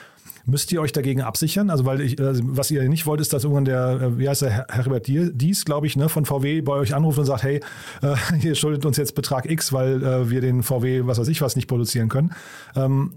Müsst 0.49 0.71
ihr 0.71 0.81
euch 0.81 0.93
dagegen 0.93 1.23
absichern? 1.23 1.71
Also, 1.71 1.85
weil 1.85 2.01
ich, 2.01 2.21
also 2.21 2.41
was 2.47 2.71
ihr 2.71 2.89
nicht 2.89 3.05
wollt, 3.05 3.21
ist, 3.21 3.33
dass 3.33 3.43
irgendwann 3.43 3.65
der, 3.65 4.01
äh, 4.01 4.19
wie 4.19 4.29
heißt 4.29 4.43
der, 4.43 4.67
Herbert 4.69 5.09
Dies, 5.09 5.65
glaube 5.65 5.89
ich, 5.89 5.97
ne, 5.97 6.09
von 6.09 6.25
VW 6.25 6.61
bei 6.61 6.75
euch 6.75 6.95
anruft 6.95 7.19
und 7.19 7.25
sagt, 7.25 7.43
hey, 7.43 7.61
äh, 8.03 8.15
ihr 8.43 8.55
schuldet 8.55 8.87
uns 8.87 8.97
jetzt 8.97 9.17
Betrag 9.17 9.51
X, 9.51 9.73
weil 9.73 10.03
äh, 10.05 10.31
wir 10.31 10.41
den 10.41 10.63
VW, 10.63 11.03
was 11.05 11.19
weiß 11.19 11.29
ich 11.29 11.41
was, 11.41 11.57
nicht 11.57 11.67
produzieren 11.67 12.09
können. 12.09 12.33
Ähm, 12.77 13.15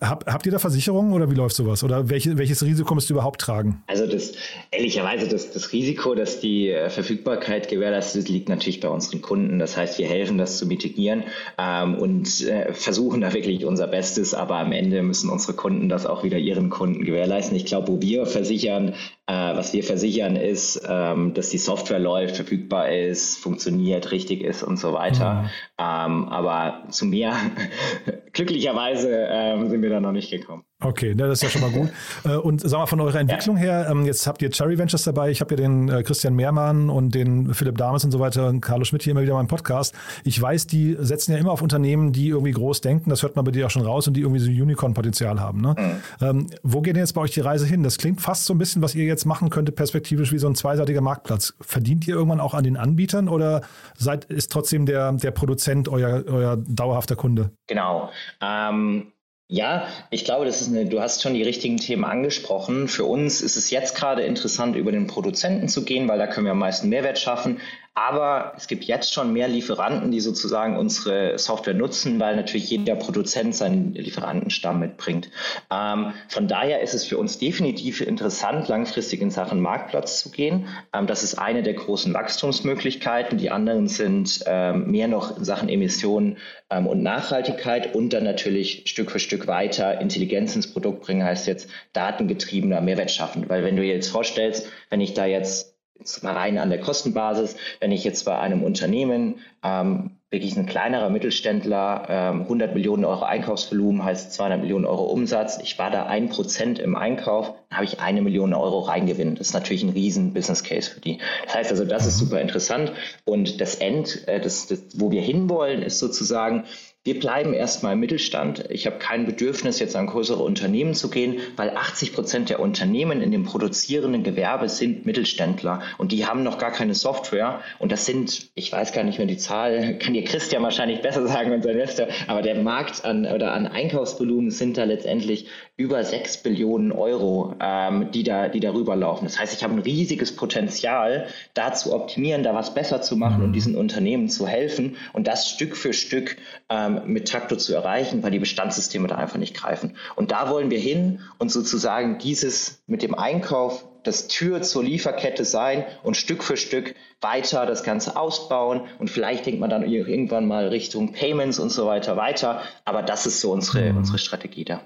hab, 0.00 0.26
habt 0.26 0.46
ihr 0.46 0.52
da 0.52 0.58
Versicherungen 0.58 1.12
oder 1.12 1.30
wie 1.30 1.34
läuft 1.34 1.54
sowas? 1.56 1.84
Oder 1.84 2.08
welche, 2.08 2.38
welches 2.38 2.64
Risiko 2.64 2.94
müsst 2.94 3.10
ihr 3.10 3.14
überhaupt 3.14 3.40
tragen? 3.40 3.82
Also 3.86 4.06
das, 4.06 4.32
ehrlicherweise, 4.70 5.28
das, 5.28 5.52
das 5.52 5.72
Risiko, 5.72 6.14
dass 6.14 6.40
die 6.40 6.70
äh, 6.70 6.88
Verfügbarkeit 6.88 7.68
gewährleistet 7.68 8.22
ist, 8.22 8.28
liegt 8.28 8.48
natürlich 8.48 8.80
bei 8.80 8.88
unseren 8.88 9.20
Kunden. 9.20 9.58
Das 9.58 9.76
heißt, 9.76 9.98
wir 9.98 10.06
helfen 10.06 10.38
das 10.38 10.58
zu 10.58 10.66
mitigieren 10.66 11.24
ähm, 11.58 11.96
und 11.96 12.42
äh, 12.46 12.72
versuchen 12.72 13.20
da 13.20 13.32
wirklich 13.34 13.64
unser 13.64 13.86
Bestes, 13.86 14.34
aber 14.34 14.56
am 14.56 14.72
Ende 14.72 15.02
müssen 15.02 15.28
unsere 15.28 15.54
Kunden 15.54 15.88
das 15.88 16.06
auch 16.06 16.24
wieder 16.24 16.38
ihren 16.38 16.70
Kunden 16.70 17.04
gewährleisten. 17.04 17.56
Ich 17.56 17.66
glaube, 17.66 17.88
wo 17.88 18.00
wir 18.00 18.26
versichern, 18.26 18.94
was 19.32 19.72
wir 19.72 19.84
versichern, 19.84 20.36
ist, 20.36 20.82
ähm, 20.88 21.34
dass 21.34 21.50
die 21.50 21.58
Software 21.58 21.98
läuft, 21.98 22.36
verfügbar 22.36 22.90
ist, 22.90 23.36
funktioniert, 23.36 24.10
richtig 24.12 24.42
ist 24.42 24.62
und 24.62 24.76
so 24.78 24.92
weiter. 24.92 25.42
Mhm. 25.42 25.48
Ähm, 25.78 26.28
aber 26.28 26.88
zu 26.90 27.06
mehr, 27.06 27.36
glücklicherweise 28.32 29.28
ähm, 29.30 29.68
sind 29.68 29.82
wir 29.82 29.90
da 29.90 30.00
noch 30.00 30.12
nicht 30.12 30.30
gekommen. 30.30 30.64
Okay, 30.82 31.14
das 31.14 31.34
ist 31.34 31.42
ja 31.42 31.50
schon 31.50 31.60
mal 31.60 31.70
gut. 31.70 31.90
Äh, 32.24 32.36
und 32.36 32.60
sag 32.60 32.78
mal, 32.78 32.86
von 32.86 33.00
eurer 33.00 33.18
Entwicklung 33.20 33.56
her, 33.56 33.88
ähm, 33.90 34.04
jetzt 34.04 34.26
habt 34.26 34.42
ihr 34.42 34.50
Cherry 34.50 34.76
Ventures 34.76 35.04
dabei, 35.04 35.30
ich 35.30 35.40
habe 35.40 35.54
ja 35.54 35.56
den 35.56 35.88
äh, 35.88 36.02
Christian 36.02 36.34
Mehrmann 36.34 36.90
und 36.90 37.14
den 37.14 37.54
Philipp 37.54 37.78
Dames 37.78 38.04
und 38.04 38.10
so 38.10 38.20
weiter 38.20 38.48
und 38.48 38.60
Carlo 38.60 38.84
Schmidt 38.84 39.02
hier 39.02 39.12
immer 39.12 39.22
wieder 39.22 39.34
mal 39.34 39.40
im 39.40 39.46
Podcast. 39.46 39.94
Ich 40.24 40.40
weiß, 40.40 40.66
die 40.66 40.96
setzen 40.98 41.32
ja 41.32 41.38
immer 41.38 41.52
auf 41.52 41.62
Unternehmen, 41.62 42.12
die 42.12 42.28
irgendwie 42.28 42.50
groß 42.50 42.82
denken, 42.82 43.08
das 43.08 43.22
hört 43.22 43.36
man 43.36 43.44
bei 43.44 43.52
dir 43.52 43.66
auch 43.66 43.70
schon 43.70 43.84
raus 43.86 44.06
und 44.06 44.14
die 44.14 44.20
irgendwie 44.20 44.40
so 44.40 44.50
Unicorn-Potenzial 44.50 45.40
haben. 45.40 45.60
Ne? 45.60 45.74
Mhm. 45.78 46.26
Ähm, 46.26 46.46
wo 46.62 46.80
geht 46.82 46.96
denn 46.96 47.02
jetzt 47.02 47.14
bei 47.14 47.22
euch 47.22 47.30
die 47.30 47.40
Reise 47.40 47.66
hin? 47.66 47.82
Das 47.82 47.96
klingt 47.96 48.20
fast 48.20 48.44
so 48.44 48.54
ein 48.54 48.58
bisschen, 48.58 48.82
was 48.82 48.94
ihr 48.94 49.04
jetzt 49.04 49.24
machen 49.24 49.48
könntet, 49.48 49.76
perspektivisch 49.76 50.32
wie 50.32 50.38
so 50.38 50.48
ein 50.48 50.54
zweiseitiger 50.54 51.00
Marktplatz. 51.00 51.54
Verdient 51.60 52.06
ihr 52.06 52.16
irgendwann 52.16 52.40
auch 52.40 52.54
an 52.54 52.64
den 52.64 52.76
Anbietern 52.76 53.28
oder 53.28 53.62
seid, 53.96 54.26
ist 54.26 54.52
trotzdem 54.52 54.84
der, 54.84 55.12
der 55.12 55.30
Produzent 55.30 55.88
euer, 55.88 56.24
euer 56.26 56.56
dauerhafter 56.56 57.16
Kunde? 57.16 57.50
Genau. 57.66 58.10
Ähm 58.42 59.12
Ja, 59.52 59.88
ich 60.10 60.24
glaube, 60.24 60.44
das 60.44 60.60
ist 60.60 60.68
eine, 60.68 60.86
du 60.86 61.00
hast 61.00 61.22
schon 61.22 61.34
die 61.34 61.42
richtigen 61.42 61.76
Themen 61.76 62.04
angesprochen. 62.04 62.86
Für 62.86 63.04
uns 63.04 63.40
ist 63.40 63.56
es 63.56 63.70
jetzt 63.70 63.96
gerade 63.96 64.22
interessant, 64.22 64.76
über 64.76 64.92
den 64.92 65.08
Produzenten 65.08 65.66
zu 65.66 65.84
gehen, 65.84 66.06
weil 66.06 66.20
da 66.20 66.28
können 66.28 66.46
wir 66.46 66.52
am 66.52 66.60
meisten 66.60 66.88
Mehrwert 66.88 67.18
schaffen. 67.18 67.60
Aber 67.94 68.52
es 68.56 68.68
gibt 68.68 68.84
jetzt 68.84 69.12
schon 69.12 69.32
mehr 69.32 69.48
Lieferanten, 69.48 70.12
die 70.12 70.20
sozusagen 70.20 70.78
unsere 70.78 71.38
Software 71.38 71.74
nutzen, 71.74 72.20
weil 72.20 72.36
natürlich 72.36 72.70
jeder 72.70 72.94
Produzent 72.94 73.54
seinen 73.54 73.94
Lieferantenstamm 73.94 74.78
mitbringt. 74.78 75.28
Ähm, 75.72 76.14
von 76.28 76.46
daher 76.46 76.82
ist 76.82 76.94
es 76.94 77.04
für 77.04 77.18
uns 77.18 77.38
definitiv 77.38 78.00
interessant, 78.00 78.68
langfristig 78.68 79.20
in 79.20 79.30
Sachen 79.30 79.60
Marktplatz 79.60 80.20
zu 80.20 80.30
gehen. 80.30 80.68
Ähm, 80.94 81.08
das 81.08 81.24
ist 81.24 81.34
eine 81.38 81.64
der 81.64 81.74
großen 81.74 82.14
Wachstumsmöglichkeiten. 82.14 83.38
Die 83.38 83.50
anderen 83.50 83.88
sind 83.88 84.44
ähm, 84.46 84.88
mehr 84.90 85.08
noch 85.08 85.36
in 85.36 85.44
Sachen 85.44 85.68
Emissionen 85.68 86.38
ähm, 86.70 86.86
und 86.86 87.02
Nachhaltigkeit 87.02 87.94
und 87.94 88.12
dann 88.12 88.22
natürlich 88.22 88.84
Stück 88.86 89.10
für 89.10 89.18
Stück 89.18 89.48
weiter 89.48 90.00
Intelligenz 90.00 90.54
ins 90.54 90.72
Produkt 90.72 91.02
bringen, 91.02 91.24
heißt 91.24 91.48
jetzt 91.48 91.68
datengetriebener 91.92 92.80
Mehrwert 92.80 93.10
schaffen. 93.10 93.48
Weil 93.48 93.64
wenn 93.64 93.74
du 93.74 93.82
dir 93.82 93.94
jetzt 93.94 94.10
vorstellst, 94.10 94.68
wenn 94.90 95.00
ich 95.00 95.12
da 95.12 95.26
jetzt 95.26 95.69
jetzt 96.00 96.22
mal 96.24 96.34
rein 96.34 96.58
an 96.58 96.70
der 96.70 96.80
Kostenbasis, 96.80 97.56
wenn 97.78 97.92
ich 97.92 98.04
jetzt 98.04 98.24
bei 98.24 98.38
einem 98.38 98.62
Unternehmen 98.62 99.36
ähm, 99.62 100.16
wirklich 100.30 100.56
ein 100.56 100.66
kleinerer 100.66 101.10
Mittelständler, 101.10 102.06
ähm, 102.08 102.42
100 102.42 102.74
Millionen 102.74 103.04
Euro 103.04 103.24
Einkaufsvolumen 103.24 104.04
heißt 104.04 104.32
200 104.32 104.60
Millionen 104.60 104.84
Euro 104.84 105.04
Umsatz, 105.06 105.58
ich 105.62 105.78
war 105.78 105.90
da 105.90 106.06
ein 106.06 106.28
Prozent 106.28 106.78
im 106.78 106.94
Einkauf, 106.94 107.52
dann 107.68 107.78
habe 107.78 107.84
ich 107.84 107.98
eine 107.98 108.22
Million 108.22 108.54
Euro 108.54 108.80
reingewinn. 108.80 109.34
Das 109.34 109.48
ist 109.48 109.54
natürlich 109.54 109.82
ein 109.82 109.90
riesen 109.90 110.32
Business 110.32 110.62
Case 110.62 110.90
für 110.90 111.00
die. 111.00 111.18
Das 111.44 111.54
heißt 111.56 111.70
also, 111.72 111.84
das 111.84 112.06
ist 112.06 112.18
super 112.18 112.40
interessant 112.40 112.92
und 113.24 113.60
das 113.60 113.74
End, 113.74 114.28
äh, 114.28 114.40
das, 114.40 114.68
das, 114.68 114.80
wo 114.94 115.10
wir 115.10 115.20
hinwollen, 115.20 115.82
ist 115.82 115.98
sozusagen, 115.98 116.64
wir 117.02 117.18
bleiben 117.18 117.54
erstmal 117.54 117.94
im 117.94 118.00
Mittelstand. 118.00 118.66
Ich 118.68 118.84
habe 118.84 118.98
kein 118.98 119.24
Bedürfnis, 119.24 119.78
jetzt 119.78 119.96
an 119.96 120.06
größere 120.06 120.42
Unternehmen 120.42 120.92
zu 120.92 121.08
gehen, 121.08 121.40
weil 121.56 121.70
80 121.70 122.12
Prozent 122.12 122.50
der 122.50 122.60
Unternehmen 122.60 123.22
in 123.22 123.30
dem 123.30 123.44
produzierenden 123.44 124.22
Gewerbe 124.22 124.68
sind 124.68 125.06
Mittelständler 125.06 125.80
und 125.96 126.12
die 126.12 126.26
haben 126.26 126.42
noch 126.42 126.58
gar 126.58 126.72
keine 126.72 126.94
Software. 126.94 127.62
Und 127.78 127.90
das 127.90 128.04
sind, 128.04 128.50
ich 128.54 128.70
weiß 128.70 128.92
gar 128.92 129.02
nicht 129.02 129.16
mehr 129.16 129.26
die 129.26 129.38
Zahl, 129.38 129.96
kann 129.98 130.14
dir 130.20 130.28
Christian 130.28 130.62
wahrscheinlich 130.62 131.02
besser 131.02 131.26
sagen, 131.26 131.52
unser 131.52 131.70
Investor, 131.70 132.08
aber 132.26 132.42
der 132.42 132.56
Markt 132.56 133.04
an 133.04 133.26
oder 133.26 133.52
an 133.52 133.66
Einkaufsvolumen 133.66 134.50
sind 134.50 134.76
da 134.76 134.84
letztendlich 134.84 135.48
über 135.76 136.04
6 136.04 136.42
Billionen 136.42 136.92
Euro, 136.92 137.54
ähm, 137.60 138.10
die, 138.12 138.22
da, 138.22 138.48
die 138.48 138.60
darüber 138.60 138.96
laufen. 138.96 139.24
Das 139.24 139.38
heißt, 139.38 139.54
ich 139.54 139.64
habe 139.64 139.74
ein 139.74 139.80
riesiges 139.80 140.36
Potenzial, 140.36 141.26
da 141.54 141.72
zu 141.72 141.94
optimieren, 141.94 142.42
da 142.42 142.54
was 142.54 142.74
besser 142.74 143.02
zu 143.02 143.16
machen 143.16 143.42
und 143.42 143.48
mhm. 143.48 143.54
diesen 143.54 143.76
Unternehmen 143.76 144.28
zu 144.28 144.46
helfen 144.46 144.96
und 145.12 145.26
das 145.26 145.48
Stück 145.48 145.76
für 145.76 145.92
Stück 145.92 146.36
ähm, 146.68 147.00
mit 147.06 147.28
Takto 147.28 147.56
zu 147.56 147.74
erreichen, 147.74 148.22
weil 148.22 148.30
die 148.30 148.38
Bestandssysteme 148.38 149.08
da 149.08 149.16
einfach 149.16 149.38
nicht 149.38 149.56
greifen. 149.56 149.96
Und 150.16 150.30
da 150.30 150.50
wollen 150.50 150.70
wir 150.70 150.78
hin 150.78 151.20
und 151.38 151.50
sozusagen 151.50 152.18
dieses 152.18 152.82
mit 152.86 153.02
dem 153.02 153.14
Einkauf 153.14 153.84
das 154.02 154.28
Tür 154.28 154.62
zur 154.62 154.84
Lieferkette 154.84 155.44
sein 155.44 155.84
und 156.02 156.16
Stück 156.16 156.42
für 156.42 156.56
Stück 156.56 156.94
weiter 157.20 157.66
das 157.66 157.82
Ganze 157.82 158.16
ausbauen. 158.16 158.82
Und 158.98 159.10
vielleicht 159.10 159.46
denkt 159.46 159.60
man 159.60 159.70
dann 159.70 159.82
irgendwann 159.82 160.46
mal 160.46 160.68
Richtung 160.68 161.12
Payments 161.12 161.58
und 161.58 161.70
so 161.70 161.86
weiter 161.86 162.16
weiter. 162.16 162.62
Aber 162.84 163.02
das 163.02 163.26
ist 163.26 163.40
so 163.40 163.52
unsere, 163.52 163.92
mhm. 163.92 163.98
unsere 163.98 164.18
Strategie 164.18 164.64
da. 164.64 164.80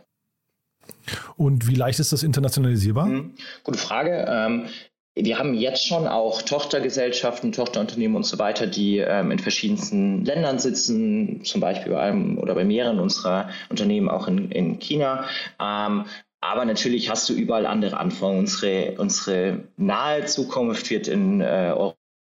Und 1.37 1.67
wie 1.69 1.75
leicht 1.75 2.01
ist 2.01 2.13
das 2.13 2.23
internationalisierbar? 2.23 3.07
Mhm. 3.07 3.35
Gute 3.63 3.79
Frage. 3.79 4.27
Ähm, 4.29 4.69
wir 5.17 5.39
haben 5.39 5.55
jetzt 5.55 5.87
schon 5.87 6.09
auch 6.09 6.43
Tochtergesellschaften, 6.43 7.53
Tochterunternehmen 7.53 8.17
und 8.17 8.27
so 8.27 8.39
weiter, 8.41 8.67
die 8.67 8.99
ähm, 8.99 9.31
in 9.31 9.39
verschiedensten 9.39 10.25
Ländern 10.25 10.59
sitzen, 10.59 11.45
zum 11.45 11.61
Beispiel 11.61 11.93
bei 11.93 12.01
einem 12.01 12.39
oder 12.39 12.55
bei 12.55 12.65
mehreren 12.65 12.99
unserer 12.99 13.49
Unternehmen 13.71 14.09
auch 14.09 14.27
in, 14.27 14.51
in 14.51 14.81
China. 14.81 15.25
Ähm, 15.61 16.07
aber 16.45 16.67
natürlich 16.67 17.09
hast 17.09 17.29
du 17.29 17.33
überall 17.33 17.65
andere 17.65 17.97
Anforderungen. 17.97 18.41
Unsere, 18.41 18.95
unsere 18.99 19.65
nahe 19.79 20.27
Zukunft 20.27 20.91
wird 20.91 21.09
in 21.09 21.41
äh, 21.41 21.73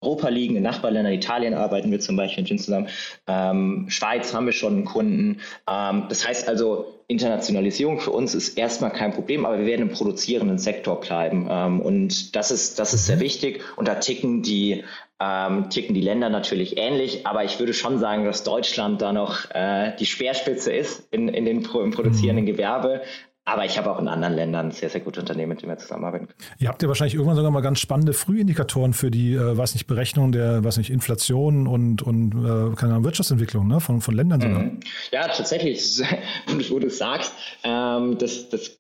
Europa 0.02 0.30
liegen, 0.30 0.56
in 0.56 0.64
Nachbarländern, 0.64 1.14
Italien 1.14 1.54
arbeiten 1.54 1.92
wir 1.92 2.00
zum 2.00 2.16
Beispiel 2.16 2.46
mit 2.46 2.62
zusammen, 2.62 2.88
ähm, 3.28 3.86
Schweiz 3.90 4.34
haben 4.34 4.46
wir 4.46 4.54
schon 4.54 4.74
einen 4.74 4.86
Kunden. 4.86 5.42
Ähm, 5.70 6.06
das 6.08 6.26
heißt 6.26 6.48
also, 6.48 7.04
Internationalisierung 7.08 8.00
für 8.00 8.12
uns 8.12 8.34
ist 8.34 8.58
erstmal 8.58 8.92
kein 8.92 9.12
Problem, 9.12 9.46
aber 9.46 9.60
wir 9.60 9.66
werden 9.66 9.90
im 9.90 9.94
produzierenden 9.94 10.58
Sektor 10.58 11.02
bleiben. 11.02 11.48
Ähm, 11.50 11.82
und 11.82 12.34
das 12.36 12.50
ist, 12.50 12.80
das 12.80 12.94
ist 12.94 13.06
sehr 13.06 13.18
mhm. 13.18 13.22
wichtig. 13.22 13.62
Und 13.76 13.90
da 13.90 13.96
ticken 13.96 14.42
die, 14.42 14.86
ähm, 15.20 15.70
ticken 15.70 15.94
die 15.94 16.02
Länder 16.02 16.30
natürlich 16.30 16.78
ähnlich. 16.78 17.28
Aber 17.28 17.44
ich 17.44 17.60
würde 17.60 17.74
schon 17.74 18.00
sagen, 18.00 18.24
dass 18.24 18.44
Deutschland 18.44 19.02
da 19.02 19.12
noch 19.12 19.52
äh, 19.52 19.94
die 20.00 20.06
Speerspitze 20.06 20.72
ist 20.72 21.08
in, 21.12 21.28
in 21.28 21.44
den, 21.44 21.58
im 21.62 21.92
produzierenden 21.92 22.46
mhm. 22.46 22.50
Gewerbe. 22.50 23.02
Aber 23.46 23.66
ich 23.66 23.78
habe 23.78 23.92
auch 23.92 24.00
in 24.00 24.08
anderen 24.08 24.36
Ländern 24.36 24.72
sehr, 24.72 24.90
sehr 24.90 25.02
gute 25.02 25.20
Unternehmen, 25.20 25.50
mit 25.50 25.62
denen 25.62 25.72
wir 25.72 25.78
zusammenarbeiten 25.78 26.28
können. 26.28 26.40
Ihr 26.60 26.70
habt 26.70 26.82
ja 26.82 26.88
wahrscheinlich 26.88 27.16
irgendwann 27.16 27.36
sogar 27.36 27.52
mal 27.52 27.62
ganz 27.62 27.80
spannende 27.80 28.14
Frühindikatoren 28.14 28.94
für 28.94 29.12
die, 29.12 29.34
äh, 29.34 29.58
weiß 29.58 29.74
nicht, 29.74 29.86
Berechnung 29.86 30.32
der, 30.32 30.64
weiß 30.64 30.78
nicht, 30.78 30.90
Inflation 30.90 31.68
und, 31.68 32.02
und 32.02 32.32
äh, 32.32 32.76
keine 32.76 32.94
Ahnung, 32.94 33.04
Wirtschaftsentwicklung 33.04 33.68
ne? 33.68 33.82
von, 33.82 34.00
von 34.00 34.16
Ländern 34.16 34.40
sogar. 34.40 34.60
Mhm. 34.60 34.80
Ja, 35.12 35.28
tatsächlich, 35.28 36.02
wo 36.70 36.80
du 36.80 36.88
es 36.88 36.98
sagst, 36.98 37.34
ähm, 37.64 38.18
das, 38.18 38.50
das 38.50 38.80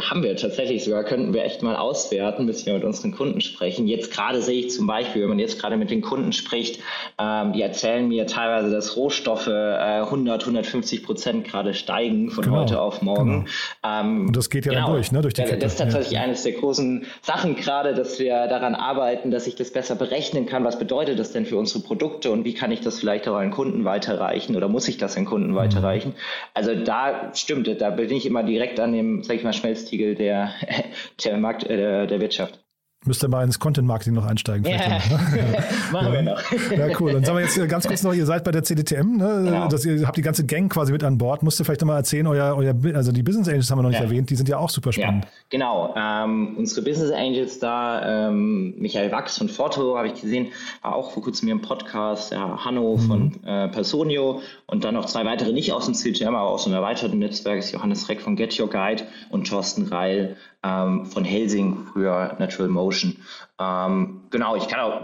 haben 0.00 0.22
wir 0.22 0.36
tatsächlich 0.36 0.84
sogar, 0.84 1.02
könnten 1.02 1.34
wir 1.34 1.44
echt 1.44 1.62
mal 1.62 1.74
auswerten, 1.74 2.46
bis 2.46 2.64
wir 2.64 2.74
mit 2.74 2.84
unseren 2.84 3.10
Kunden 3.10 3.40
sprechen. 3.40 3.88
Jetzt 3.88 4.12
gerade 4.12 4.40
sehe 4.40 4.60
ich 4.60 4.70
zum 4.70 4.86
Beispiel, 4.86 5.22
wenn 5.22 5.30
man 5.30 5.38
jetzt 5.40 5.60
gerade 5.60 5.76
mit 5.76 5.90
den 5.90 6.00
Kunden 6.00 6.32
spricht, 6.32 6.80
ähm, 7.18 7.52
die 7.52 7.60
erzählen 7.60 8.06
mir 8.06 8.26
teilweise, 8.26 8.70
dass 8.70 8.96
Rohstoffe 8.96 9.48
äh, 9.48 10.00
100, 10.00 10.42
150 10.42 11.02
Prozent 11.02 11.44
gerade 11.44 11.74
steigen 11.74 12.30
von 12.30 12.44
genau, 12.44 12.58
heute 12.58 12.80
auf 12.80 13.02
morgen. 13.02 13.46
Genau. 13.82 14.00
Ähm, 14.00 14.26
Und 14.28 14.36
das 14.36 14.48
geht 14.48 14.64
ja 14.64 14.72
genau, 14.72 14.86
dann 14.86 14.94
durch, 14.94 15.12
ne? 15.12 15.22
Durch 15.22 15.34
die 15.34 15.42
Kette. 15.42 15.58
Das 15.58 15.72
ist 15.72 15.78
tatsächlich 15.78 16.12
ja. 16.12 16.22
eines 16.22 16.44
der 16.44 16.52
großen 16.52 17.06
Sachen 17.22 17.56
gerade, 17.56 17.94
dass 17.94 18.20
wir 18.20 18.46
daran 18.46 18.76
arbeiten, 18.76 19.32
dass 19.32 19.48
ich 19.48 19.56
das 19.56 19.72
besser 19.72 19.96
berechnen 19.96 20.46
kann. 20.46 20.64
Was 20.64 20.78
bedeutet 20.78 21.18
das 21.18 21.32
denn 21.32 21.46
für 21.46 21.56
unsere 21.56 21.80
Produkte 21.80 22.30
und 22.30 22.44
wie 22.44 22.54
kann 22.54 22.70
ich 22.70 22.80
das 22.80 23.00
vielleicht 23.00 23.26
auch 23.28 23.36
an 23.36 23.50
Kunden 23.50 23.84
weiterreichen 23.84 24.54
oder 24.54 24.68
muss 24.68 24.86
ich 24.86 24.98
das 24.98 25.16
an 25.16 25.24
Kunden 25.24 25.50
mhm. 25.50 25.56
weiterreichen? 25.56 26.14
Also 26.54 26.76
da 26.76 27.32
stimmt, 27.34 27.68
da 27.80 27.90
bin 27.90 28.10
ich 28.12 28.24
immer 28.24 28.44
direkt 28.44 28.78
an 28.78 28.92
dem, 28.92 29.24
sag 29.24 29.36
ich 29.36 29.42
mal, 29.42 29.47
mal 29.48 29.52
Schmelztiegel 29.52 30.14
der, 30.14 30.52
der, 31.24 31.38
Markt, 31.38 31.64
äh, 31.64 32.06
der 32.06 32.20
Wirtschaft. 32.20 32.64
Müsste 33.06 33.28
mal 33.28 33.44
ins 33.44 33.60
Content 33.60 33.86
Marketing 33.86 34.14
noch 34.14 34.26
einsteigen. 34.26 34.66
Ja. 34.66 34.76
Ne? 34.76 35.00
Machen 35.92 36.12
wir 36.12 36.22
noch. 36.22 36.40
Ja, 36.50 36.88
cool. 36.98 37.12
Dann 37.12 37.24
sagen 37.24 37.38
wir 37.38 37.44
jetzt 37.44 37.68
ganz 37.68 37.86
kurz 37.86 38.02
noch, 38.02 38.12
ihr 38.12 38.26
seid 38.26 38.42
bei 38.42 38.50
der 38.50 38.64
CDTM, 38.64 39.16
ne? 39.16 39.42
Genau. 39.44 39.68
Das, 39.68 39.84
ihr 39.84 40.04
habt 40.04 40.16
die 40.16 40.22
ganze 40.22 40.44
Gang 40.44 40.70
quasi 40.70 40.90
mit 40.90 41.04
an 41.04 41.16
Bord. 41.16 41.44
Musst 41.44 41.60
du 41.60 41.64
vielleicht 41.64 41.80
noch 41.80 41.86
mal 41.86 41.96
erzählen, 41.96 42.26
euer, 42.26 42.56
euer, 42.56 42.74
also 42.96 43.12
die 43.12 43.22
Business 43.22 43.46
Angels 43.46 43.70
haben 43.70 43.78
wir 43.78 43.84
noch 43.84 43.90
nicht 43.90 44.00
ja. 44.00 44.06
erwähnt, 44.06 44.30
die 44.30 44.34
sind 44.34 44.48
ja 44.48 44.58
auch 44.58 44.68
super 44.68 44.92
spannend. 44.92 45.26
Ja, 45.26 45.30
genau. 45.48 45.94
Ähm, 45.96 46.56
unsere 46.58 46.82
Business 46.82 47.12
Angels 47.12 47.60
da, 47.60 48.28
ähm, 48.28 48.74
Michael 48.78 49.12
Wachs 49.12 49.38
von 49.38 49.48
Forto, 49.48 49.96
habe 49.96 50.08
ich 50.08 50.20
gesehen, 50.20 50.48
war 50.82 50.96
auch 50.96 51.12
vor 51.12 51.22
kurzem 51.22 51.46
hier 51.46 51.54
im 51.54 51.62
Podcast, 51.62 52.32
ja, 52.32 52.64
Hanno 52.64 52.96
mhm. 52.96 53.00
von 53.00 53.44
äh, 53.44 53.68
Personio 53.68 54.42
und 54.66 54.82
dann 54.82 54.94
noch 54.94 55.06
zwei 55.06 55.24
weitere, 55.24 55.52
nicht 55.52 55.72
aus 55.72 55.84
dem 55.84 55.94
CDTM, 55.94 56.34
aber 56.34 56.48
aus 56.48 56.66
einem 56.66 56.74
erweiterten 56.74 57.20
Netzwerk, 57.20 57.64
Johannes 57.72 58.08
Reck 58.08 58.20
von 58.20 58.34
Get 58.34 58.58
Your 58.58 58.68
Guide 58.68 59.04
und 59.30 59.48
Thorsten 59.48 59.84
Reil 59.86 60.36
ähm, 60.62 61.06
von 61.06 61.24
Helsing, 61.24 61.86
früher 61.92 62.36
Natural 62.38 62.68
Motion. 62.68 63.16
Ähm, 63.60 64.22
genau, 64.30 64.56
ich 64.56 64.68
kann 64.68 64.80
auch 64.80 65.00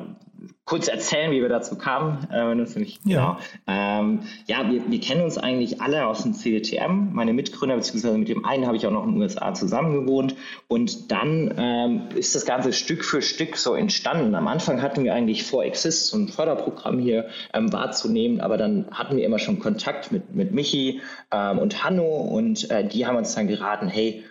kurz 0.65 0.89
erzählen, 0.89 1.31
wie 1.31 1.43
wir 1.43 1.49
dazu 1.49 1.77
kamen, 1.77 2.27
äh, 2.33 2.55
nicht 2.55 3.01
ja. 3.05 3.37
Genau. 3.37 3.39
Ähm, 3.67 4.21
ja, 4.47 4.71
wir, 4.71 4.91
wir, 4.91 5.01
kennen 5.01 5.23
uns 5.23 5.37
eigentlich 5.37 5.83
alle 5.83 6.07
aus 6.07 6.23
dem 6.23 6.33
CDTM. 6.33 7.13
Meine 7.13 7.35
Mitgründer, 7.35 7.77
beziehungsweise 7.77 8.17
mit 8.17 8.29
dem 8.29 8.45
einen 8.45 8.67
habe 8.67 8.77
ich 8.77 8.87
auch 8.87 8.91
noch 8.91 9.05
in 9.05 9.13
den 9.13 9.23
USA 9.23 9.53
zusammen 9.53 9.93
gewohnt. 9.93 10.37
Und 10.69 11.13
dann 11.13 11.55
ähm, 11.59 12.03
ist 12.15 12.35
das 12.35 12.47
Ganze 12.47 12.73
Stück 12.73 13.05
für 13.05 13.21
Stück 13.21 13.57
so 13.57 13.75
entstanden. 13.75 14.35
Am 14.35 14.49
Anfang 14.49 14.81
hatten 14.81 15.05
wir 15.05 15.15
eigentlich 15.15 15.45
vor, 15.45 15.65
Exist, 15.65 16.07
so 16.09 16.17
ein 16.17 16.29
Förderprogramm 16.29 16.99
hier 16.99 17.29
ähm, 17.53 17.73
wahrzunehmen, 17.73 18.41
aber 18.41 18.57
dann 18.57 18.87
hatten 18.91 19.17
wir 19.17 19.25
immer 19.25 19.39
schon 19.39 19.59
Kontakt 19.59 20.13
mit, 20.13 20.35
mit 20.35 20.53
Michi 20.53 21.03
ähm, 21.31 21.59
und 21.59 21.85
Hanno 21.85 22.05
und 22.05 22.71
äh, 22.71 22.87
die 22.87 23.07
haben 23.07 23.17
uns 23.17 23.35
dann 23.35 23.49
geraten, 23.49 23.89
hey, 23.89 24.25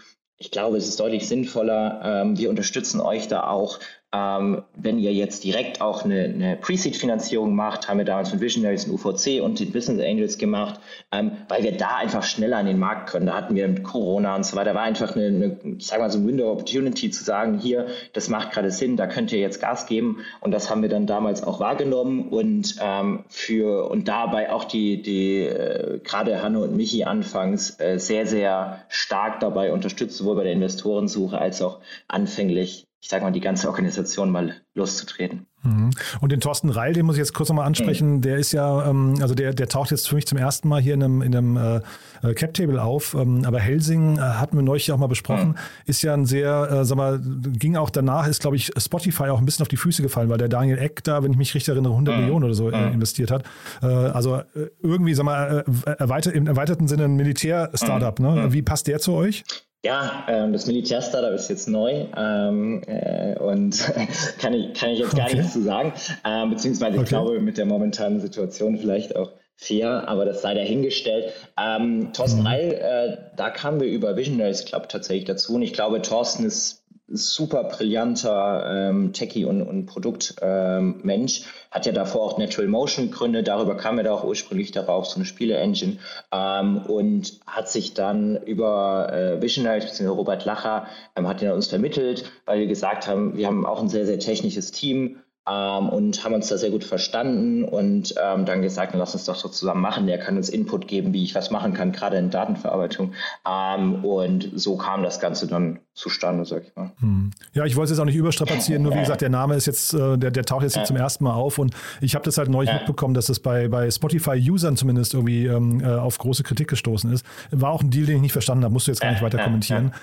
ich 0.43 0.51
glaube, 0.51 0.75
es 0.75 0.89
ist 0.89 0.99
deutlich 0.99 1.25
sinnvoller. 1.29 2.01
Ähm, 2.03 2.37
wir 2.37 2.49
unterstützen 2.49 2.99
euch 2.99 3.29
da 3.29 3.47
auch 3.47 3.79
ähm, 4.13 4.61
wenn 4.75 4.99
ihr 4.99 5.11
jetzt 5.11 5.43
direkt 5.43 5.81
auch 5.81 6.05
eine, 6.05 6.25
eine 6.25 6.55
Pre-Seed-Finanzierung 6.55 7.55
macht, 7.55 7.89
haben 7.89 7.97
wir 7.97 8.05
damals 8.05 8.31
mit 8.31 8.41
Visionaries 8.41 8.85
und 8.85 8.93
UVC 8.93 9.41
und 9.41 9.59
den 9.59 9.71
Business 9.71 10.05
Angels 10.05 10.37
gemacht, 10.37 10.79
ähm, 11.11 11.31
weil 11.49 11.63
wir 11.63 11.75
da 11.75 11.95
einfach 11.95 12.21
schneller 12.21 12.57
an 12.57 12.67
den 12.67 12.77
Markt 12.77 13.09
können. 13.09 13.25
Da 13.25 13.33
hatten 13.33 13.55
wir 13.55 13.67
mit 13.67 13.83
Corona 13.83 14.35
und 14.35 14.45
so 14.45 14.55
weiter, 14.55 14.75
war 14.75 14.83
einfach 14.83 15.15
eine, 15.15 15.25
eine 15.25 15.57
ich 15.77 15.87
sage 15.87 16.01
mal 16.01 16.11
so 16.11 16.19
ein 16.19 16.27
Window 16.27 16.51
Opportunity 16.51 17.09
zu 17.09 17.23
sagen, 17.23 17.57
hier, 17.57 17.87
das 18.13 18.29
macht 18.29 18.51
gerade 18.51 18.69
Sinn, 18.69 18.97
da 18.97 19.07
könnt 19.07 19.31
ihr 19.31 19.39
jetzt 19.39 19.59
Gas 19.59 19.87
geben. 19.87 20.19
Und 20.41 20.51
das 20.51 20.69
haben 20.69 20.83
wir 20.83 20.89
dann 20.89 21.07
damals 21.07 21.41
auch 21.41 21.59
wahrgenommen 21.59 22.27
und 22.29 22.75
ähm, 22.81 23.23
für 23.29 23.89
und 23.89 24.07
dabei 24.07 24.51
auch 24.51 24.65
die, 24.65 25.01
die 25.01 25.39
äh, 25.39 25.99
gerade 26.03 26.43
Hanno 26.43 26.61
und 26.61 26.75
Michi 26.75 27.03
anfangs 27.03 27.79
äh, 27.79 27.97
sehr, 27.97 28.27
sehr 28.27 28.83
stark 28.89 29.39
dabei 29.39 29.73
unterstützt, 29.73 30.17
sowohl 30.17 30.35
bei 30.35 30.43
der 30.43 30.53
Investorensuche 30.53 31.39
als 31.39 31.63
auch 31.63 31.79
anfänglich 32.07 32.85
ich 33.03 33.09
sage 33.09 33.25
mal, 33.25 33.31
die 33.31 33.41
ganze 33.41 33.67
Organisation 33.67 34.31
mal 34.31 34.61
loszutreten. 34.75 35.45
Mhm. 35.63 35.91
Und 36.21 36.31
den 36.31 36.39
Thorsten 36.39 36.69
Reil, 36.69 36.93
den 36.93 37.05
muss 37.05 37.15
ich 37.15 37.19
jetzt 37.19 37.33
kurz 37.33 37.49
nochmal 37.49 37.65
ansprechen, 37.65 38.15
mhm. 38.15 38.21
der 38.21 38.37
ist 38.37 38.51
ja, 38.51 38.87
ähm, 38.87 39.15
also 39.21 39.33
der, 39.33 39.53
der 39.53 39.67
taucht 39.67 39.91
jetzt 39.91 40.07
für 40.07 40.15
mich 40.15 40.27
zum 40.27 40.37
ersten 40.37 40.67
Mal 40.67 40.81
hier 40.81 40.93
in 40.93 41.03
einem, 41.03 41.21
in 41.21 41.35
einem 41.35 41.57
äh, 41.57 41.81
äh 42.21 42.33
Cap-Table 42.33 42.81
auf, 42.81 43.13
ähm, 43.13 43.45
aber 43.45 43.59
Helsing 43.59 44.17
äh, 44.17 44.21
hatten 44.21 44.57
wir 44.57 44.63
neulich 44.63 44.91
auch 44.91 44.97
mal 44.97 45.07
besprochen, 45.07 45.49
mhm. 45.49 45.55
ist 45.85 46.01
ja 46.01 46.13
ein 46.13 46.25
sehr, 46.25 46.69
äh, 46.71 46.85
sag 46.85 46.97
mal, 46.97 47.21
ging 47.23 47.75
auch 47.75 47.89
danach, 47.89 48.27
ist 48.27 48.41
glaube 48.41 48.55
ich 48.55 48.71
Spotify 48.77 49.29
auch 49.29 49.39
ein 49.39 49.45
bisschen 49.45 49.63
auf 49.63 49.69
die 49.69 49.77
Füße 49.77 50.01
gefallen, 50.01 50.29
weil 50.29 50.37
der 50.37 50.49
Daniel 50.49 50.77
Eck 50.77 51.03
da, 51.03 51.23
wenn 51.23 51.31
ich 51.31 51.37
mich 51.37 51.53
richtig 51.55 51.69
erinnere, 51.69 51.93
100 51.93 52.15
mhm. 52.15 52.21
Millionen 52.21 52.45
oder 52.45 52.53
so 52.53 52.69
investiert 52.69 53.31
hat. 53.31 53.43
Äh, 53.81 53.87
also 53.87 54.37
äh, 54.37 54.69
irgendwie, 54.81 55.13
sag 55.13 55.25
mal, 55.25 55.63
äh, 55.85 55.91
erweitert, 55.91 56.33
im 56.33 56.47
erweiterten 56.47 56.87
Sinne 56.87 57.05
ein 57.05 57.15
Militär-Startup, 57.15 58.19
ne? 58.19 58.47
Wie 58.51 58.61
passt 58.61 58.87
der 58.87 58.99
zu 58.99 59.13
euch? 59.13 59.43
Ja, 59.85 60.25
ähm, 60.29 60.53
das 60.53 60.65
Militär-Startup 60.65 61.33
ist 61.33 61.49
jetzt 61.49 61.67
neu 61.67 62.05
ähm, 62.15 62.81
äh, 62.87 63.37
und 63.37 63.93
kann, 64.39 64.53
ich, 64.53 64.73
kann 64.73 64.91
ich 64.91 64.99
jetzt 64.99 65.15
gar 65.15 65.25
okay. 65.25 65.35
Zu 65.53 65.61
sagen. 65.61 65.93
Ähm, 66.25 66.49
beziehungsweise 66.49 66.95
okay. 66.95 67.03
ich 67.03 67.09
glaube, 67.09 67.39
mit 67.39 67.57
der 67.57 67.65
momentanen 67.65 68.19
Situation 68.19 68.77
vielleicht 68.77 69.15
auch 69.15 69.31
fair, 69.55 70.07
aber 70.07 70.25
das 70.25 70.41
sei 70.41 70.53
dahingestellt. 70.53 71.33
Ähm, 71.57 72.11
Thorsten 72.13 72.41
mhm. 72.41 72.47
Reil, 72.47 72.73
äh, 72.73 73.17
da 73.35 73.49
kamen 73.49 73.79
wir 73.79 73.87
über 73.87 74.17
Visionaries 74.17 74.65
Club 74.65 74.89
tatsächlich 74.89 75.25
dazu 75.25 75.55
und 75.55 75.61
ich 75.61 75.73
glaube, 75.73 76.01
Thorsten 76.01 76.45
ist 76.45 76.83
super 77.07 77.65
brillanter 77.65 78.89
ähm, 78.89 79.13
Techie 79.13 79.45
und, 79.45 79.61
und 79.61 79.85
Produktmensch. 79.85 81.39
Ähm, 81.39 81.45
hat 81.69 81.85
ja 81.85 81.91
davor 81.91 82.21
auch 82.21 82.37
Natural 82.37 82.69
Motion 82.69 83.11
gegründet, 83.11 83.47
darüber 83.47 83.75
kam 83.75 83.97
er 83.97 84.05
da 84.05 84.13
auch 84.13 84.23
ursprünglich 84.23 84.71
darauf, 84.71 85.05
so 85.05 85.15
eine 85.15 85.25
Spiele-Engine. 85.25 85.97
Ähm, 86.31 86.77
und 86.85 87.39
hat 87.45 87.69
sich 87.69 87.93
dann 87.93 88.41
über 88.43 89.11
äh, 89.11 89.41
Visionaries 89.41 89.85
bzw. 89.85 90.07
Robert 90.07 90.45
Lacher, 90.45 90.87
ähm, 91.15 91.27
hat 91.27 91.41
ihn 91.41 91.51
uns 91.51 91.67
vermittelt, 91.67 92.31
weil 92.45 92.59
wir 92.59 92.67
gesagt 92.67 93.07
haben, 93.07 93.37
wir 93.37 93.47
haben 93.47 93.65
auch 93.65 93.81
ein 93.81 93.89
sehr, 93.89 94.05
sehr 94.05 94.19
technisches 94.19 94.71
Team 94.71 95.17
ähm, 95.49 95.89
und 95.89 96.23
haben 96.23 96.33
uns 96.33 96.47
da 96.47 96.57
sehr 96.57 96.69
gut 96.69 96.83
verstanden 96.83 97.63
und 97.63 98.15
ähm, 98.21 98.45
dann 98.45 98.61
gesagt, 98.61 98.93
lass 98.95 99.13
uns 99.13 99.25
doch 99.25 99.35
so 99.35 99.49
zusammen 99.49 99.81
machen. 99.81 100.07
Der 100.07 100.19
kann 100.19 100.37
uns 100.37 100.49
Input 100.49 100.87
geben, 100.87 101.13
wie 101.13 101.23
ich 101.23 101.35
was 101.35 101.51
machen 101.51 101.73
kann, 101.73 101.91
gerade 101.91 102.17
in 102.17 102.29
Datenverarbeitung. 102.29 103.13
Ähm, 103.47 104.05
und 104.05 104.51
so 104.55 104.77
kam 104.77 105.03
das 105.03 105.19
Ganze 105.19 105.47
dann 105.47 105.79
zustande, 105.93 106.45
sag 106.45 106.63
ich 106.63 106.75
mal. 106.75 106.91
Hm. 106.99 107.31
Ja, 107.53 107.65
ich 107.65 107.75
wollte 107.75 107.85
es 107.85 107.89
jetzt 107.91 107.99
auch 107.99 108.05
nicht 108.05 108.15
überstrapazieren, 108.15 108.81
nur 108.81 108.93
wie 108.95 108.99
gesagt, 108.99 109.21
der 109.21 109.29
Name 109.29 109.55
ist 109.55 109.67
jetzt, 109.67 109.93
äh, 109.93 110.17
der, 110.17 110.31
der 110.31 110.43
taucht 110.43 110.63
jetzt 110.63 110.75
ja. 110.75 110.83
zum 110.83 110.97
ersten 110.97 111.23
Mal 111.23 111.33
auf 111.33 111.59
und 111.59 111.75
ich 112.01 112.15
habe 112.15 112.25
das 112.25 112.37
halt 112.37 112.49
neulich 112.49 112.71
ja. 112.71 112.77
mitbekommen, 112.77 113.13
dass 113.13 113.27
das 113.27 113.39
bei, 113.39 113.67
bei 113.67 113.89
Spotify-Usern 113.89 114.75
zumindest 114.75 115.13
irgendwie 115.13 115.45
ähm, 115.45 115.81
äh, 115.81 115.85
auf 115.85 116.17
große 116.17 116.43
Kritik 116.43 116.67
gestoßen 116.67 117.11
ist. 117.11 117.25
War 117.51 117.71
auch 117.71 117.81
ein 117.81 117.91
Deal, 117.91 118.05
den 118.05 118.17
ich 118.17 118.21
nicht 118.21 118.31
verstanden 118.31 118.63
habe, 118.63 118.73
musst 118.73 118.87
du 118.87 118.91
jetzt 118.91 119.01
gar 119.01 119.11
nicht 119.11 119.21
weiter 119.21 119.37
kommentieren. 119.37 119.93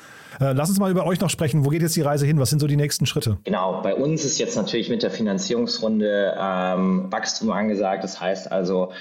Äh, 0.41 0.53
lass 0.53 0.69
uns 0.69 0.79
mal 0.79 0.91
über 0.91 1.07
euch 1.07 1.21
noch 1.21 1.31
sprechen. 1.31 1.65
Wo 1.65 1.71
geht 1.71 1.83
jetzt 1.83 1.97
die 1.97 2.03
Reise 2.03 2.25
hin? 2.25 2.39
Was 2.39 2.51
sind 2.51 2.61
so 2.61 2.67
die 2.67 2.77
nächsten 2.77 3.05
Schritte? 3.05 3.39
Genau, 3.45 3.83
bei 3.83 3.95
uns 3.95 4.25
ist 4.25 4.39
jetzt 4.39 4.57
natürlich 4.57 4.89
mit 4.89 5.03
der 5.03 5.11
Finanzierungsrunde 5.11 6.37
ähm, 6.39 7.11
Wachstum 7.11 7.51
angesagt. 7.51 8.05
Das 8.05 8.21
heißt 8.21 8.51
also, 8.51 8.93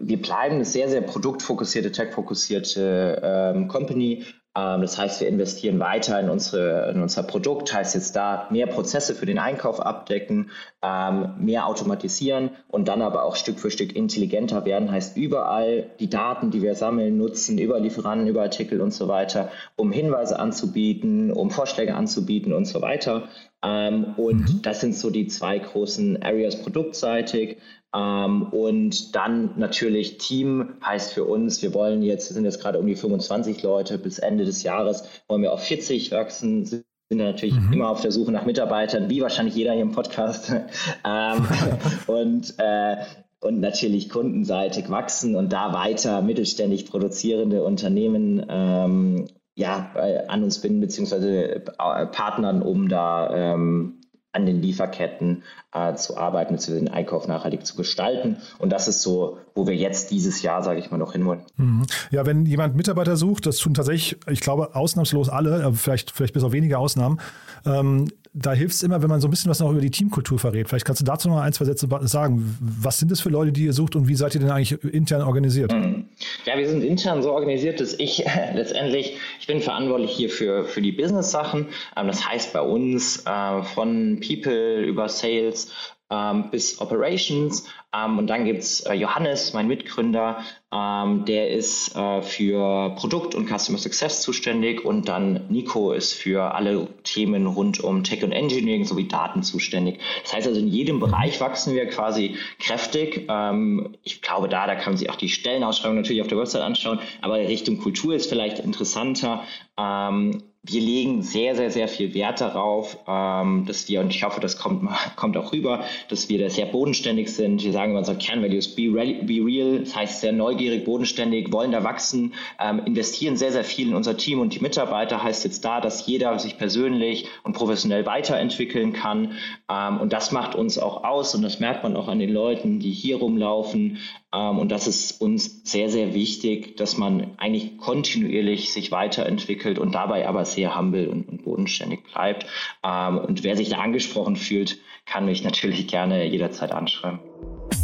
wir 0.00 0.20
bleiben 0.20 0.56
eine 0.56 0.64
sehr, 0.64 0.88
sehr 0.88 1.02
produktfokussierte, 1.02 1.92
tech-fokussierte 1.92 3.20
ähm, 3.22 3.68
Company, 3.68 4.24
das 4.56 4.96
heißt, 4.96 5.20
wir 5.20 5.28
investieren 5.28 5.78
weiter 5.80 6.18
in, 6.18 6.30
unsere, 6.30 6.90
in 6.90 7.02
unser 7.02 7.22
Produkt, 7.22 7.74
heißt 7.74 7.94
jetzt 7.94 8.16
da 8.16 8.48
mehr 8.50 8.66
Prozesse 8.66 9.14
für 9.14 9.26
den 9.26 9.38
Einkauf 9.38 9.80
abdecken, 9.80 10.50
ähm, 10.82 11.34
mehr 11.38 11.66
automatisieren 11.66 12.50
und 12.68 12.88
dann 12.88 13.02
aber 13.02 13.24
auch 13.24 13.36
Stück 13.36 13.58
für 13.58 13.70
Stück 13.70 13.94
intelligenter 13.94 14.64
werden, 14.64 14.90
heißt 14.90 15.18
überall 15.18 15.90
die 16.00 16.08
Daten, 16.08 16.50
die 16.50 16.62
wir 16.62 16.74
sammeln, 16.74 17.18
nutzen, 17.18 17.58
über 17.58 17.78
Lieferanten, 17.78 18.28
über 18.28 18.42
Artikel 18.42 18.80
und 18.80 18.94
so 18.94 19.08
weiter, 19.08 19.50
um 19.76 19.92
Hinweise 19.92 20.38
anzubieten, 20.38 21.32
um 21.32 21.50
Vorschläge 21.50 21.94
anzubieten 21.94 22.54
und 22.54 22.64
so 22.64 22.80
weiter. 22.80 23.28
Ähm, 23.62 24.14
und 24.16 24.40
mhm. 24.40 24.62
das 24.62 24.80
sind 24.80 24.94
so 24.94 25.10
die 25.10 25.26
zwei 25.26 25.58
großen 25.58 26.22
Areas 26.22 26.62
produktseitig. 26.62 27.58
Ähm, 27.96 28.42
und 28.50 29.14
dann 29.16 29.50
natürlich 29.56 30.18
Team 30.18 30.74
heißt 30.84 31.14
für 31.14 31.24
uns, 31.24 31.62
wir 31.62 31.72
wollen 31.72 32.02
jetzt, 32.02 32.28
wir 32.28 32.34
sind 32.34 32.44
jetzt 32.44 32.60
gerade 32.60 32.78
um 32.78 32.86
die 32.86 32.96
25 32.96 33.62
Leute, 33.62 33.98
bis 33.98 34.18
Ende 34.18 34.44
des 34.44 34.62
Jahres 34.62 35.04
wollen 35.28 35.42
wir 35.42 35.52
auf 35.52 35.62
40 35.62 36.12
wachsen, 36.12 36.64
sind 36.64 36.84
natürlich 37.10 37.54
mhm. 37.54 37.72
immer 37.72 37.88
auf 37.88 38.02
der 38.02 38.12
Suche 38.12 38.32
nach 38.32 38.44
Mitarbeitern, 38.44 39.08
wie 39.08 39.22
wahrscheinlich 39.22 39.54
jeder 39.54 39.72
hier 39.72 39.82
im 39.82 39.92
Podcast. 39.92 40.52
ähm, 41.04 41.46
und 42.06 42.54
äh, 42.58 42.96
und 43.40 43.60
natürlich 43.60 44.08
kundenseitig 44.08 44.90
wachsen 44.90 45.36
und 45.36 45.52
da 45.52 45.72
weiter 45.72 46.22
mittelständig 46.22 46.90
produzierende 46.90 47.62
Unternehmen 47.62 48.44
ähm, 48.48 49.26
ja, 49.54 49.90
an 50.28 50.42
uns 50.42 50.60
binden, 50.60 50.80
beziehungsweise 50.80 51.56
äh, 51.56 51.60
Partnern, 51.60 52.62
um 52.62 52.88
da 52.88 53.54
ähm, 53.54 53.95
an 54.36 54.46
den 54.46 54.60
Lieferketten 54.60 55.42
äh, 55.72 55.94
zu 55.94 56.16
arbeiten, 56.16 56.54
beziehungsweise 56.54 56.84
den 56.84 56.94
Einkauf 56.94 57.26
nachhaltig 57.26 57.66
zu 57.66 57.74
gestalten. 57.74 58.36
Und 58.58 58.70
das 58.70 58.86
ist 58.86 59.02
so, 59.02 59.38
wo 59.54 59.66
wir 59.66 59.74
jetzt 59.74 60.10
dieses 60.10 60.42
Jahr, 60.42 60.62
sage 60.62 60.78
ich 60.78 60.90
mal, 60.90 60.98
noch 60.98 61.12
hinwollen. 61.12 61.40
Mhm. 61.56 61.84
Ja, 62.10 62.26
wenn 62.26 62.44
jemand 62.44 62.76
Mitarbeiter 62.76 63.16
sucht, 63.16 63.46
das 63.46 63.56
tun 63.56 63.74
tatsächlich, 63.74 64.18
ich 64.30 64.40
glaube, 64.40 64.76
ausnahmslos 64.76 65.28
alle, 65.28 65.72
vielleicht, 65.72 66.10
vielleicht 66.10 66.34
bis 66.34 66.44
auf 66.44 66.52
wenige 66.52 66.78
Ausnahmen, 66.78 67.18
ähm, 67.64 68.08
da 68.34 68.52
hilft 68.52 68.74
es 68.74 68.82
immer, 68.82 69.00
wenn 69.00 69.08
man 69.08 69.22
so 69.22 69.28
ein 69.28 69.30
bisschen 69.30 69.50
was 69.50 69.60
noch 69.60 69.70
über 69.70 69.80
die 69.80 69.90
Teamkultur 69.90 70.38
verrät. 70.38 70.68
Vielleicht 70.68 70.84
kannst 70.84 71.00
du 71.00 71.06
dazu 71.06 71.28
noch 71.28 71.40
ein, 71.40 71.54
zwei 71.54 71.64
Sätze 71.64 71.88
sagen. 72.02 72.58
Was 72.60 72.98
sind 72.98 73.10
das 73.10 73.20
für 73.22 73.30
Leute, 73.30 73.50
die 73.50 73.64
ihr 73.64 73.72
sucht 73.72 73.96
und 73.96 74.08
wie 74.08 74.14
seid 74.14 74.34
ihr 74.34 74.42
denn 74.42 74.50
eigentlich 74.50 74.84
intern 74.84 75.22
organisiert? 75.22 75.72
Mhm. 75.72 76.05
Ja, 76.44 76.56
wir 76.56 76.68
sind 76.68 76.82
intern 76.82 77.22
so 77.22 77.32
organisiert, 77.32 77.80
dass 77.80 77.98
ich 77.98 78.24
letztendlich, 78.54 79.18
ich 79.40 79.46
bin 79.46 79.60
verantwortlich 79.60 80.12
hier 80.12 80.30
für, 80.30 80.64
für 80.64 80.80
die 80.80 80.92
Business-Sachen. 80.92 81.68
Ähm, 81.96 82.06
das 82.06 82.26
heißt 82.26 82.52
bei 82.52 82.60
uns 82.60 83.24
äh, 83.26 83.62
von 83.62 84.20
People 84.20 84.80
über 84.82 85.08
Sales 85.08 85.72
ähm, 86.10 86.50
bis 86.50 86.80
Operations. 86.80 87.66
Ähm, 87.92 88.18
und 88.18 88.26
dann 88.28 88.44
gibt's 88.44 88.80
äh, 88.80 88.94
Johannes, 88.94 89.52
mein 89.52 89.66
Mitgründer, 89.66 90.42
ähm, 90.72 91.24
der 91.24 91.50
ist 91.50 91.96
äh, 91.96 92.22
für 92.22 92.94
Produkt 92.96 93.34
und 93.34 93.48
Customer 93.48 93.78
Success 93.78 94.22
zuständig. 94.22 94.84
Und 94.84 95.08
dann 95.08 95.46
Nico 95.48 95.92
ist 95.92 96.12
für 96.12 96.54
alle 96.54 96.88
Themen 97.02 97.46
rund 97.46 97.80
um 97.80 98.04
Tech 98.04 98.22
und 98.22 98.32
Engineering 98.32 98.84
sowie 98.84 99.08
Daten 99.08 99.42
zuständig. 99.42 100.00
Das 100.22 100.34
heißt 100.34 100.46
also, 100.46 100.60
in 100.60 100.68
jedem 100.68 101.00
Bereich 101.00 101.40
wachsen 101.40 101.74
wir 101.74 101.86
quasi 101.86 102.36
kräftig. 102.58 103.26
Ähm, 103.28 103.96
ich 104.02 104.22
glaube, 104.22 104.48
da, 104.48 104.66
da 104.66 104.74
kann 104.74 104.92
man 104.92 104.96
sich 104.98 105.10
auch 105.10 105.16
die 105.16 105.28
Stellenausschreibung 105.28 105.96
natürlich 105.96 106.22
auf 106.22 106.28
der 106.28 106.38
Website 106.38 106.62
anschauen. 106.62 107.00
Aber 107.22 107.36
Richtung 107.36 107.78
Kultur 107.78 108.14
ist 108.14 108.28
vielleicht 108.28 108.58
interessanter. 108.58 109.42
Ähm, 109.78 110.42
wir 110.68 110.80
legen 110.80 111.22
sehr, 111.22 111.54
sehr, 111.54 111.70
sehr 111.70 111.86
viel 111.86 112.12
Wert 112.14 112.40
darauf, 112.40 112.98
ähm, 113.06 113.64
dass 113.66 113.88
wir, 113.88 114.00
und 114.00 114.14
ich 114.14 114.24
hoffe, 114.24 114.40
das 114.40 114.58
kommt, 114.58 114.88
kommt 115.16 115.36
auch 115.36 115.52
rüber, 115.52 115.84
dass 116.08 116.28
wir 116.28 116.38
da 116.38 116.50
sehr 116.50 116.66
bodenständig 116.66 117.32
sind. 117.32 117.62
Wir 117.62 117.72
sagen 117.72 117.96
unser 117.96 118.16
Kernvalues, 118.16 118.74
be, 118.74 118.90
be 118.90 119.44
real, 119.44 119.80
das 119.80 119.94
heißt 119.94 120.20
sehr 120.20 120.32
neugierig, 120.32 120.84
bodenständig, 120.84 121.52
wollen 121.52 121.70
da 121.70 121.84
wachsen, 121.84 122.34
ähm, 122.58 122.82
investieren 122.84 123.36
sehr, 123.36 123.52
sehr 123.52 123.64
viel 123.64 123.88
in 123.88 123.94
unser 123.94 124.16
Team 124.16 124.40
und 124.40 124.54
die 124.54 124.60
Mitarbeiter. 124.60 125.22
Heißt 125.22 125.44
jetzt 125.44 125.64
da, 125.64 125.80
dass 125.80 126.06
jeder 126.06 126.38
sich 126.38 126.58
persönlich 126.58 127.26
und 127.44 127.52
professionell 127.52 128.04
weiterentwickeln 128.04 128.92
kann. 128.92 129.32
Ähm, 129.70 130.00
und 130.00 130.12
das 130.12 130.32
macht 130.32 130.54
uns 130.54 130.78
auch 130.78 131.04
aus 131.04 131.34
und 131.34 131.42
das 131.42 131.60
merkt 131.60 131.84
man 131.84 131.96
auch 131.96 132.08
an 132.08 132.18
den 132.18 132.32
Leuten, 132.32 132.80
die 132.80 132.90
hier 132.90 133.18
rumlaufen. 133.18 133.98
Ähm, 134.36 134.58
und 134.58 134.70
das 134.70 134.86
ist 134.86 135.20
uns 135.20 135.62
sehr, 135.64 135.88
sehr 135.88 136.14
wichtig, 136.14 136.76
dass 136.76 136.98
man 136.98 137.32
eigentlich 137.38 137.78
kontinuierlich 137.78 138.72
sich 138.72 138.92
weiterentwickelt 138.92 139.78
und 139.78 139.94
dabei 139.94 140.28
aber 140.28 140.44
sehr 140.44 140.78
humble 140.78 141.08
und, 141.08 141.28
und 141.28 141.44
bodenständig 141.44 142.02
bleibt. 142.12 142.46
Ähm, 142.84 143.18
und 143.18 143.42
wer 143.42 143.56
sich 143.56 143.70
da 143.70 143.78
angesprochen 143.78 144.36
fühlt, 144.36 144.78
kann 145.06 145.24
mich 145.24 145.44
natürlich 145.44 145.86
gerne 145.86 146.26
jederzeit 146.26 146.72
anschreiben. 146.72 147.20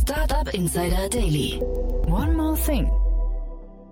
Startup 0.02 0.52
Insider 0.52 1.08
Daily. 1.08 1.60
One 2.06 2.34
more 2.34 2.58
thing. 2.66 2.90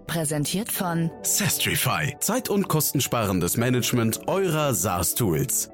Präsentiert 0.06 0.70
von 0.70 1.10
Sestrify. 1.22 2.16
Zeit- 2.18 2.50
und 2.50 2.68
kostensparendes 2.68 3.56
Management 3.56 4.26
eurer 4.26 4.74
SaaS-Tools. 4.74 5.70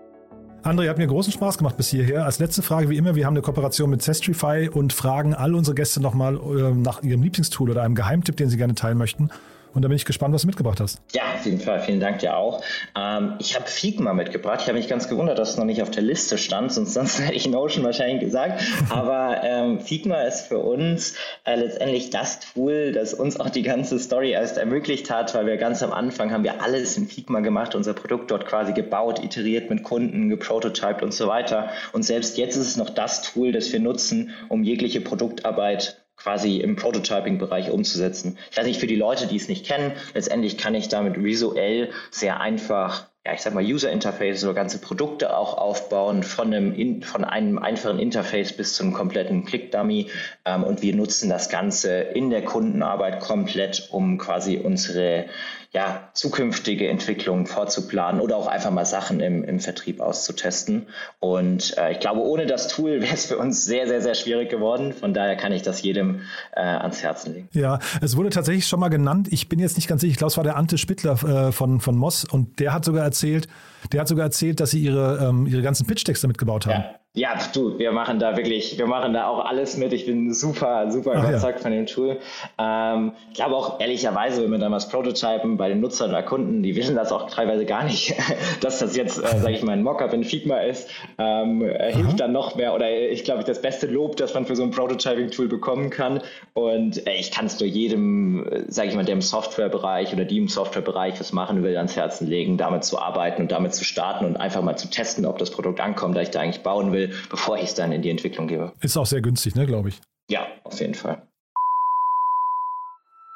André, 0.66 0.88
hat 0.88 0.98
mir 0.98 1.06
großen 1.06 1.32
Spaß 1.32 1.58
gemacht 1.58 1.76
bis 1.76 1.90
hierher. 1.90 2.24
Als 2.24 2.40
letzte 2.40 2.60
Frage 2.60 2.90
wie 2.90 2.96
immer, 2.96 3.14
wir 3.14 3.24
haben 3.24 3.34
eine 3.34 3.42
Kooperation 3.42 3.88
mit 3.88 4.02
Zestrify 4.02 4.68
und 4.68 4.92
fragen 4.92 5.32
all 5.32 5.54
unsere 5.54 5.76
Gäste 5.76 6.02
nochmal 6.02 6.34
äh, 6.34 6.74
nach 6.74 7.04
ihrem 7.04 7.22
Lieblingstool 7.22 7.70
oder 7.70 7.82
einem 7.82 7.94
Geheimtipp, 7.94 8.36
den 8.36 8.48
sie 8.48 8.56
gerne 8.56 8.74
teilen 8.74 8.98
möchten. 8.98 9.30
Und 9.76 9.82
da 9.82 9.88
bin 9.88 9.96
ich 9.96 10.06
gespannt, 10.06 10.32
was 10.32 10.40
du 10.40 10.46
mitgebracht 10.46 10.80
hast. 10.80 11.02
Ja, 11.12 11.34
auf 11.34 11.44
jeden 11.44 11.60
Fall. 11.60 11.80
Vielen 11.80 12.00
Dank 12.00 12.20
dir 12.20 12.34
auch. 12.34 12.62
Ähm, 12.98 13.34
ich 13.40 13.54
habe 13.54 13.66
Figma 13.66 14.14
mitgebracht. 14.14 14.60
Ich 14.62 14.68
habe 14.68 14.78
mich 14.78 14.88
ganz 14.88 15.06
gewundert, 15.06 15.38
dass 15.38 15.50
es 15.50 15.56
noch 15.58 15.66
nicht 15.66 15.82
auf 15.82 15.90
der 15.90 16.02
Liste 16.02 16.38
stand, 16.38 16.72
sonst, 16.72 16.94
sonst 16.94 17.18
hätte 17.20 17.34
ich 17.34 17.46
Notion 17.46 17.84
wahrscheinlich 17.84 18.20
gesagt. 18.20 18.62
Aber 18.88 19.42
ähm, 19.44 19.80
Figma 19.80 20.22
ist 20.22 20.46
für 20.46 20.60
uns 20.60 21.14
äh, 21.44 21.56
letztendlich 21.56 22.08
das 22.08 22.40
Tool, 22.40 22.92
das 22.92 23.12
uns 23.12 23.38
auch 23.38 23.50
die 23.50 23.60
ganze 23.60 23.98
Story 23.98 24.30
erst 24.30 24.56
ermöglicht 24.56 25.10
hat, 25.10 25.34
weil 25.34 25.44
wir 25.44 25.58
ganz 25.58 25.82
am 25.82 25.92
Anfang 25.92 26.32
haben 26.32 26.42
wir 26.42 26.62
alles 26.62 26.96
in 26.96 27.06
Figma 27.06 27.40
gemacht, 27.40 27.74
unser 27.74 27.92
Produkt 27.92 28.30
dort 28.30 28.46
quasi 28.46 28.72
gebaut, 28.72 29.22
iteriert 29.22 29.68
mit 29.68 29.82
Kunden, 29.82 30.30
geprototyped 30.30 31.02
und 31.02 31.12
so 31.12 31.28
weiter. 31.28 31.68
Und 31.92 32.02
selbst 32.02 32.38
jetzt 32.38 32.56
ist 32.56 32.66
es 32.66 32.76
noch 32.78 32.88
das 32.88 33.20
Tool, 33.20 33.52
das 33.52 33.70
wir 33.70 33.80
nutzen, 33.80 34.30
um 34.48 34.62
jegliche 34.62 35.02
Produktarbeit 35.02 36.05
quasi 36.26 36.56
im 36.56 36.74
Prototyping-Bereich 36.74 37.70
umzusetzen. 37.70 38.36
Ich 38.50 38.56
weiß 38.56 38.66
nicht, 38.66 38.80
für 38.80 38.88
die 38.88 38.96
Leute, 38.96 39.28
die 39.28 39.36
es 39.36 39.46
nicht 39.46 39.64
kennen, 39.64 39.92
letztendlich 40.12 40.58
kann 40.58 40.74
ich 40.74 40.88
damit 40.88 41.22
visuell 41.22 41.90
sehr 42.10 42.40
einfach 42.40 43.06
ja, 43.24 43.32
ich 43.32 43.42
sag 43.42 43.54
mal, 43.54 43.64
User 43.64 43.90
Interface 43.90 44.44
oder 44.44 44.54
ganze 44.54 44.78
Produkte 44.78 45.36
auch 45.36 45.58
aufbauen, 45.58 46.22
von 46.22 46.54
einem, 46.54 47.02
von 47.02 47.24
einem 47.24 47.58
einfachen 47.58 47.98
Interface 47.98 48.52
bis 48.52 48.74
zum 48.74 48.92
kompletten 48.92 49.44
Click-Dummy. 49.44 50.10
Ähm, 50.44 50.62
und 50.62 50.80
wir 50.82 50.94
nutzen 50.94 51.28
das 51.28 51.48
Ganze 51.48 51.98
in 51.98 52.30
der 52.30 52.44
Kundenarbeit 52.44 53.18
komplett, 53.18 53.88
um 53.90 54.18
quasi 54.18 54.58
unsere 54.58 55.26
ja, 55.72 56.08
zukünftige 56.14 56.88
Entwicklungen 56.88 57.46
vorzuplanen 57.46 58.20
oder 58.20 58.36
auch 58.36 58.46
einfach 58.46 58.70
mal 58.70 58.86
Sachen 58.86 59.20
im, 59.20 59.44
im 59.44 59.60
Vertrieb 59.60 60.00
auszutesten. 60.00 60.86
Und 61.20 61.76
äh, 61.76 61.92
ich 61.92 62.00
glaube, 62.00 62.20
ohne 62.20 62.46
das 62.46 62.68
Tool 62.68 63.00
wäre 63.02 63.14
es 63.14 63.26
für 63.26 63.38
uns 63.38 63.64
sehr, 63.64 63.86
sehr, 63.86 64.00
sehr 64.00 64.14
schwierig 64.14 64.50
geworden. 64.50 64.92
Von 64.92 65.14
daher 65.14 65.36
kann 65.36 65.52
ich 65.52 65.62
das 65.62 65.82
jedem 65.82 66.22
äh, 66.52 66.60
ans 66.60 67.02
Herzen 67.02 67.34
legen. 67.34 67.48
Ja, 67.52 67.78
es 68.00 68.16
wurde 68.16 68.30
tatsächlich 68.30 68.66
schon 68.66 68.80
mal 68.80 68.88
genannt. 68.88 69.28
Ich 69.30 69.48
bin 69.48 69.58
jetzt 69.58 69.76
nicht 69.76 69.88
ganz 69.88 70.00
sicher, 70.00 70.12
ich 70.12 70.18
glaube, 70.18 70.30
es 70.30 70.36
war 70.36 70.44
der 70.44 70.56
Ante 70.56 70.78
Spittler 70.78 71.48
äh, 71.48 71.52
von, 71.52 71.80
von 71.80 71.96
Moss 71.96 72.24
und 72.24 72.60
der 72.60 72.72
hat 72.72 72.84
sogar 72.84 73.04
erzählt, 73.04 73.48
der 73.92 74.00
hat 74.00 74.08
sogar 74.08 74.24
erzählt, 74.24 74.60
dass 74.60 74.70
sie 74.70 74.80
ihre, 74.80 75.26
ähm, 75.28 75.46
ihre 75.46 75.62
ganzen 75.62 75.86
Pitch-Texte 75.86 76.26
mitgebaut 76.26 76.66
haben. 76.66 76.82
Ja. 76.82 76.94
Ja, 77.16 77.34
du, 77.54 77.78
wir 77.78 77.92
machen 77.92 78.18
da 78.18 78.36
wirklich, 78.36 78.76
wir 78.76 78.86
machen 78.86 79.14
da 79.14 79.26
auch 79.26 79.46
alles 79.46 79.78
mit. 79.78 79.94
Ich 79.94 80.04
bin 80.04 80.34
super, 80.34 80.90
super 80.90 81.14
Ach, 81.16 81.26
überzeugt 81.26 81.60
ja. 81.60 81.62
von 81.62 81.72
dem 81.72 81.86
Tool. 81.86 82.18
Ähm, 82.58 83.12
ich 83.30 83.36
glaube 83.36 83.56
auch 83.56 83.80
ehrlicherweise, 83.80 84.44
wenn 84.44 84.50
wir 84.50 84.58
da 84.58 84.70
was 84.70 84.90
prototypen 84.90 85.56
bei 85.56 85.70
den 85.70 85.80
Nutzern 85.80 86.10
oder 86.10 86.22
Kunden, 86.22 86.62
die 86.62 86.76
wissen 86.76 86.94
das 86.94 87.12
auch 87.12 87.30
teilweise 87.30 87.64
gar 87.64 87.84
nicht, 87.84 88.14
dass 88.60 88.80
das 88.80 88.96
jetzt, 88.96 89.16
äh, 89.16 89.38
sage 89.38 89.52
ich 89.54 89.62
mal, 89.62 89.72
ein 89.72 89.82
Mockup 89.82 90.12
in 90.12 90.24
Figma 90.24 90.58
ist, 90.58 90.90
ähm, 91.16 91.62
äh, 91.62 91.90
hilft 91.90 92.20
dann 92.20 92.32
noch 92.32 92.54
mehr 92.54 92.74
oder 92.74 92.90
ich 92.90 93.24
glaube, 93.24 93.44
das 93.44 93.62
beste 93.62 93.86
Lob, 93.86 94.16
das 94.16 94.34
man 94.34 94.44
für 94.44 94.54
so 94.54 94.64
ein 94.64 94.70
Prototyping-Tool 94.70 95.48
bekommen 95.48 95.88
kann. 95.88 96.20
Und 96.52 97.06
äh, 97.06 97.14
ich 97.14 97.30
kann 97.30 97.46
es 97.46 97.58
nur 97.58 97.66
jedem, 97.66 98.46
äh, 98.46 98.64
sage 98.68 98.90
ich 98.90 98.94
mal, 98.94 99.06
der 99.06 99.14
im 99.14 99.22
Softwarebereich 99.22 100.12
oder 100.12 100.26
die 100.26 100.36
im 100.36 100.48
Softwarebereich 100.48 101.18
was 101.18 101.32
machen 101.32 101.62
will, 101.62 101.78
ans 101.78 101.96
Herzen 101.96 102.28
legen, 102.28 102.58
damit 102.58 102.84
zu 102.84 102.98
arbeiten 102.98 103.40
und 103.40 103.52
damit 103.52 103.74
zu 103.74 103.84
starten 103.84 104.26
und 104.26 104.36
einfach 104.36 104.60
mal 104.60 104.76
zu 104.76 104.90
testen, 104.90 105.24
ob 105.24 105.38
das 105.38 105.50
Produkt 105.50 105.80
ankommt, 105.80 106.14
das 106.14 106.24
ich 106.24 106.30
da 106.30 106.40
eigentlich 106.40 106.62
bauen 106.62 106.92
will 106.92 107.05
bevor 107.30 107.58
ich 107.58 107.64
es 107.64 107.74
dann 107.74 107.92
in 107.92 108.02
die 108.02 108.10
Entwicklung 108.10 108.48
gebe. 108.48 108.72
Ist 108.80 108.96
auch 108.96 109.06
sehr 109.06 109.20
günstig, 109.20 109.54
ne, 109.54 109.66
glaube 109.66 109.90
ich. 109.90 110.00
Ja, 110.28 110.46
auf 110.64 110.80
jeden 110.80 110.94
Fall. 110.94 111.22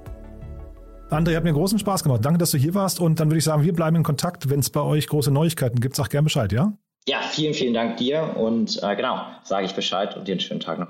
André, 1.12 1.36
hat 1.36 1.44
mir 1.44 1.52
großen 1.52 1.78
Spaß 1.78 2.04
gemacht. 2.04 2.24
Danke, 2.24 2.38
dass 2.38 2.52
du 2.52 2.58
hier 2.58 2.74
warst. 2.74 3.02
Und 3.02 3.20
dann 3.20 3.30
würde 3.30 3.40
ich 3.40 3.44
sagen, 3.44 3.64
wir 3.64 3.74
bleiben 3.74 3.98
in 3.98 4.04
Kontakt. 4.04 4.50
Wenn 4.50 4.62
es 4.62 4.70
bei 4.70 4.80
euch 4.80 5.08
große 5.08 5.30
Neuigkeiten 5.30 5.82
gibt, 5.82 5.98
sag 5.98 6.10
gerne 6.10 6.24
Bescheid, 6.24 6.54
ja? 6.54 6.72
Ja, 7.06 7.20
vielen, 7.22 7.54
vielen 7.54 7.74
Dank 7.74 7.98
dir. 7.98 8.38
Und 8.38 8.82
äh, 8.82 8.96
genau, 8.96 9.22
sage 9.44 9.66
ich 9.66 9.74
Bescheid 9.74 10.16
und 10.16 10.28
dir 10.28 10.34
einen 10.34 10.40
schönen 10.40 10.62
Tag 10.62 10.80
noch. 10.80 10.88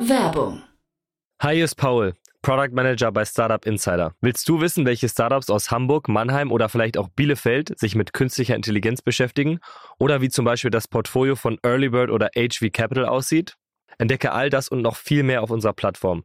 Werbung. 0.00 0.62
Hi, 1.40 1.54
hier 1.54 1.64
ist 1.64 1.76
Paul, 1.76 2.14
Product 2.42 2.74
Manager 2.74 3.10
bei 3.10 3.24
Startup 3.24 3.64
Insider. 3.64 4.12
Willst 4.20 4.46
du 4.46 4.60
wissen, 4.60 4.84
welche 4.84 5.08
Startups 5.08 5.48
aus 5.48 5.70
Hamburg, 5.70 6.08
Mannheim 6.08 6.52
oder 6.52 6.68
vielleicht 6.68 6.98
auch 6.98 7.08
Bielefeld 7.08 7.78
sich 7.78 7.94
mit 7.94 8.12
künstlicher 8.12 8.54
Intelligenz 8.54 9.00
beschäftigen? 9.00 9.60
Oder 9.98 10.20
wie 10.20 10.28
zum 10.28 10.44
Beispiel 10.44 10.70
das 10.70 10.88
Portfolio 10.88 11.36
von 11.36 11.58
Earlybird 11.62 12.10
oder 12.10 12.28
HV 12.36 12.70
Capital 12.70 13.06
aussieht? 13.06 13.56
Entdecke 13.96 14.32
all 14.32 14.50
das 14.50 14.68
und 14.68 14.82
noch 14.82 14.96
viel 14.96 15.22
mehr 15.22 15.42
auf 15.42 15.50
unserer 15.50 15.72
Plattform 15.72 16.24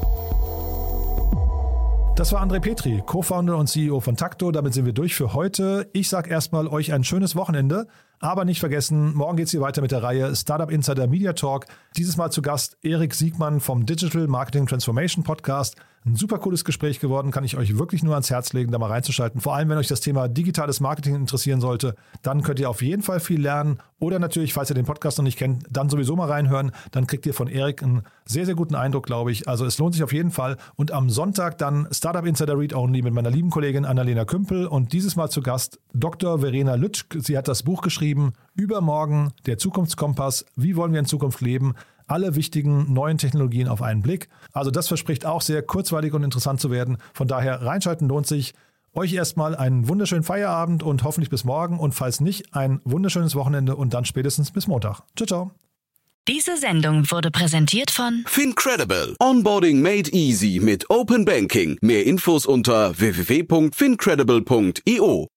Das 2.15 2.33
war 2.33 2.41
André 2.43 2.59
Petri, 2.59 3.01
Co-Founder 3.05 3.57
und 3.57 3.67
CEO 3.67 3.99
von 4.01 4.17
Takto. 4.17 4.51
Damit 4.51 4.73
sind 4.73 4.85
wir 4.85 4.93
durch 4.93 5.15
für 5.15 5.33
heute. 5.33 5.89
Ich 5.93 6.09
sage 6.09 6.29
erstmal 6.29 6.67
euch 6.67 6.91
ein 6.93 7.03
schönes 7.03 7.35
Wochenende. 7.35 7.87
Aber 8.23 8.45
nicht 8.45 8.59
vergessen, 8.59 9.15
morgen 9.15 9.35
geht 9.35 9.47
es 9.47 9.51
hier 9.51 9.61
weiter 9.61 9.81
mit 9.81 9.91
der 9.91 10.03
Reihe 10.03 10.35
Startup 10.35 10.69
Insider 10.69 11.07
Media 11.07 11.33
Talk. 11.33 11.65
Dieses 11.97 12.17
Mal 12.17 12.31
zu 12.31 12.43
Gast 12.43 12.77
Erik 12.83 13.15
Siegmann 13.15 13.59
vom 13.59 13.87
Digital 13.87 14.27
Marketing 14.27 14.67
Transformation 14.67 15.23
Podcast. 15.23 15.75
Ein 16.03 16.15
super 16.15 16.39
cooles 16.39 16.65
Gespräch 16.65 16.99
geworden, 16.99 17.29
kann 17.29 17.43
ich 17.43 17.57
euch 17.57 17.77
wirklich 17.77 18.01
nur 18.01 18.15
ans 18.15 18.31
Herz 18.31 18.53
legen, 18.53 18.71
da 18.71 18.79
mal 18.79 18.89
reinzuschalten. 18.89 19.39
Vor 19.39 19.53
allem, 19.53 19.69
wenn 19.69 19.77
euch 19.77 19.87
das 19.87 20.01
Thema 20.01 20.27
digitales 20.27 20.79
Marketing 20.79 21.13
interessieren 21.13 21.61
sollte, 21.61 21.95
dann 22.23 22.41
könnt 22.41 22.59
ihr 22.59 22.71
auf 22.71 22.81
jeden 22.81 23.03
Fall 23.03 23.19
viel 23.19 23.39
lernen. 23.39 23.77
Oder 23.99 24.17
natürlich, 24.17 24.53
falls 24.53 24.71
ihr 24.71 24.73
den 24.73 24.85
Podcast 24.85 25.19
noch 25.19 25.23
nicht 25.23 25.37
kennt, 25.37 25.63
dann 25.69 25.89
sowieso 25.89 26.15
mal 26.15 26.27
reinhören. 26.27 26.71
Dann 26.89 27.05
kriegt 27.05 27.27
ihr 27.27 27.35
von 27.35 27.47
Erik 27.47 27.83
einen 27.83 28.01
sehr, 28.25 28.47
sehr 28.47 28.55
guten 28.55 28.73
Eindruck, 28.73 29.05
glaube 29.05 29.31
ich. 29.31 29.47
Also 29.47 29.63
es 29.63 29.77
lohnt 29.77 29.93
sich 29.93 30.03
auf 30.03 30.11
jeden 30.11 30.31
Fall. 30.31 30.57
Und 30.75 30.91
am 30.91 31.11
Sonntag 31.11 31.59
dann 31.59 31.87
Startup 31.91 32.25
Insider 32.25 32.57
Read 32.57 32.73
Only 32.73 33.03
mit 33.03 33.13
meiner 33.13 33.29
lieben 33.29 33.51
Kollegin 33.51 33.85
Annalena 33.85 34.25
Kümpel 34.25 34.65
und 34.65 34.93
dieses 34.93 35.15
Mal 35.15 35.29
zu 35.29 35.43
Gast 35.43 35.79
Dr. 35.93 36.39
Verena 36.39 36.73
Lütsch. 36.73 37.05
Sie 37.19 37.37
hat 37.37 37.47
das 37.47 37.61
Buch 37.61 37.83
geschrieben, 38.11 38.33
Übermorgen, 38.55 39.31
der 39.45 39.57
Zukunftskompass, 39.57 40.45
wie 40.55 40.75
wollen 40.75 40.91
wir 40.91 40.99
in 40.99 41.05
Zukunft 41.05 41.39
leben? 41.41 41.75
alle 42.07 42.35
wichtigen 42.35 42.91
neuen 42.91 43.17
Technologien 43.17 43.69
auf 43.69 43.81
einen 43.81 44.01
Blick. 44.01 44.27
Also 44.51 44.69
das 44.69 44.89
verspricht 44.89 45.25
auch 45.25 45.41
sehr 45.41 45.61
kurzweilig 45.61 46.13
und 46.13 46.25
interessant 46.25 46.59
zu 46.59 46.69
werden. 46.69 46.97
Von 47.13 47.29
daher 47.29 47.61
reinschalten 47.61 48.09
lohnt 48.09 48.27
sich. 48.27 48.53
Euch 48.93 49.13
erstmal 49.13 49.55
einen 49.55 49.87
wunderschönen 49.87 50.23
Feierabend 50.23 50.83
und 50.83 51.05
hoffentlich 51.05 51.29
bis 51.29 51.45
morgen 51.45 51.79
und 51.79 51.93
falls 51.93 52.19
nicht, 52.19 52.53
ein 52.53 52.81
wunderschönes 52.83 53.33
Wochenende 53.33 53.77
und 53.77 53.93
dann 53.93 54.03
spätestens 54.03 54.51
bis 54.51 54.67
Montag. 54.67 55.03
Ciao, 55.15 55.25
ciao. 55.25 55.51
Diese 56.27 56.57
Sendung 56.57 57.09
wurde 57.09 57.31
präsentiert 57.31 57.91
von 57.91 58.25
Fincredible. 58.27 59.15
Onboarding 59.21 59.81
made 59.81 60.11
easy 60.11 60.59
mit 60.61 60.89
Open 60.89 61.23
Banking. 61.23 61.77
Mehr 61.79 62.05
Infos 62.05 62.45
unter 62.45 62.99
www.fincredible.io. 62.99 65.30